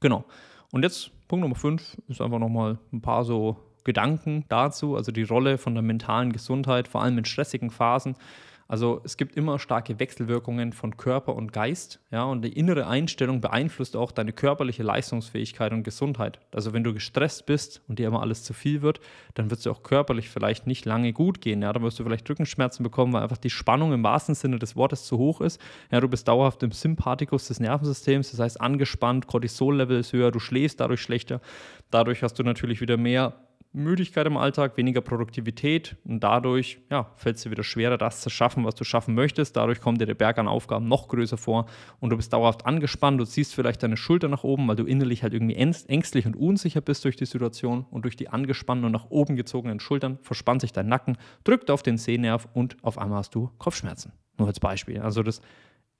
Genau. 0.00 0.26
Und 0.72 0.82
jetzt 0.82 1.10
Punkt 1.26 1.42
Nummer 1.42 1.54
5 1.56 2.02
ist 2.08 2.20
einfach 2.20 2.38
nochmal 2.38 2.78
ein 2.92 3.00
paar 3.00 3.24
so 3.24 3.56
Gedanken 3.84 4.44
dazu, 4.50 4.94
also 4.94 5.10
die 5.10 5.22
Rolle 5.22 5.56
von 5.56 5.74
der 5.74 5.82
mentalen 5.82 6.32
Gesundheit, 6.32 6.86
vor 6.86 7.02
allem 7.02 7.16
in 7.16 7.24
stressigen 7.24 7.70
Phasen. 7.70 8.14
Also 8.70 9.00
es 9.02 9.16
gibt 9.16 9.34
immer 9.34 9.58
starke 9.58 9.98
Wechselwirkungen 9.98 10.72
von 10.72 10.96
Körper 10.96 11.34
und 11.34 11.52
Geist, 11.52 11.98
ja, 12.12 12.22
und 12.22 12.42
die 12.42 12.52
innere 12.52 12.86
Einstellung 12.86 13.40
beeinflusst 13.40 13.96
auch 13.96 14.12
deine 14.12 14.32
körperliche 14.32 14.84
Leistungsfähigkeit 14.84 15.72
und 15.72 15.82
Gesundheit. 15.82 16.38
Also 16.54 16.72
wenn 16.72 16.84
du 16.84 16.94
gestresst 16.94 17.46
bist 17.46 17.82
und 17.88 17.98
dir 17.98 18.06
immer 18.06 18.22
alles 18.22 18.44
zu 18.44 18.52
viel 18.52 18.80
wird, 18.80 19.00
dann 19.34 19.50
wird 19.50 19.58
es 19.58 19.64
dir 19.64 19.72
auch 19.72 19.82
körperlich 19.82 20.28
vielleicht 20.28 20.68
nicht 20.68 20.84
lange 20.84 21.12
gut 21.12 21.40
gehen, 21.40 21.62
ja, 21.62 21.72
dann 21.72 21.82
wirst 21.82 21.98
du 21.98 22.04
vielleicht 22.04 22.30
Rückenschmerzen 22.30 22.84
bekommen, 22.84 23.12
weil 23.12 23.24
einfach 23.24 23.38
die 23.38 23.50
Spannung 23.50 23.92
im 23.92 24.04
wahrsten 24.04 24.36
Sinne 24.36 24.60
des 24.60 24.76
Wortes 24.76 25.02
zu 25.02 25.18
hoch 25.18 25.40
ist. 25.40 25.60
Ja, 25.90 25.98
du 25.98 26.06
bist 26.06 26.28
dauerhaft 26.28 26.62
im 26.62 26.70
Sympathikus 26.70 27.48
des 27.48 27.58
Nervensystems, 27.58 28.30
das 28.30 28.38
heißt 28.38 28.60
angespannt, 28.60 29.26
Cortisol-Level 29.26 29.98
ist 29.98 30.12
höher, 30.12 30.30
du 30.30 30.38
schläfst 30.38 30.78
dadurch 30.78 31.00
schlechter. 31.00 31.40
Dadurch 31.90 32.22
hast 32.22 32.38
du 32.38 32.44
natürlich 32.44 32.80
wieder 32.80 32.96
mehr 32.96 33.34
Müdigkeit 33.72 34.26
im 34.26 34.36
Alltag, 34.36 34.76
weniger 34.76 35.00
Produktivität 35.00 35.96
und 36.04 36.24
dadurch 36.24 36.80
ja, 36.90 37.12
fällt 37.14 37.36
es 37.36 37.42
dir 37.44 37.52
wieder 37.52 37.62
schwerer, 37.62 37.98
das 37.98 38.20
zu 38.20 38.28
schaffen, 38.28 38.64
was 38.64 38.74
du 38.74 38.82
schaffen 38.82 39.14
möchtest. 39.14 39.56
Dadurch 39.56 39.80
kommt 39.80 40.00
dir 40.00 40.06
der 40.06 40.14
Berg 40.14 40.38
an 40.38 40.48
Aufgaben 40.48 40.88
noch 40.88 41.06
größer 41.06 41.36
vor 41.36 41.66
und 42.00 42.10
du 42.10 42.16
bist 42.16 42.32
dauerhaft 42.32 42.66
angespannt. 42.66 43.20
Du 43.20 43.24
ziehst 43.24 43.54
vielleicht 43.54 43.82
deine 43.82 43.96
Schulter 43.96 44.28
nach 44.28 44.42
oben, 44.42 44.66
weil 44.66 44.74
du 44.74 44.84
innerlich 44.84 45.22
halt 45.22 45.34
irgendwie 45.34 45.54
ängstlich 45.54 46.26
und 46.26 46.34
unsicher 46.34 46.80
bist 46.80 47.04
durch 47.04 47.14
die 47.14 47.26
Situation 47.26 47.86
und 47.90 48.02
durch 48.02 48.16
die 48.16 48.28
angespannten 48.28 48.84
und 48.84 48.92
nach 48.92 49.10
oben 49.10 49.36
gezogenen 49.36 49.78
Schultern 49.78 50.18
verspannt 50.22 50.62
sich 50.62 50.72
dein 50.72 50.88
Nacken, 50.88 51.16
drückt 51.44 51.70
auf 51.70 51.84
den 51.84 51.96
Sehnerv 51.96 52.48
und 52.52 52.76
auf 52.82 52.98
einmal 52.98 53.18
hast 53.18 53.36
du 53.36 53.50
Kopfschmerzen. 53.58 54.12
Nur 54.36 54.48
als 54.48 54.58
Beispiel. 54.58 55.00
Also 55.00 55.22
das 55.22 55.40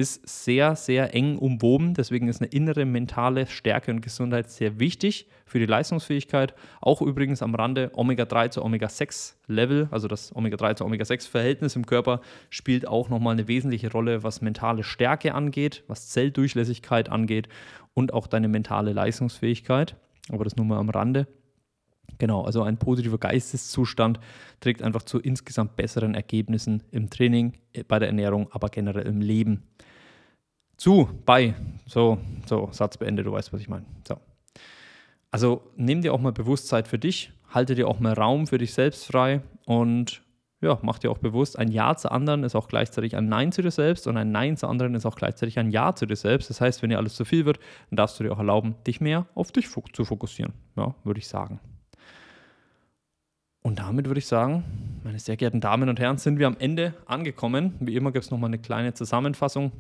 ist 0.01 0.27
sehr, 0.27 0.77
sehr 0.77 1.15
eng 1.15 1.37
umwoben. 1.39 1.95
Deswegen 1.95 2.29
ist 2.29 2.41
eine 2.41 2.51
innere 2.51 2.85
mentale 2.85 3.47
Stärke 3.47 3.91
und 3.91 4.01
Gesundheit 4.01 4.51
sehr 4.51 4.81
wichtig 4.81 5.29
für 5.45 5.59
die 5.59 5.67
Leistungsfähigkeit. 5.67 6.55
Auch 6.81 7.03
übrigens 7.03 7.43
am 7.43 7.55
Rande 7.55 7.91
Omega-3 7.95 8.51
zu 8.51 8.65
Omega-6-Level, 8.65 9.89
also 9.91 10.09
das 10.09 10.35
Omega-3 10.35 10.77
zu 10.77 10.85
Omega-6-Verhältnis 10.85 11.77
im 11.77 11.87
Körper, 11.87 12.21
spielt 12.49 12.89
auch 12.89 13.09
nochmal 13.09 13.35
eine 13.35 13.47
wesentliche 13.47 13.93
Rolle, 13.93 14.23
was 14.23 14.41
mentale 14.41 14.83
Stärke 14.83 15.35
angeht, 15.35 15.85
was 15.87 16.09
Zelldurchlässigkeit 16.09 17.09
angeht 17.09 17.49
und 17.95 18.15
auch 18.15 18.27
deine 18.27 18.49
mentale 18.49 18.93
Leistungsfähigkeit. 18.93 19.97
Aber 20.31 20.45
das 20.45 20.57
nur 20.57 20.67
mal 20.67 20.79
am 20.79 20.91
Rande. 20.91 21.27
Genau, 22.19 22.43
also 22.43 22.63
ein 22.63 22.77
positiver 22.77 23.19
Geisteszustand 23.19 24.21
trägt 24.61 24.83
einfach 24.83 25.03
zu 25.03 25.19
insgesamt 25.19 25.77
besseren 25.77 26.15
Ergebnissen 26.15 26.83
im 26.91 27.09
Training, 27.09 27.55
bei 27.89 27.99
der 27.99 28.09
Ernährung, 28.09 28.49
aber 28.53 28.69
generell 28.69 29.07
im 29.07 29.21
Leben 29.21 29.63
zu, 30.81 31.09
bei. 31.27 31.55
So, 31.87 32.19
so, 32.47 32.71
Satz 32.73 32.97
beendet, 32.97 33.27
du 33.27 33.33
weißt, 33.33 33.53
was 33.53 33.61
ich 33.61 33.69
meine. 33.69 33.85
So. 34.09 34.17
Also 35.31 35.63
nimm 35.77 36.01
dir 36.01 36.15
auch 36.15 36.21
mal 36.21 36.33
Bewusstsein 36.33 36.87
für 36.87 36.99
dich, 36.99 37.33
halte 37.51 37.75
dir 37.75 37.87
auch 37.87 38.01
mal 38.01 38.15
Raum 38.15 38.47
für 38.47 38.59
dich 38.59 38.73
selbst 38.73 39.07
frei 39.07 39.43
und 39.67 40.23
ja, 40.63 40.79
mach 40.83 40.99
dir 40.99 41.11
auch 41.11 41.19
bewusst, 41.19 41.59
ein 41.59 41.69
Ja 41.69 41.97
zu 41.97 42.11
anderen 42.11 42.45
ist 42.45 42.55
auch 42.55 42.69
gleichzeitig 42.69 43.17
ein 43.17 43.29
Nein 43.29 43.51
zu 43.51 43.63
dir 43.63 43.71
selbst 43.71 44.07
und 44.07 44.17
ein 44.17 44.31
Nein 44.31 44.57
zu 44.57 44.67
anderen 44.67 44.95
ist 44.95 45.07
auch 45.07 45.17
gleichzeitig 45.17 45.59
ein 45.59 45.71
Ja 45.71 45.95
zu 45.95 46.07
dir 46.07 46.17
selbst. 46.17 46.51
Das 46.51 46.61
heißt, 46.61 46.83
wenn 46.83 46.91
dir 46.91 46.99
alles 46.99 47.15
zu 47.15 47.25
viel 47.25 47.47
wird, 47.47 47.59
dann 47.91 47.97
darfst 47.97 48.19
du 48.19 48.25
dir 48.25 48.33
auch 48.33 48.39
erlauben, 48.39 48.75
dich 48.87 49.01
mehr 49.01 49.27
auf 49.35 49.53
dich 49.53 49.69
zu 49.93 50.05
fokussieren. 50.05 50.53
Ja, 50.77 50.95
würde 51.05 51.19
ich 51.19 51.29
sagen. 51.29 51.61
Und 53.63 53.79
damit 53.79 54.07
würde 54.07 54.19
ich 54.19 54.27
sagen, 54.27 54.65
meine 55.05 55.19
sehr 55.19 55.37
geehrten 55.37 55.61
Damen 55.61 55.89
und 55.89 56.01
Herren, 56.01 56.19
sind 56.19 56.39
wir 56.39 56.47
am 56.47 56.57
Ende 56.59 56.95
angekommen. 57.07 57.75
Wie 57.81 57.95
immer 57.95 58.13
gibt 58.13 58.25
es 58.25 58.31
nochmal 58.31 58.49
eine 58.49 58.59
kleine 58.59 58.95
Zusammenfassung 58.95 59.73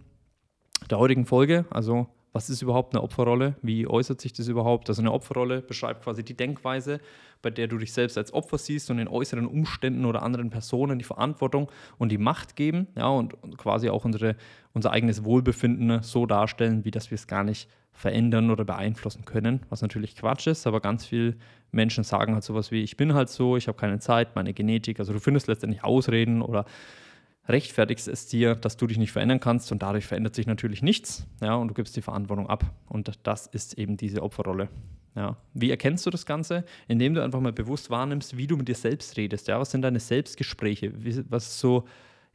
der 0.88 0.99
heutigen 0.99 1.27
Folge. 1.27 1.64
Also, 1.71 2.07
was 2.33 2.49
ist 2.49 2.62
überhaupt 2.62 2.95
eine 2.95 3.03
Opferrolle? 3.03 3.57
Wie 3.61 3.88
äußert 3.88 4.21
sich 4.21 4.33
das 4.33 4.49
überhaupt? 4.49 4.88
Also, 4.88 5.03
eine 5.03 5.12
Opferrolle 5.12 5.62
beschreibt 5.62 6.05
quasi 6.05 6.25
die 6.25 6.37
Denkweise, 6.37 7.01
bei 7.43 7.51
der 7.51 7.66
du 7.66 7.79
dich 7.79 7.93
selbst 7.93 8.16
als 8.16 8.33
Opfer 8.33 8.59
siehst 8.59 8.90
und 8.90 8.99
den 8.99 9.09
äußeren 9.09 9.47
Umständen 9.47 10.05
oder 10.05 10.23
anderen 10.23 10.51
Personen 10.51 10.99
die 10.99 11.05
Verantwortung 11.05 11.71
und 11.99 12.11
die 12.11 12.19
Macht 12.19 12.57
geben 12.57 12.87
ja, 12.97 13.09
und, 13.09 13.35
quasi 13.59 13.90
auch 13.90 14.05
unsere, 14.05 14.37
unser 14.73 14.93
eigenes 14.93 15.25
Wohlbefinden 15.25 16.03
so 16.03 16.27
darstellen, 16.27 16.85
wie 16.85 16.90
dass 16.90 17.11
wir 17.11 17.16
es 17.16 17.27
gar 17.27 17.45
nicht 17.45 17.69
verändern 17.93 18.51
oder 18.51 18.64
beeinflussen 18.64 19.25
können, 19.25 19.61
was 19.69 19.83
natürlich 19.83 20.16
Quatsch 20.16 20.47
ist, 20.47 20.66
aber 20.66 20.81
ganz 20.81 21.05
viele 21.05 21.37
Menschen 21.71 22.05
sagen 22.05 22.35
halt 22.35 22.45
sowas 22.45 22.71
wie, 22.71 22.83
ich 22.83 22.97
bin 22.97 23.14
halt 23.14 23.29
so, 23.29 23.57
ich 23.57 23.69
habe 23.69 23.79
keine 23.79 23.99
Zeit, 23.99 24.35
meine 24.37 24.55
Genetik, 24.55 24.99
also 25.01 25.12
du 25.12 25.21
findest 25.21 25.49
letztendlich 25.49 25.85
Ausreden 25.85 26.40
oder 26.40 26.64
rechtfertigst 27.51 28.09
es 28.09 28.27
dir, 28.27 28.55
dass 28.55 28.77
du 28.77 28.87
dich 28.87 28.99
nicht 28.99 29.13
verändern 29.13 29.41
kannst 29.41 29.71
und 29.73 29.83
dadurch 29.83 30.07
verändert 30.07 30.35
sich 30.35 30.47
natürlich 30.47 30.83
nichts, 30.83 31.27
ja, 31.41 31.55
und 31.55 31.69
du 31.69 31.75
gibst 31.75 31.97
die 31.97 32.03
Verantwortung 32.03 32.49
ab. 32.49 32.65
Und 32.89 33.11
das 33.23 33.47
ist 33.47 33.79
eben 33.79 33.97
diese 33.97 34.23
Opferrolle. 34.23 34.69
Ja. 35.15 35.37
Wie 35.55 35.71
erkennst 35.71 36.07
du 36.07 36.11
das 36.11 36.25
Ganze? 36.25 36.65
Indem 36.89 37.15
du 37.15 37.23
einfach 37.23 37.41
mal 37.41 37.53
bewusst 37.53 37.91
wahrnimmst, 37.91 38.37
wie 38.37 38.47
du 38.47 38.57
mit 38.57 38.69
dir 38.69 38.75
selbst 38.75 39.17
redest. 39.17 39.49
Ja? 39.49 39.59
Was 39.59 39.71
sind 39.71 39.83
deine 39.83 40.01
Selbstgespräche? 40.01 40.93
Was 41.29 41.49
ist 41.49 41.59
so 41.59 41.85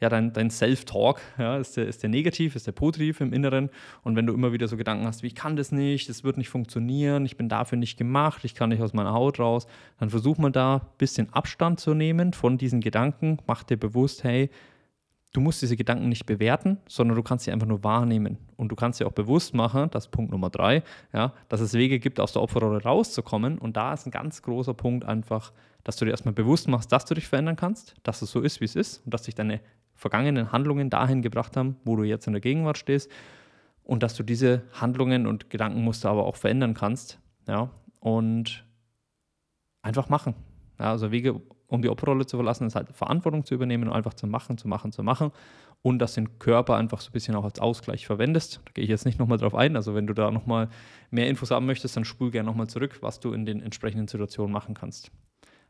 ja, 0.01 0.09
dein, 0.09 0.33
dein 0.33 0.49
Self-Talk? 0.49 1.21
Ja? 1.37 1.57
Ist, 1.57 1.77
der, 1.77 1.87
ist 1.87 2.03
der 2.03 2.09
negativ, 2.09 2.55
ist 2.55 2.67
der 2.67 2.73
positiv 2.73 3.21
im 3.21 3.31
Inneren? 3.31 3.69
Und 4.03 4.17
wenn 4.17 4.27
du 4.27 4.33
immer 4.33 4.51
wieder 4.51 4.67
so 4.67 4.75
Gedanken 4.75 5.07
hast, 5.07 5.23
wie 5.23 5.27
ich 5.27 5.35
kann 5.35 5.55
das 5.55 5.71
nicht, 5.71 6.09
das 6.09 6.25
wird 6.25 6.37
nicht 6.37 6.49
funktionieren, 6.49 7.25
ich 7.25 7.37
bin 7.37 7.47
dafür 7.47 7.77
nicht 7.77 7.97
gemacht, 7.97 8.43
ich 8.43 8.55
kann 8.55 8.69
nicht 8.69 8.81
aus 8.81 8.93
meiner 8.93 9.13
Haut 9.13 9.39
raus, 9.39 9.67
dann 9.97 10.09
versuch 10.09 10.37
mal 10.37 10.51
da 10.51 10.75
ein 10.75 10.97
bisschen 10.97 11.31
Abstand 11.31 11.79
zu 11.79 11.93
nehmen 11.93 12.33
von 12.33 12.57
diesen 12.57 12.81
Gedanken. 12.81 13.39
Mach 13.47 13.63
dir 13.63 13.77
bewusst, 13.77 14.25
hey, 14.25 14.49
du 15.35 15.41
musst 15.41 15.61
diese 15.61 15.75
Gedanken 15.75 16.07
nicht 16.07 16.25
bewerten, 16.25 16.77
sondern 16.87 17.17
du 17.17 17.23
kannst 17.23 17.45
sie 17.45 17.51
einfach 17.51 17.67
nur 17.67 17.83
wahrnehmen. 17.83 18.37
Und 18.55 18.69
du 18.69 18.75
kannst 18.75 18.99
dir 18.99 19.07
auch 19.07 19.11
bewusst 19.11 19.53
machen, 19.53 19.89
das 19.91 20.05
ist 20.05 20.11
Punkt 20.11 20.31
Nummer 20.31 20.49
drei, 20.49 20.83
ja, 21.13 21.33
dass 21.49 21.59
es 21.59 21.73
Wege 21.73 21.99
gibt, 21.99 22.19
aus 22.19 22.31
der 22.31 22.41
Opferrolle 22.41 22.81
rauszukommen. 22.81 23.57
Und 23.57 23.75
da 23.75 23.93
ist 23.93 24.05
ein 24.05 24.11
ganz 24.11 24.41
großer 24.41 24.73
Punkt 24.73 25.03
einfach, 25.05 25.51
dass 25.83 25.97
du 25.97 26.05
dir 26.05 26.11
erstmal 26.11 26.33
bewusst 26.33 26.67
machst, 26.69 26.91
dass 26.91 27.05
du 27.05 27.15
dich 27.15 27.27
verändern 27.27 27.57
kannst, 27.57 27.95
dass 28.03 28.21
es 28.21 28.31
so 28.31 28.41
ist, 28.41 28.61
wie 28.61 28.65
es 28.65 28.75
ist 28.75 29.03
und 29.05 29.13
dass 29.13 29.23
dich 29.23 29.35
deine 29.35 29.59
vergangenen 29.93 30.51
Handlungen 30.51 30.89
dahin 30.89 31.21
gebracht 31.21 31.57
haben, 31.57 31.75
wo 31.83 31.95
du 31.95 32.03
jetzt 32.03 32.27
in 32.27 32.33
der 32.33 32.41
Gegenwart 32.41 32.77
stehst. 32.77 33.11
Und 33.83 34.01
dass 34.01 34.15
du 34.15 34.23
diese 34.23 34.63
Handlungen 34.73 35.27
und 35.27 35.49
Gedankenmuster 35.49 36.09
aber 36.09 36.25
auch 36.25 36.37
verändern 36.37 36.73
kannst. 36.73 37.19
Ja, 37.47 37.69
und 37.99 38.65
einfach 39.83 40.09
machen. 40.09 40.33
Ja, 40.79 40.91
also 40.91 41.11
Wege, 41.11 41.39
um 41.67 41.81
die 41.81 41.89
Opferrolle 41.89 42.25
zu 42.25 42.37
verlassen, 42.37 42.67
ist 42.67 42.75
halt 42.75 42.89
Verantwortung 42.91 43.43
zu 43.45 43.53
übernehmen 43.55 43.87
und 43.87 43.93
einfach 43.93 44.13
zu 44.13 44.27
machen, 44.27 44.57
zu 44.57 44.67
machen, 44.67 44.91
zu 44.91 45.03
machen. 45.03 45.31
Und 45.81 45.99
dass 45.99 46.15
den 46.15 46.39
Körper 46.39 46.77
einfach 46.77 46.99
so 46.99 47.09
ein 47.09 47.13
bisschen 47.13 47.35
auch 47.35 47.43
als 47.43 47.59
Ausgleich 47.59 48.07
verwendest. 48.07 48.61
Da 48.65 48.71
gehe 48.73 48.83
ich 48.83 48.89
jetzt 48.89 49.05
nicht 49.05 49.19
nochmal 49.19 49.37
drauf 49.37 49.53
ein. 49.53 49.75
Also 49.75 49.93
wenn 49.93 50.07
du 50.07 50.13
da 50.13 50.31
nochmal 50.31 50.69
mehr 51.11 51.27
Infos 51.27 51.51
haben 51.51 51.67
möchtest, 51.67 51.95
dann 51.95 52.05
spul 52.05 52.31
gerne 52.31 52.49
nochmal 52.49 52.67
zurück, 52.67 52.97
was 53.01 53.19
du 53.19 53.33
in 53.33 53.45
den 53.45 53.61
entsprechenden 53.61 54.07
Situationen 54.07 54.51
machen 54.51 54.73
kannst. 54.73 55.11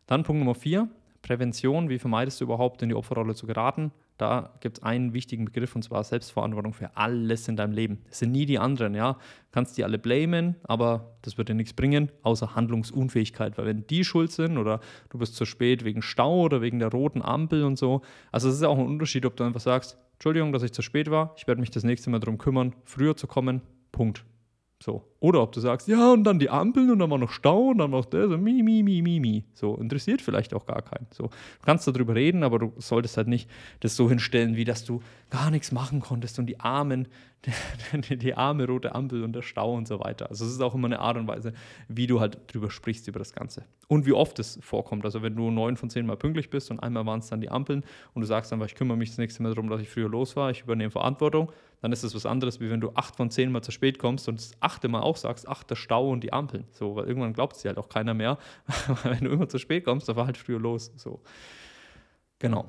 Dann 0.05 0.23
Punkt 0.23 0.39
Nummer 0.39 0.55
vier, 0.55 0.87
Prävention. 1.21 1.89
Wie 1.89 1.99
vermeidest 1.99 2.39
du 2.39 2.45
überhaupt 2.45 2.81
in 2.81 2.89
die 2.89 2.95
Opferrolle 2.95 3.35
zu 3.35 3.45
geraten? 3.45 3.91
Da 4.17 4.53
gibt 4.61 4.77
es 4.77 4.83
einen 4.83 5.13
wichtigen 5.13 5.45
Begriff 5.45 5.75
und 5.75 5.83
zwar 5.83 6.03
Selbstverantwortung 6.03 6.73
für 6.73 6.95
alles 6.95 7.47
in 7.47 7.57
deinem 7.57 7.73
Leben. 7.73 7.99
Es 8.09 8.19
sind 8.19 8.31
nie 8.31 8.45
die 8.45 8.59
anderen, 8.59 8.95
ja. 8.95 9.13
Du 9.13 9.19
kannst 9.51 9.77
die 9.77 9.83
alle 9.83 9.97
blamen, 9.97 10.55
aber 10.63 11.17
das 11.21 11.37
wird 11.37 11.49
dir 11.49 11.53
nichts 11.53 11.73
bringen, 11.73 12.11
außer 12.23 12.55
Handlungsunfähigkeit. 12.55 13.57
Weil 13.57 13.65
wenn 13.65 13.87
die 13.87 14.05
schuld 14.05 14.31
sind 14.31 14.57
oder 14.57 14.79
du 15.09 15.17
bist 15.17 15.35
zu 15.35 15.45
spät 15.45 15.83
wegen 15.83 16.01
Stau 16.01 16.41
oder 16.41 16.61
wegen 16.61 16.79
der 16.79 16.89
roten 16.89 17.21
Ampel 17.21 17.63
und 17.63 17.77
so, 17.77 18.01
also 18.31 18.47
es 18.47 18.55
ist 18.55 18.63
auch 18.63 18.77
ein 18.77 18.85
Unterschied, 18.85 19.25
ob 19.25 19.35
du 19.35 19.43
einfach 19.43 19.61
sagst, 19.61 19.97
Entschuldigung, 20.13 20.53
dass 20.53 20.63
ich 20.63 20.71
zu 20.71 20.81
spät 20.81 21.11
war, 21.11 21.33
ich 21.37 21.45
werde 21.45 21.59
mich 21.59 21.71
das 21.71 21.83
nächste 21.83 22.09
Mal 22.09 22.19
darum 22.19 22.37
kümmern, 22.37 22.73
früher 22.85 23.17
zu 23.17 23.27
kommen, 23.27 23.61
Punkt. 23.91 24.23
So. 24.83 25.03
Oder 25.19 25.41
ob 25.41 25.53
du 25.53 25.61
sagst, 25.61 25.87
ja, 25.87 26.11
und 26.11 26.25
dann 26.25 26.37
die 26.37 26.49
Ampeln 26.49 26.91
und 26.91 26.99
dann 26.99 27.09
war 27.09 27.17
noch 27.17 27.31
Stau 27.31 27.69
und 27.69 27.77
dann 27.77 27.91
war 27.91 28.03
der 28.03 28.27
so 28.27 28.37
mi, 28.37 28.61
mi, 28.61 28.83
mi, 28.83 29.01
mi, 29.01 29.19
mi. 29.19 29.45
So, 29.53 29.75
interessiert 29.77 30.21
vielleicht 30.21 30.53
auch 30.53 30.65
gar 30.65 30.81
keinen. 30.81 31.07
So, 31.11 31.23
du 31.23 31.65
kannst 31.65 31.87
darüber 31.87 32.13
reden, 32.13 32.43
aber 32.43 32.59
du 32.59 32.73
solltest 32.77 33.17
halt 33.17 33.27
nicht 33.27 33.49
das 33.79 33.95
so 33.95 34.09
hinstellen, 34.09 34.55
wie 34.55 34.65
dass 34.65 34.83
du 34.83 35.01
gar 35.29 35.49
nichts 35.49 35.71
machen 35.71 36.01
konntest 36.01 36.37
und 36.39 36.45
die 36.45 36.59
Armen, 36.59 37.07
die, 37.45 38.17
die 38.17 38.35
arme 38.35 38.67
rote 38.67 38.93
Ampel 38.93 39.23
und 39.23 39.33
der 39.33 39.41
Stau 39.41 39.73
und 39.73 39.87
so 39.87 39.99
weiter. 39.99 40.29
Also 40.29 40.45
es 40.45 40.51
ist 40.51 40.61
auch 40.61 40.75
immer 40.75 40.87
eine 40.87 40.99
Art 40.99 41.17
und 41.17 41.27
Weise, 41.27 41.53
wie 41.87 42.05
du 42.05 42.19
halt 42.19 42.53
drüber 42.53 42.69
sprichst 42.69 43.07
über 43.07 43.19
das 43.19 43.33
Ganze. 43.33 43.63
Und 43.87 44.05
wie 44.05 44.13
oft 44.13 44.37
es 44.39 44.59
vorkommt. 44.61 45.05
Also 45.05 45.21
wenn 45.21 45.35
du 45.35 45.51
neun 45.51 45.77
von 45.77 45.89
zehn 45.89 46.05
Mal 46.05 46.17
pünktlich 46.17 46.49
bist 46.49 46.69
und 46.69 46.81
einmal 46.81 47.05
waren 47.05 47.19
es 47.19 47.29
dann 47.29 47.41
die 47.41 47.49
Ampeln 47.49 47.83
und 48.13 48.21
du 48.21 48.27
sagst 48.27 48.51
einfach, 48.51 48.65
ich 48.65 48.75
kümmere 48.75 48.97
mich 48.97 49.09
das 49.09 49.19
nächste 49.19 49.41
Mal 49.41 49.53
darum, 49.53 49.69
dass 49.69 49.81
ich 49.81 49.89
früher 49.89 50.09
los 50.09 50.35
war, 50.35 50.51
ich 50.51 50.61
übernehme 50.61 50.91
Verantwortung, 50.91 51.51
dann 51.85 51.91
ist 51.91 52.03
das 52.03 52.15
was 52.15 52.25
anderes, 52.25 52.59
wie 52.59 52.71
wenn 52.71 52.81
du 52.81 52.93
acht 52.95 53.15
von 53.15 53.29
zehn 53.29 53.51
Mal 53.51 53.61
zu 53.61 53.69
spät 53.69 53.99
kommst 53.99 54.27
und 54.27 54.39
das 54.39 54.53
achte 54.59 54.87
Mal 54.87 55.01
auch 55.01 55.17
sagst, 55.17 55.47
ach, 55.47 55.63
der 55.63 55.75
Stau 55.75 56.09
und 56.09 56.23
die 56.23 56.33
Ampeln. 56.33 56.65
So, 56.71 56.95
weil 56.95 57.05
irgendwann 57.05 57.33
glaubt 57.33 57.63
dir 57.63 57.67
halt 57.67 57.77
auch 57.77 57.89
keiner 57.89 58.15
mehr. 58.15 58.39
wenn 59.03 59.23
du 59.23 59.29
immer 59.29 59.47
zu 59.47 59.59
spät 59.59 59.85
kommst, 59.85 60.09
dann 60.09 60.15
war 60.15 60.25
halt 60.25 60.35
früher 60.35 60.59
los. 60.59 60.91
So. 60.95 61.21
Genau. 62.39 62.67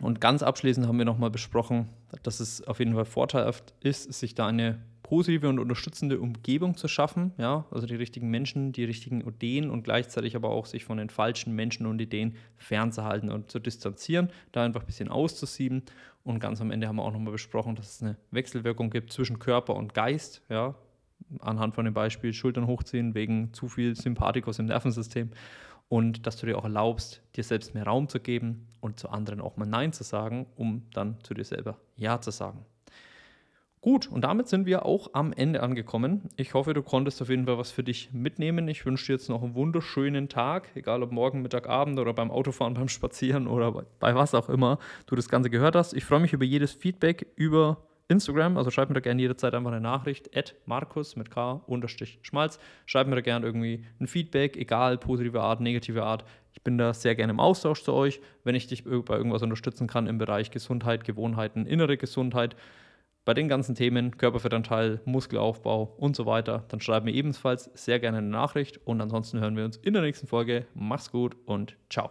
Und 0.00 0.22
ganz 0.22 0.42
abschließend 0.42 0.86
haben 0.86 0.96
wir 0.96 1.04
nochmal 1.04 1.28
besprochen, 1.28 1.90
dass 2.22 2.40
es 2.40 2.66
auf 2.66 2.78
jeden 2.78 2.94
Fall 2.94 3.04
vorteilhaft 3.04 3.74
ist, 3.80 4.10
sich 4.14 4.34
da 4.34 4.46
eine 4.46 4.82
positive 5.12 5.46
und 5.46 5.58
unterstützende 5.58 6.18
Umgebung 6.18 6.78
zu 6.78 6.88
schaffen, 6.88 7.34
ja, 7.36 7.66
also 7.70 7.86
die 7.86 7.96
richtigen 7.96 8.30
Menschen, 8.30 8.72
die 8.72 8.84
richtigen 8.84 9.20
Ideen 9.20 9.68
und 9.68 9.82
gleichzeitig 9.84 10.36
aber 10.36 10.48
auch 10.48 10.64
sich 10.64 10.86
von 10.86 10.96
den 10.96 11.10
falschen 11.10 11.54
Menschen 11.54 11.84
und 11.84 12.00
Ideen 12.00 12.34
fernzuhalten 12.56 13.28
und 13.28 13.50
zu 13.50 13.58
distanzieren, 13.58 14.30
da 14.52 14.64
einfach 14.64 14.80
ein 14.80 14.86
bisschen 14.86 15.10
auszusieben. 15.10 15.82
Und 16.24 16.40
ganz 16.40 16.62
am 16.62 16.70
Ende 16.70 16.88
haben 16.88 16.96
wir 16.96 17.02
auch 17.02 17.12
nochmal 17.12 17.32
besprochen, 17.32 17.76
dass 17.76 17.96
es 17.96 18.02
eine 18.02 18.16
Wechselwirkung 18.30 18.88
gibt 18.88 19.12
zwischen 19.12 19.38
Körper 19.38 19.76
und 19.76 19.92
Geist, 19.92 20.40
ja, 20.48 20.76
anhand 21.40 21.74
von 21.74 21.84
dem 21.84 21.92
Beispiel 21.92 22.32
Schultern 22.32 22.66
hochziehen 22.66 23.14
wegen 23.14 23.52
zu 23.52 23.68
viel 23.68 23.94
Sympathikus 23.94 24.60
im 24.60 24.64
Nervensystem 24.64 25.28
und 25.90 26.26
dass 26.26 26.38
du 26.38 26.46
dir 26.46 26.56
auch 26.56 26.64
erlaubst, 26.64 27.20
dir 27.36 27.44
selbst 27.44 27.74
mehr 27.74 27.84
Raum 27.84 28.08
zu 28.08 28.18
geben 28.18 28.66
und 28.80 28.98
zu 28.98 29.10
anderen 29.10 29.42
auch 29.42 29.58
mal 29.58 29.66
Nein 29.66 29.92
zu 29.92 30.04
sagen, 30.04 30.46
um 30.56 30.84
dann 30.94 31.18
zu 31.22 31.34
dir 31.34 31.44
selber 31.44 31.76
Ja 31.96 32.18
zu 32.18 32.30
sagen. 32.30 32.64
Gut, 33.82 34.06
und 34.06 34.22
damit 34.22 34.46
sind 34.46 34.64
wir 34.64 34.86
auch 34.86 35.10
am 35.12 35.32
Ende 35.32 35.60
angekommen. 35.60 36.28
Ich 36.36 36.54
hoffe, 36.54 36.72
du 36.72 36.84
konntest 36.84 37.20
auf 37.20 37.28
jeden 37.28 37.46
Fall 37.46 37.58
was 37.58 37.72
für 37.72 37.82
dich 37.82 38.12
mitnehmen. 38.12 38.68
Ich 38.68 38.86
wünsche 38.86 39.06
dir 39.06 39.14
jetzt 39.14 39.28
noch 39.28 39.42
einen 39.42 39.56
wunderschönen 39.56 40.28
Tag, 40.28 40.68
egal 40.76 41.02
ob 41.02 41.10
morgen, 41.10 41.42
Mittag, 41.42 41.68
Abend 41.68 41.98
oder 41.98 42.14
beim 42.14 42.30
Autofahren, 42.30 42.74
beim 42.74 42.86
Spazieren 42.86 43.48
oder 43.48 43.84
bei 43.98 44.14
was 44.14 44.36
auch 44.36 44.48
immer 44.48 44.78
du 45.06 45.16
das 45.16 45.28
Ganze 45.28 45.50
gehört 45.50 45.74
hast. 45.74 45.94
Ich 45.94 46.04
freue 46.04 46.20
mich 46.20 46.32
über 46.32 46.44
jedes 46.44 46.72
Feedback 46.72 47.26
über 47.34 47.78
Instagram, 48.06 48.56
also 48.56 48.70
schreib 48.70 48.88
mir 48.88 48.94
da 48.94 49.00
gerne 49.00 49.20
jederzeit 49.20 49.52
einfach 49.52 49.72
eine 49.72 49.80
Nachricht, 49.80 50.36
at 50.36 50.54
Markus 50.64 51.16
mit 51.16 51.32
K 51.32 51.60
unterstrich 51.66 52.20
Schmalz. 52.22 52.60
Schreib 52.86 53.08
mir 53.08 53.16
da 53.16 53.20
gerne 53.20 53.44
irgendwie 53.44 53.84
ein 53.98 54.06
Feedback, 54.06 54.56
egal, 54.56 54.96
positive 54.96 55.40
Art, 55.40 55.60
negative 55.60 56.04
Art. 56.04 56.24
Ich 56.52 56.62
bin 56.62 56.78
da 56.78 56.94
sehr 56.94 57.16
gerne 57.16 57.32
im 57.32 57.40
Austausch 57.40 57.82
zu 57.82 57.92
euch, 57.94 58.20
wenn 58.44 58.54
ich 58.54 58.68
dich 58.68 58.84
bei 58.84 59.16
irgendwas 59.16 59.42
unterstützen 59.42 59.88
kann 59.88 60.06
im 60.06 60.18
Bereich 60.18 60.52
Gesundheit, 60.52 61.02
Gewohnheiten, 61.02 61.66
innere 61.66 61.96
Gesundheit. 61.96 62.54
Bei 63.24 63.34
den 63.34 63.48
ganzen 63.48 63.76
Themen, 63.76 64.16
Körperfettanteil, 64.16 65.00
Muskelaufbau 65.04 65.94
und 65.96 66.16
so 66.16 66.26
weiter, 66.26 66.64
dann 66.68 66.80
schreib 66.80 67.04
mir 67.04 67.12
ebenfalls 67.12 67.70
sehr 67.74 68.00
gerne 68.00 68.18
eine 68.18 68.26
Nachricht 68.26 68.80
und 68.84 69.00
ansonsten 69.00 69.38
hören 69.38 69.56
wir 69.56 69.64
uns 69.64 69.76
in 69.76 69.92
der 69.92 70.02
nächsten 70.02 70.26
Folge. 70.26 70.66
Mach's 70.74 71.12
gut 71.12 71.36
und 71.46 71.76
ciao. 71.88 72.10